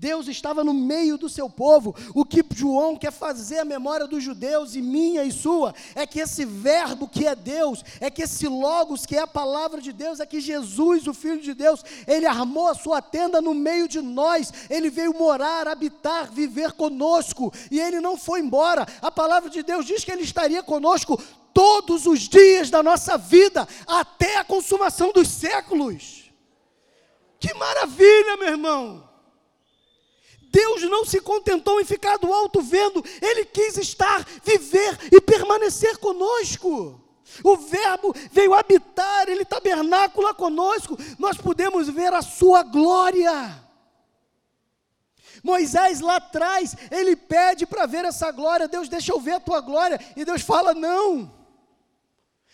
Deus 0.00 0.28
estava 0.28 0.64
no 0.64 0.72
meio 0.72 1.18
do 1.18 1.28
seu 1.28 1.50
povo. 1.50 1.94
O 2.14 2.24
que 2.24 2.42
João 2.54 2.96
quer 2.96 3.12
fazer 3.12 3.58
a 3.58 3.66
memória 3.66 4.06
dos 4.06 4.24
judeus 4.24 4.74
e 4.74 4.80
minha 4.80 5.24
e 5.24 5.30
sua 5.30 5.74
é 5.94 6.06
que 6.06 6.18
esse 6.18 6.42
verbo 6.42 7.06
que 7.06 7.26
é 7.26 7.34
Deus, 7.34 7.84
é 8.00 8.08
que 8.08 8.22
esse 8.22 8.48
logos 8.48 9.04
que 9.04 9.14
é 9.14 9.20
a 9.20 9.26
palavra 9.26 9.78
de 9.78 9.92
Deus, 9.92 10.18
é 10.18 10.24
que 10.24 10.40
Jesus, 10.40 11.06
o 11.06 11.12
filho 11.12 11.42
de 11.42 11.52
Deus, 11.52 11.84
ele 12.06 12.24
armou 12.24 12.68
a 12.68 12.74
sua 12.74 13.02
tenda 13.02 13.42
no 13.42 13.52
meio 13.52 13.86
de 13.86 14.00
nós. 14.00 14.50
Ele 14.70 14.88
veio 14.88 15.12
morar, 15.12 15.68
habitar, 15.68 16.32
viver 16.32 16.72
conosco 16.72 17.52
e 17.70 17.78
ele 17.78 18.00
não 18.00 18.16
foi 18.16 18.40
embora. 18.40 18.86
A 19.02 19.10
palavra 19.10 19.50
de 19.50 19.62
Deus 19.62 19.84
diz 19.84 20.02
que 20.02 20.10
ele 20.10 20.22
estaria 20.22 20.62
conosco 20.62 21.22
todos 21.52 22.06
os 22.06 22.20
dias 22.20 22.70
da 22.70 22.82
nossa 22.82 23.18
vida 23.18 23.68
até 23.86 24.38
a 24.38 24.44
consumação 24.44 25.12
dos 25.12 25.28
séculos. 25.28 26.32
Que 27.38 27.52
maravilha, 27.52 28.38
meu 28.38 28.48
irmão! 28.48 29.09
Deus 30.50 30.82
não 30.82 31.04
se 31.04 31.20
contentou 31.20 31.80
em 31.80 31.84
ficar 31.84 32.18
do 32.18 32.32
alto 32.32 32.60
vendo, 32.60 33.04
Ele 33.22 33.44
quis 33.44 33.76
estar, 33.76 34.26
viver 34.44 34.98
e 35.12 35.20
permanecer 35.20 35.96
conosco. 35.98 37.00
O 37.44 37.56
Verbo 37.56 38.12
veio 38.32 38.52
habitar, 38.52 39.28
Ele 39.28 39.44
tabernácula 39.44 40.34
conosco, 40.34 40.98
nós 41.18 41.36
podemos 41.36 41.88
ver 41.88 42.12
a 42.12 42.20
Sua 42.20 42.64
glória. 42.64 43.60
Moisés 45.42 46.00
lá 46.00 46.16
atrás, 46.16 46.76
ele 46.90 47.16
pede 47.16 47.64
para 47.64 47.86
ver 47.86 48.04
essa 48.04 48.30
glória, 48.30 48.68
Deus 48.68 48.90
deixa 48.90 49.12
eu 49.12 49.20
ver 49.20 49.32
a 49.32 49.40
tua 49.40 49.60
glória, 49.60 49.98
e 50.14 50.22
Deus 50.22 50.42
fala: 50.42 50.74
não. 50.74 51.32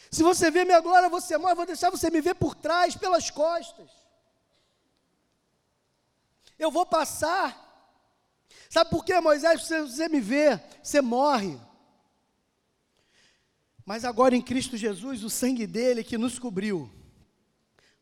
Se 0.08 0.22
você 0.22 0.52
vê 0.52 0.64
minha 0.64 0.80
glória, 0.80 1.08
você 1.08 1.36
morre, 1.36 1.56
vou 1.56 1.66
deixar 1.66 1.90
você 1.90 2.10
me 2.10 2.20
ver 2.20 2.34
por 2.34 2.54
trás, 2.54 2.94
pelas 2.94 3.28
costas. 3.28 3.90
Eu 6.56 6.70
vou 6.70 6.86
passar 6.86 7.65
Sabe 8.68 8.90
por 8.90 9.04
quê, 9.04 9.20
Moisés? 9.20 9.64
Se 9.64 9.80
você 9.82 10.08
me 10.08 10.20
vê, 10.20 10.60
você 10.82 11.00
morre. 11.00 11.58
Mas 13.84 14.04
agora 14.04 14.34
em 14.34 14.42
Cristo 14.42 14.76
Jesus, 14.76 15.22
o 15.22 15.30
sangue 15.30 15.66
dele 15.66 16.02
que 16.02 16.18
nos 16.18 16.38
cobriu, 16.38 16.90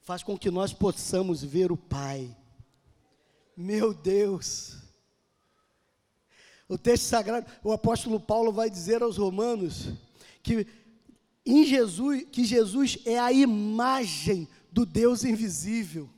faz 0.00 0.22
com 0.22 0.38
que 0.38 0.50
nós 0.50 0.72
possamos 0.72 1.42
ver 1.42 1.70
o 1.70 1.76
Pai. 1.76 2.34
Meu 3.56 3.92
Deus. 3.92 4.78
O 6.68 6.78
texto 6.78 7.04
sagrado, 7.04 7.46
o 7.62 7.72
apóstolo 7.72 8.18
Paulo 8.18 8.50
vai 8.50 8.70
dizer 8.70 9.02
aos 9.02 9.18
romanos 9.18 9.90
que 10.42 10.66
em 11.44 11.64
Jesus, 11.64 12.24
que 12.32 12.44
Jesus 12.44 12.98
é 13.04 13.18
a 13.18 13.30
imagem 13.30 14.48
do 14.72 14.86
Deus 14.86 15.24
invisível. 15.24 16.08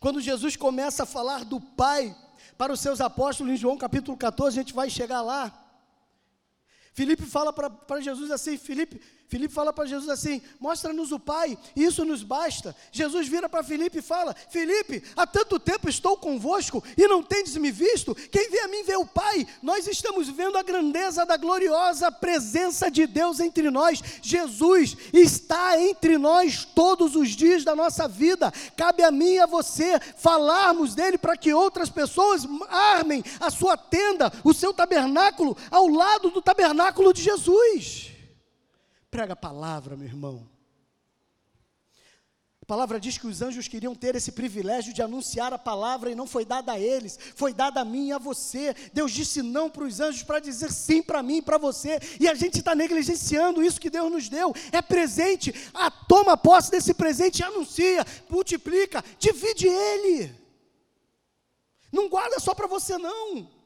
Quando 0.00 0.20
Jesus 0.20 0.56
começa 0.56 1.02
a 1.02 1.06
falar 1.06 1.44
do 1.44 1.60
Pai, 1.60 2.16
para 2.56 2.72
os 2.72 2.80
seus 2.80 3.00
apóstolos 3.00 3.52
em 3.52 3.56
João 3.56 3.78
capítulo 3.78 4.16
14, 4.16 4.58
a 4.58 4.62
gente 4.62 4.74
vai 4.74 4.90
chegar 4.90 5.22
lá. 5.22 5.64
Filipe 6.92 7.24
fala 7.24 7.52
para 7.52 8.00
Jesus 8.00 8.30
assim: 8.30 8.58
Filipe, 8.58 9.00
Filipe 9.28 9.52
fala 9.52 9.74
para 9.74 9.84
Jesus 9.84 10.08
assim: 10.08 10.40
mostra-nos 10.58 11.12
o 11.12 11.20
Pai, 11.20 11.58
isso 11.76 12.02
nos 12.02 12.22
basta. 12.22 12.74
Jesus 12.90 13.28
vira 13.28 13.46
para 13.46 13.62
Filipe 13.62 13.98
e 13.98 14.02
fala: 14.02 14.34
Filipe, 14.48 15.04
há 15.14 15.26
tanto 15.26 15.60
tempo 15.60 15.86
estou 15.86 16.16
convosco 16.16 16.82
e 16.96 17.06
não 17.06 17.22
tendes 17.22 17.54
me 17.58 17.70
visto. 17.70 18.14
Quem 18.14 18.48
vê 18.50 18.60
a 18.60 18.68
mim 18.68 18.82
vê 18.84 18.96
o 18.96 19.04
Pai. 19.04 19.46
Nós 19.62 19.86
estamos 19.86 20.30
vendo 20.30 20.56
a 20.56 20.62
grandeza 20.62 21.26
da 21.26 21.36
gloriosa 21.36 22.10
presença 22.10 22.90
de 22.90 23.06
Deus 23.06 23.38
entre 23.38 23.70
nós. 23.70 24.02
Jesus 24.22 24.96
está 25.12 25.78
entre 25.78 26.16
nós 26.16 26.64
todos 26.64 27.14
os 27.14 27.28
dias 27.28 27.64
da 27.64 27.76
nossa 27.76 28.08
vida. 28.08 28.50
Cabe 28.78 29.02
a 29.02 29.10
mim 29.10 29.34
e 29.34 29.40
a 29.40 29.46
você 29.46 30.00
falarmos 30.16 30.94
dele 30.94 31.18
para 31.18 31.36
que 31.36 31.52
outras 31.52 31.90
pessoas 31.90 32.48
armem 32.70 33.22
a 33.38 33.50
sua 33.50 33.76
tenda, 33.76 34.32
o 34.42 34.54
seu 34.54 34.72
tabernáculo, 34.72 35.54
ao 35.70 35.86
lado 35.86 36.30
do 36.30 36.40
tabernáculo 36.40 37.12
de 37.12 37.22
Jesus. 37.22 38.17
Prega 39.10 39.32
a 39.32 39.36
palavra, 39.36 39.96
meu 39.96 40.06
irmão. 40.06 40.48
A 42.60 42.66
palavra 42.66 43.00
diz 43.00 43.16
que 43.16 43.26
os 43.26 43.40
anjos 43.40 43.66
queriam 43.66 43.94
ter 43.94 44.14
esse 44.14 44.30
privilégio 44.30 44.92
de 44.92 45.00
anunciar 45.00 45.54
a 45.54 45.58
palavra 45.58 46.10
e 46.10 46.14
não 46.14 46.26
foi 46.26 46.44
dada 46.44 46.72
a 46.72 46.78
eles, 46.78 47.18
foi 47.34 47.54
dada 47.54 47.80
a 47.80 47.84
mim 47.84 48.08
e 48.08 48.12
a 48.12 48.18
você. 48.18 48.74
Deus 48.92 49.10
disse 49.10 49.40
não 49.40 49.70
para 49.70 49.84
os 49.84 50.00
anjos 50.00 50.22
para 50.22 50.38
dizer 50.38 50.70
sim 50.70 51.02
para 51.02 51.22
mim 51.22 51.38
e 51.38 51.42
para 51.42 51.56
você, 51.56 51.98
e 52.20 52.28
a 52.28 52.34
gente 52.34 52.58
está 52.58 52.74
negligenciando 52.74 53.62
isso 53.62 53.80
que 53.80 53.88
Deus 53.88 54.12
nos 54.12 54.28
deu. 54.28 54.54
É 54.70 54.82
presente, 54.82 55.54
ah, 55.72 55.90
toma 55.90 56.36
posse 56.36 56.70
desse 56.70 56.92
presente 56.92 57.38
e 57.38 57.42
anuncia, 57.42 58.04
multiplica, 58.28 59.02
divide 59.18 59.66
ele. 59.66 60.36
Não 61.90 62.06
guarda 62.06 62.38
só 62.38 62.54
para 62.54 62.66
você, 62.66 62.98
não. 62.98 63.57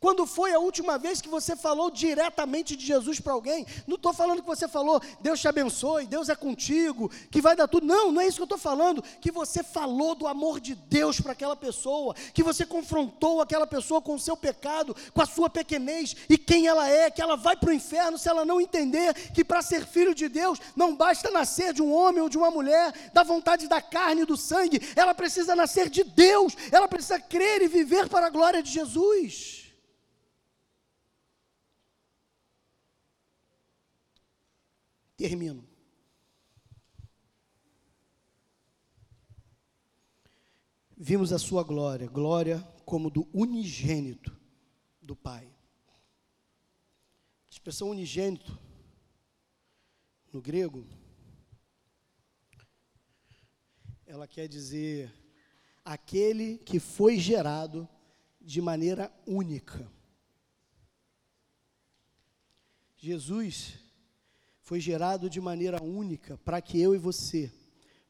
Quando 0.00 0.26
foi 0.26 0.54
a 0.54 0.60
última 0.60 0.96
vez 0.96 1.20
que 1.20 1.28
você 1.28 1.56
falou 1.56 1.90
diretamente 1.90 2.76
de 2.76 2.86
Jesus 2.86 3.18
para 3.18 3.32
alguém? 3.32 3.66
Não 3.84 3.96
estou 3.96 4.12
falando 4.12 4.40
que 4.40 4.46
você 4.46 4.68
falou, 4.68 5.02
Deus 5.20 5.40
te 5.40 5.48
abençoe, 5.48 6.06
Deus 6.06 6.28
é 6.28 6.36
contigo, 6.36 7.10
que 7.32 7.40
vai 7.40 7.56
dar 7.56 7.66
tudo. 7.66 7.84
Não, 7.84 8.12
não 8.12 8.20
é 8.20 8.26
isso 8.28 8.36
que 8.36 8.42
eu 8.42 8.44
estou 8.44 8.58
falando. 8.58 9.02
Que 9.20 9.32
você 9.32 9.60
falou 9.64 10.14
do 10.14 10.28
amor 10.28 10.60
de 10.60 10.76
Deus 10.76 11.20
para 11.20 11.32
aquela 11.32 11.56
pessoa, 11.56 12.14
que 12.32 12.44
você 12.44 12.64
confrontou 12.64 13.40
aquela 13.40 13.66
pessoa 13.66 14.00
com 14.00 14.14
o 14.14 14.20
seu 14.20 14.36
pecado, 14.36 14.94
com 15.12 15.20
a 15.20 15.26
sua 15.26 15.50
pequenez 15.50 16.14
e 16.28 16.38
quem 16.38 16.68
ela 16.68 16.88
é, 16.88 17.10
que 17.10 17.20
ela 17.20 17.36
vai 17.36 17.56
para 17.56 17.70
o 17.70 17.72
inferno 17.72 18.16
se 18.18 18.28
ela 18.28 18.44
não 18.44 18.60
entender 18.60 19.12
que 19.32 19.44
para 19.44 19.62
ser 19.62 19.84
filho 19.84 20.14
de 20.14 20.28
Deus 20.28 20.60
não 20.76 20.94
basta 20.94 21.28
nascer 21.28 21.72
de 21.72 21.82
um 21.82 21.92
homem 21.92 22.22
ou 22.22 22.28
de 22.28 22.38
uma 22.38 22.52
mulher, 22.52 22.92
da 23.12 23.24
vontade 23.24 23.66
da 23.66 23.82
carne 23.82 24.22
e 24.22 24.26
do 24.26 24.36
sangue, 24.36 24.80
ela 24.94 25.12
precisa 25.12 25.56
nascer 25.56 25.90
de 25.90 26.04
Deus, 26.04 26.54
ela 26.70 26.86
precisa 26.86 27.18
crer 27.18 27.62
e 27.62 27.68
viver 27.68 28.08
para 28.08 28.26
a 28.26 28.30
glória 28.30 28.62
de 28.62 28.70
Jesus. 28.70 29.67
Termino. 35.18 35.68
Vimos 40.96 41.32
a 41.32 41.40
sua 41.40 41.64
glória, 41.64 42.06
glória 42.06 42.60
como 42.84 43.10
do 43.10 43.28
unigênito 43.34 44.40
do 45.02 45.16
Pai. 45.16 45.52
A 47.46 47.50
expressão 47.50 47.90
unigênito, 47.90 48.56
no 50.32 50.40
grego, 50.40 50.86
ela 54.06 54.28
quer 54.28 54.46
dizer 54.46 55.12
aquele 55.84 56.58
que 56.58 56.78
foi 56.78 57.18
gerado 57.18 57.88
de 58.40 58.62
maneira 58.62 59.12
única. 59.26 59.90
Jesus 62.96 63.87
foi 64.68 64.80
gerado 64.80 65.30
de 65.30 65.40
maneira 65.40 65.82
única 65.82 66.36
para 66.44 66.60
que 66.60 66.78
eu 66.78 66.94
e 66.94 66.98
você 66.98 67.50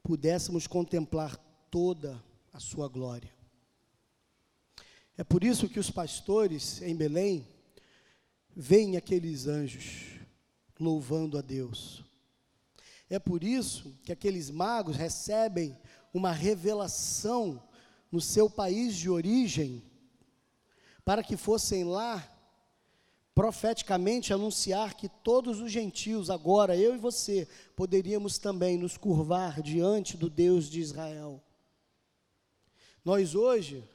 pudéssemos 0.03 0.67
contemplar 0.67 1.37
toda 1.71 2.21
a 2.53 2.59
sua 2.59 2.89
glória. 2.89 3.33
É 5.17 5.23
por 5.23 5.45
isso 5.45 5.69
que 5.69 5.79
os 5.79 5.89
pastores 5.89 6.83
em 6.83 6.97
Belém 6.97 7.47
veem 8.57 8.97
aqueles 8.97 9.47
anjos 9.47 10.19
louvando 10.81 11.39
a 11.39 11.41
Deus. 11.41 12.03
É 13.09 13.21
por 13.21 13.45
isso 13.45 13.97
que 14.03 14.11
aqueles 14.11 14.51
magos 14.51 14.97
recebem 14.97 15.79
uma 16.13 16.33
revelação 16.33 17.63
no 18.11 18.21
seu 18.21 18.51
país 18.51 18.97
de 18.97 19.09
origem, 19.09 19.81
para 21.05 21.23
que 21.23 21.37
fossem 21.37 21.85
lá 21.85 22.29
profeticamente 23.39 24.33
anunciar 24.33 24.95
que 24.95 25.09
todos 25.09 25.61
os 25.61 25.71
gentios, 25.71 26.29
agora 26.29 26.77
eu 26.77 26.97
e 26.97 26.99
você, 26.99 27.47
poderíamos 27.77 28.37
também 28.37 28.77
nos 28.77 28.97
curvar 28.97 29.63
diante 29.63 30.17
do 30.17 30.29
Deus 30.29 30.69
de 30.69 30.81
Israel. 30.81 31.41
Nós 33.05 33.37
hoje 33.37 33.89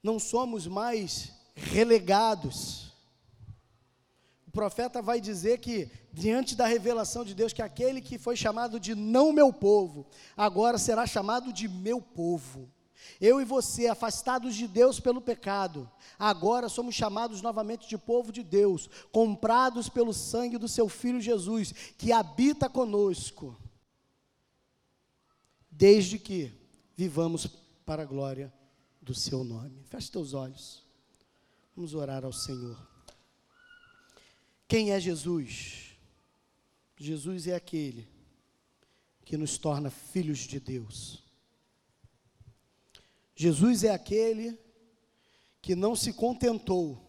não 0.00 0.16
somos 0.16 0.68
mais 0.68 1.32
relegados. 1.56 2.92
O 4.46 4.52
profeta 4.52 5.02
vai 5.02 5.20
dizer 5.20 5.58
que, 5.58 5.90
diante 6.12 6.54
da 6.54 6.64
revelação 6.64 7.24
de 7.24 7.34
Deus, 7.34 7.52
que 7.52 7.62
aquele 7.62 8.00
que 8.00 8.16
foi 8.16 8.36
chamado 8.36 8.78
de 8.78 8.94
não 8.94 9.32
meu 9.32 9.52
povo, 9.52 10.06
agora 10.36 10.78
será 10.78 11.04
chamado 11.04 11.52
de 11.52 11.66
meu 11.66 12.00
povo. 12.00 12.70
Eu 13.20 13.40
e 13.40 13.44
você, 13.44 13.86
afastados 13.86 14.54
de 14.54 14.66
Deus 14.66 14.98
pelo 14.98 15.20
pecado, 15.20 15.90
agora 16.18 16.68
somos 16.68 16.94
chamados 16.94 17.40
novamente 17.40 17.88
de 17.88 17.96
povo 17.96 18.32
de 18.32 18.42
Deus, 18.42 18.88
comprados 19.10 19.88
pelo 19.88 20.12
sangue 20.12 20.58
do 20.58 20.68
seu 20.68 20.88
Filho 20.88 21.20
Jesus, 21.20 21.72
que 21.96 22.12
habita 22.12 22.68
conosco, 22.68 23.56
desde 25.70 26.18
que 26.18 26.52
vivamos 26.96 27.46
para 27.84 28.02
a 28.02 28.06
glória 28.06 28.52
do 29.00 29.14
seu 29.14 29.42
nome. 29.44 29.82
Feche 29.84 30.10
teus 30.10 30.34
olhos, 30.34 30.82
vamos 31.74 31.94
orar 31.94 32.24
ao 32.24 32.32
Senhor. 32.32 32.76
Quem 34.68 34.90
é 34.90 34.98
Jesus? 34.98 35.96
Jesus 36.96 37.46
é 37.46 37.54
aquele 37.54 38.08
que 39.24 39.36
nos 39.36 39.58
torna 39.58 39.90
filhos 39.90 40.40
de 40.40 40.60
Deus. 40.60 41.21
Jesus 43.34 43.84
é 43.84 43.90
aquele 43.90 44.58
que 45.60 45.74
não 45.74 45.94
se 45.94 46.12
contentou 46.12 47.00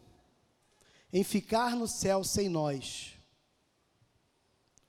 em 1.11 1.23
ficar 1.23 1.75
no 1.75 1.87
céu 1.87 2.23
sem 2.23 2.49
nós, 2.49 3.13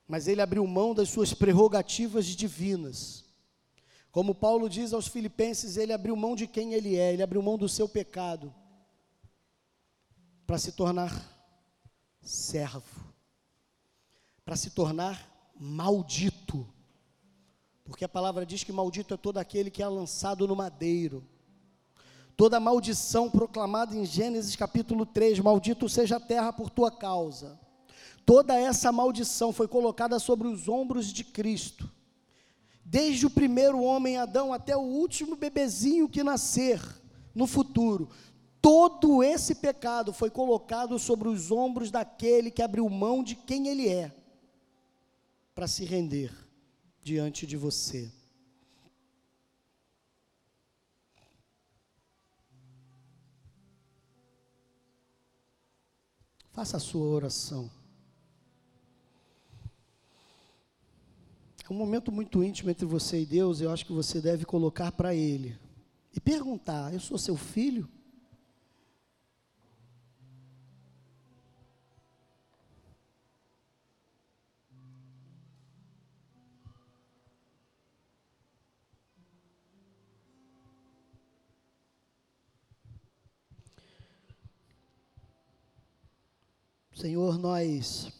mas 0.06 0.28
ele 0.28 0.40
abriu 0.40 0.66
mão 0.66 0.94
das 0.94 1.08
suas 1.08 1.34
prerrogativas 1.34 2.26
divinas. 2.26 3.24
Como 4.10 4.34
Paulo 4.34 4.68
diz 4.68 4.92
aos 4.92 5.08
Filipenses, 5.08 5.76
ele 5.76 5.92
abriu 5.92 6.14
mão 6.14 6.36
de 6.36 6.46
quem 6.46 6.72
ele 6.72 6.96
é, 6.96 7.12
ele 7.12 7.22
abriu 7.22 7.42
mão 7.42 7.58
do 7.58 7.68
seu 7.68 7.88
pecado 7.88 8.54
para 10.46 10.58
se 10.58 10.72
tornar 10.72 11.12
servo, 12.22 13.12
para 14.44 14.56
se 14.56 14.70
tornar 14.70 15.52
maldito 15.58 16.66
porque 17.84 18.04
a 18.04 18.08
palavra 18.08 18.46
diz 18.46 18.64
que 18.64 18.72
maldito 18.72 19.14
é 19.14 19.16
todo 19.16 19.38
aquele 19.38 19.70
que 19.70 19.82
é 19.82 19.88
lançado 19.88 20.48
no 20.48 20.56
madeiro. 20.56 21.22
Toda 22.36 22.58
maldição 22.58 23.30
proclamada 23.30 23.94
em 23.94 24.04
Gênesis 24.04 24.56
capítulo 24.56 25.06
3, 25.06 25.38
maldito 25.40 25.88
seja 25.88 26.16
a 26.16 26.20
terra 26.20 26.52
por 26.52 26.70
tua 26.70 26.90
causa. 26.90 27.60
Toda 28.26 28.58
essa 28.58 28.90
maldição 28.90 29.52
foi 29.52 29.68
colocada 29.68 30.18
sobre 30.18 30.48
os 30.48 30.66
ombros 30.66 31.12
de 31.12 31.22
Cristo. 31.22 31.88
Desde 32.82 33.26
o 33.26 33.30
primeiro 33.30 33.80
homem 33.82 34.16
Adão 34.16 34.52
até 34.52 34.76
o 34.76 34.80
último 34.80 35.36
bebezinho 35.36 36.08
que 36.08 36.24
nascer 36.24 36.80
no 37.34 37.46
futuro, 37.46 38.08
todo 38.60 39.22
esse 39.22 39.54
pecado 39.54 40.12
foi 40.12 40.30
colocado 40.30 40.98
sobre 40.98 41.28
os 41.28 41.50
ombros 41.50 41.90
daquele 41.90 42.50
que 42.50 42.62
abriu 42.62 42.88
mão 42.88 43.22
de 43.22 43.34
quem 43.34 43.68
ele 43.68 43.88
é 43.88 44.10
para 45.54 45.68
se 45.68 45.84
render 45.84 46.43
diante 47.04 47.46
de 47.46 47.56
você. 47.56 48.10
Faça 56.50 56.78
a 56.78 56.80
sua 56.80 57.06
oração. 57.06 57.70
É 61.68 61.72
um 61.72 61.76
momento 61.76 62.10
muito 62.10 62.42
íntimo 62.42 62.70
entre 62.70 62.86
você 62.86 63.22
e 63.22 63.26
Deus, 63.26 63.60
eu 63.60 63.70
acho 63.70 63.84
que 63.84 63.92
você 63.92 64.20
deve 64.20 64.44
colocar 64.46 64.90
para 64.92 65.14
Ele 65.14 65.58
e 66.14 66.20
perguntar: 66.20 66.92
Eu 66.94 67.00
sou 67.00 67.18
seu 67.18 67.36
filho? 67.36 67.88
Nós 87.44 88.10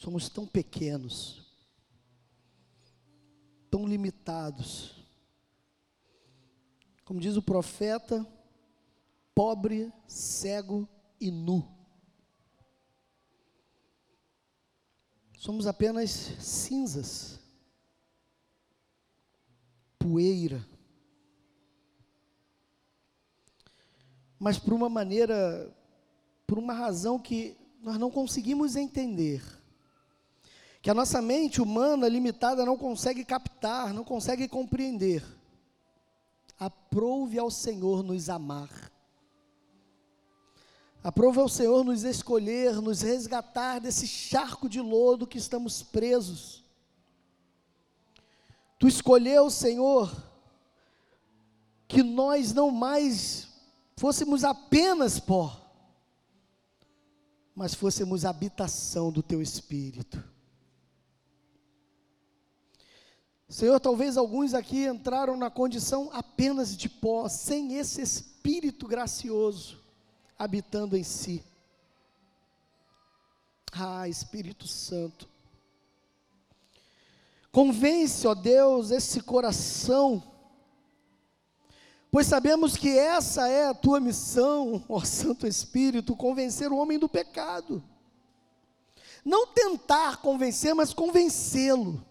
somos 0.00 0.30
tão 0.30 0.46
pequenos, 0.46 1.44
tão 3.70 3.86
limitados. 3.86 5.04
Como 7.04 7.20
diz 7.20 7.36
o 7.36 7.42
profeta, 7.42 8.26
pobre, 9.34 9.92
cego 10.08 10.88
e 11.20 11.30
nu. 11.30 11.70
Somos 15.36 15.66
apenas 15.66 16.10
cinzas, 16.10 17.38
poeira. 19.98 20.66
Mas 24.38 24.58
por 24.58 24.72
uma 24.72 24.88
maneira 24.88 25.70
por 26.52 26.58
uma 26.58 26.74
razão 26.74 27.18
que 27.18 27.56
nós 27.82 27.96
não 27.96 28.10
conseguimos 28.10 28.76
entender. 28.76 29.42
Que 30.82 30.90
a 30.90 30.94
nossa 30.94 31.22
mente 31.22 31.62
humana 31.62 32.06
limitada 32.06 32.66
não 32.66 32.76
consegue 32.76 33.24
captar, 33.24 33.94
não 33.94 34.04
consegue 34.04 34.46
compreender. 34.46 35.24
Aprove 36.58 37.38
ao 37.38 37.50
Senhor 37.50 38.02
nos 38.02 38.28
amar. 38.28 38.68
Aprove 41.02 41.40
ao 41.40 41.48
Senhor 41.48 41.82
nos 41.82 42.04
escolher, 42.04 42.82
nos 42.82 43.00
resgatar 43.00 43.78
desse 43.78 44.06
charco 44.06 44.68
de 44.68 44.82
lodo 44.82 45.26
que 45.26 45.38
estamos 45.38 45.82
presos. 45.82 46.62
Tu 48.78 48.88
escolheu, 48.88 49.48
Senhor, 49.48 50.14
que 51.88 52.02
nós 52.02 52.52
não 52.52 52.70
mais 52.70 53.48
fôssemos 53.96 54.44
apenas 54.44 55.18
pó, 55.18 55.61
mas 57.54 57.74
fôssemos 57.74 58.24
habitação 58.24 59.12
do 59.12 59.22
teu 59.22 59.42
espírito. 59.42 60.22
Senhor, 63.48 63.78
talvez 63.78 64.16
alguns 64.16 64.54
aqui 64.54 64.86
entraram 64.86 65.36
na 65.36 65.50
condição 65.50 66.10
apenas 66.12 66.74
de 66.76 66.88
pó, 66.88 67.28
sem 67.28 67.74
esse 67.74 68.00
espírito 68.00 68.86
gracioso 68.86 69.82
habitando 70.42 70.96
em 70.96 71.04
si. 71.04 71.44
Ah, 73.70 74.08
Espírito 74.08 74.66
Santo. 74.66 75.28
Convence, 77.52 78.26
ó 78.26 78.34
Deus, 78.34 78.90
esse 78.90 79.20
coração 79.20 80.31
Pois 82.12 82.26
sabemos 82.26 82.76
que 82.76 82.90
essa 82.98 83.48
é 83.48 83.68
a 83.68 83.74
tua 83.74 83.98
missão, 83.98 84.84
ó 84.86 85.00
Santo 85.02 85.46
Espírito, 85.46 86.14
convencer 86.14 86.70
o 86.70 86.76
homem 86.76 86.98
do 86.98 87.08
pecado. 87.08 87.82
Não 89.24 89.46
tentar 89.46 90.18
convencer, 90.18 90.74
mas 90.74 90.92
convencê-lo. 90.92 92.04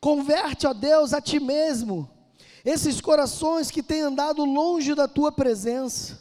Converte, 0.00 0.66
ó 0.66 0.72
Deus, 0.72 1.12
a 1.12 1.20
ti 1.20 1.38
mesmo, 1.38 2.08
esses 2.64 3.02
corações 3.02 3.70
que 3.70 3.82
têm 3.82 4.00
andado 4.00 4.46
longe 4.46 4.94
da 4.94 5.06
tua 5.06 5.30
presença, 5.30 6.18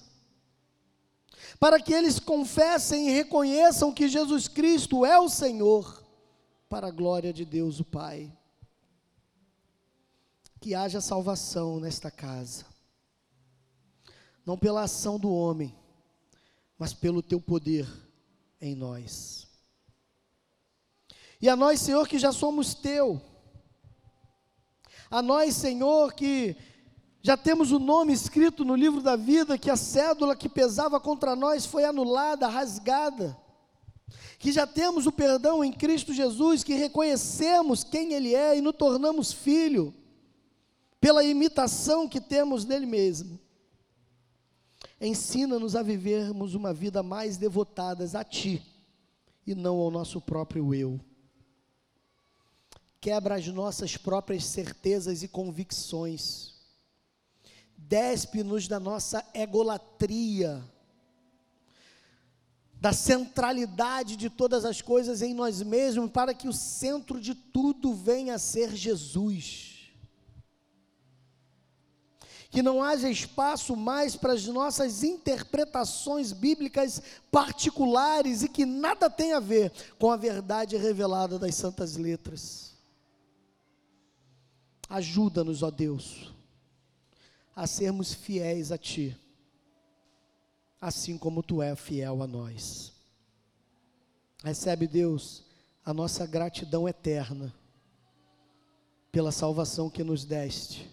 para 1.58 1.80
que 1.80 1.94
eles 1.94 2.20
confessem 2.20 3.08
e 3.08 3.12
reconheçam 3.12 3.94
que 3.94 4.10
Jesus 4.10 4.50
Cristo 4.50 5.06
é 5.06 5.18
o 5.18 5.30
Senhor, 5.30 6.04
para 6.68 6.88
a 6.88 6.92
glória 6.92 7.32
de 7.32 7.46
Deus 7.46 7.80
o 7.80 7.86
Pai 7.86 8.30
que 10.62 10.76
haja 10.76 11.02
salvação 11.02 11.80
nesta 11.80 12.12
casa. 12.12 12.66
Não 14.46 14.56
pela 14.56 14.84
ação 14.84 15.18
do 15.18 15.34
homem, 15.34 15.76
mas 16.78 16.94
pelo 16.94 17.24
teu 17.24 17.42
poder 17.42 17.88
em 18.62 18.76
nós. 18.76 19.48
E 21.42 21.50
a 21.50 21.56
nós, 21.56 21.82
Senhor, 21.82 22.08
que 22.08 22.20
já 22.20 22.32
somos 22.32 22.76
teu. 22.76 23.20
A 25.10 25.20
nós, 25.24 25.56
Senhor, 25.56 26.14
que 26.14 26.56
já 27.24 27.36
temos 27.36 27.72
o 27.72 27.80
nome 27.80 28.14
escrito 28.14 28.64
no 28.64 28.76
livro 28.76 29.02
da 29.02 29.16
vida, 29.16 29.58
que 29.58 29.70
a 29.70 29.76
cédula 29.76 30.36
que 30.36 30.48
pesava 30.48 31.00
contra 31.00 31.36
nós 31.36 31.66
foi 31.66 31.86
anulada, 31.86 32.48
rasgada. 32.48 33.36
Que 34.38 34.52
já 34.52 34.68
temos 34.68 35.08
o 35.08 35.12
perdão 35.12 35.64
em 35.64 35.74
Cristo 35.74 36.14
Jesus, 36.14 36.64
que 36.64 36.76
reconhecemos 36.76 37.84
quem 37.84 38.14
Ele 38.14 38.36
é 38.36 38.56
e 38.56 38.62
nos 38.62 38.76
tornamos 38.76 39.34
filho 39.34 39.96
pela 41.02 41.24
imitação 41.24 42.08
que 42.08 42.22
temos 42.22 42.64
nele 42.64 42.86
mesmo. 42.86 43.40
Ensina-nos 45.02 45.76
a 45.76 45.82
vivermos 45.82 46.54
uma 46.54 46.72
vida 46.72 47.02
mais 47.02 47.38
devotadas 47.38 48.14
a 48.14 48.24
Ti 48.24 48.64
e 49.48 49.56
não 49.56 49.78
ao 49.80 49.90
nosso 49.90 50.22
próprio 50.22 50.76
eu. 50.76 51.00
Quebra 53.02 53.34
as 53.34 53.48
nossas 53.48 53.98
próprias 53.98 54.46
certezas 54.46 55.24
e 55.24 55.28
convicções. 55.28 56.54
Despe-nos 57.76 58.68
da 58.68 58.80
nossa 58.80 59.26
egolatria. 59.34 60.64
da 62.80 62.92
centralidade 62.94 64.16
de 64.16 64.28
todas 64.28 64.66
as 64.66 64.82
coisas 64.82 65.22
em 65.22 65.36
nós 65.36 65.62
mesmos, 65.62 66.10
para 66.10 66.34
que 66.34 66.48
o 66.48 66.54
centro 66.54 67.22
de 67.22 67.36
tudo 67.36 67.94
venha 67.94 68.34
a 68.34 68.40
ser 68.40 68.76
Jesus. 68.76 69.71
Que 72.52 72.62
não 72.62 72.84
haja 72.84 73.10
espaço 73.10 73.76
mais 73.76 74.16
para 74.16 74.34
as 74.34 74.46
nossas 74.46 75.04
interpretações 75.04 76.32
bíblicas 76.32 77.02
particulares 77.32 78.44
e 78.44 78.50
que 78.50 78.66
nada 78.66 79.10
tenha 79.10 79.38
a 79.38 79.40
ver 79.40 79.72
com 79.98 80.12
a 80.12 80.18
verdade 80.18 80.78
revelada 80.78 81.40
das 81.40 81.56
Santas 81.56 81.96
Letras. 81.96 82.74
Ajuda-nos, 84.88 85.64
ó 85.64 85.72
Deus, 85.72 86.32
a 87.56 87.66
sermos 87.66 88.14
fiéis 88.14 88.72
a 88.72 88.78
Ti 88.78 89.18
assim 90.82 91.16
como 91.16 91.44
tu 91.44 91.62
é 91.62 91.76
fiel 91.76 92.24
a 92.24 92.28
nós. 92.28 92.92
Recebe, 94.44 94.88
Deus, 94.88 95.44
a 95.86 95.94
nossa 95.94 96.26
gratidão 96.26 96.90
eterna 96.90 97.54
pela 99.12 99.32
salvação 99.32 99.92
que 99.92 100.04
nos 100.04 100.26
deste. 100.26 100.90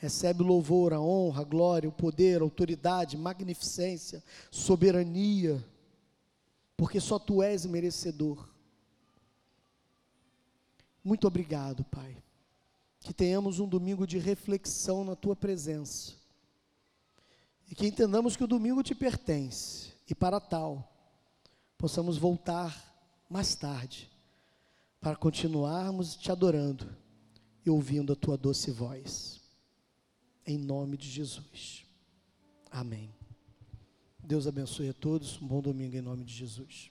Recebe 0.00 0.42
o 0.42 0.46
louvor, 0.46 0.94
a 0.94 1.00
honra, 1.00 1.42
a 1.42 1.44
glória, 1.44 1.86
o 1.86 1.92
poder, 1.92 2.40
a 2.40 2.44
autoridade, 2.44 3.18
magnificência, 3.18 4.24
soberania, 4.50 5.62
porque 6.74 6.98
só 6.98 7.18
tu 7.18 7.42
és 7.42 7.66
merecedor. 7.66 8.48
Muito 11.04 11.26
obrigado, 11.26 11.84
Pai. 11.84 12.16
Que 13.00 13.12
tenhamos 13.12 13.60
um 13.60 13.68
domingo 13.68 14.06
de 14.06 14.18
reflexão 14.18 15.04
na 15.04 15.14
tua 15.14 15.36
presença 15.36 16.14
e 17.70 17.74
que 17.74 17.86
entendamos 17.86 18.36
que 18.36 18.44
o 18.44 18.48
domingo 18.48 18.82
te 18.82 18.94
pertence, 18.94 19.92
e 20.08 20.14
para 20.14 20.40
tal, 20.40 20.90
possamos 21.76 22.16
voltar 22.16 22.74
mais 23.28 23.54
tarde, 23.54 24.10
para 24.98 25.14
continuarmos 25.14 26.16
te 26.16 26.32
adorando 26.32 26.96
e 27.64 27.70
ouvindo 27.70 28.14
a 28.14 28.16
tua 28.16 28.36
doce 28.36 28.70
voz. 28.70 29.39
Em 30.50 30.58
nome 30.58 30.96
de 30.96 31.08
Jesus. 31.08 31.84
Amém. 32.72 33.14
Deus 34.18 34.48
abençoe 34.48 34.88
a 34.88 34.92
todos. 34.92 35.40
Um 35.40 35.46
bom 35.46 35.60
domingo 35.60 35.94
em 35.94 36.00
nome 36.00 36.24
de 36.24 36.34
Jesus. 36.34 36.90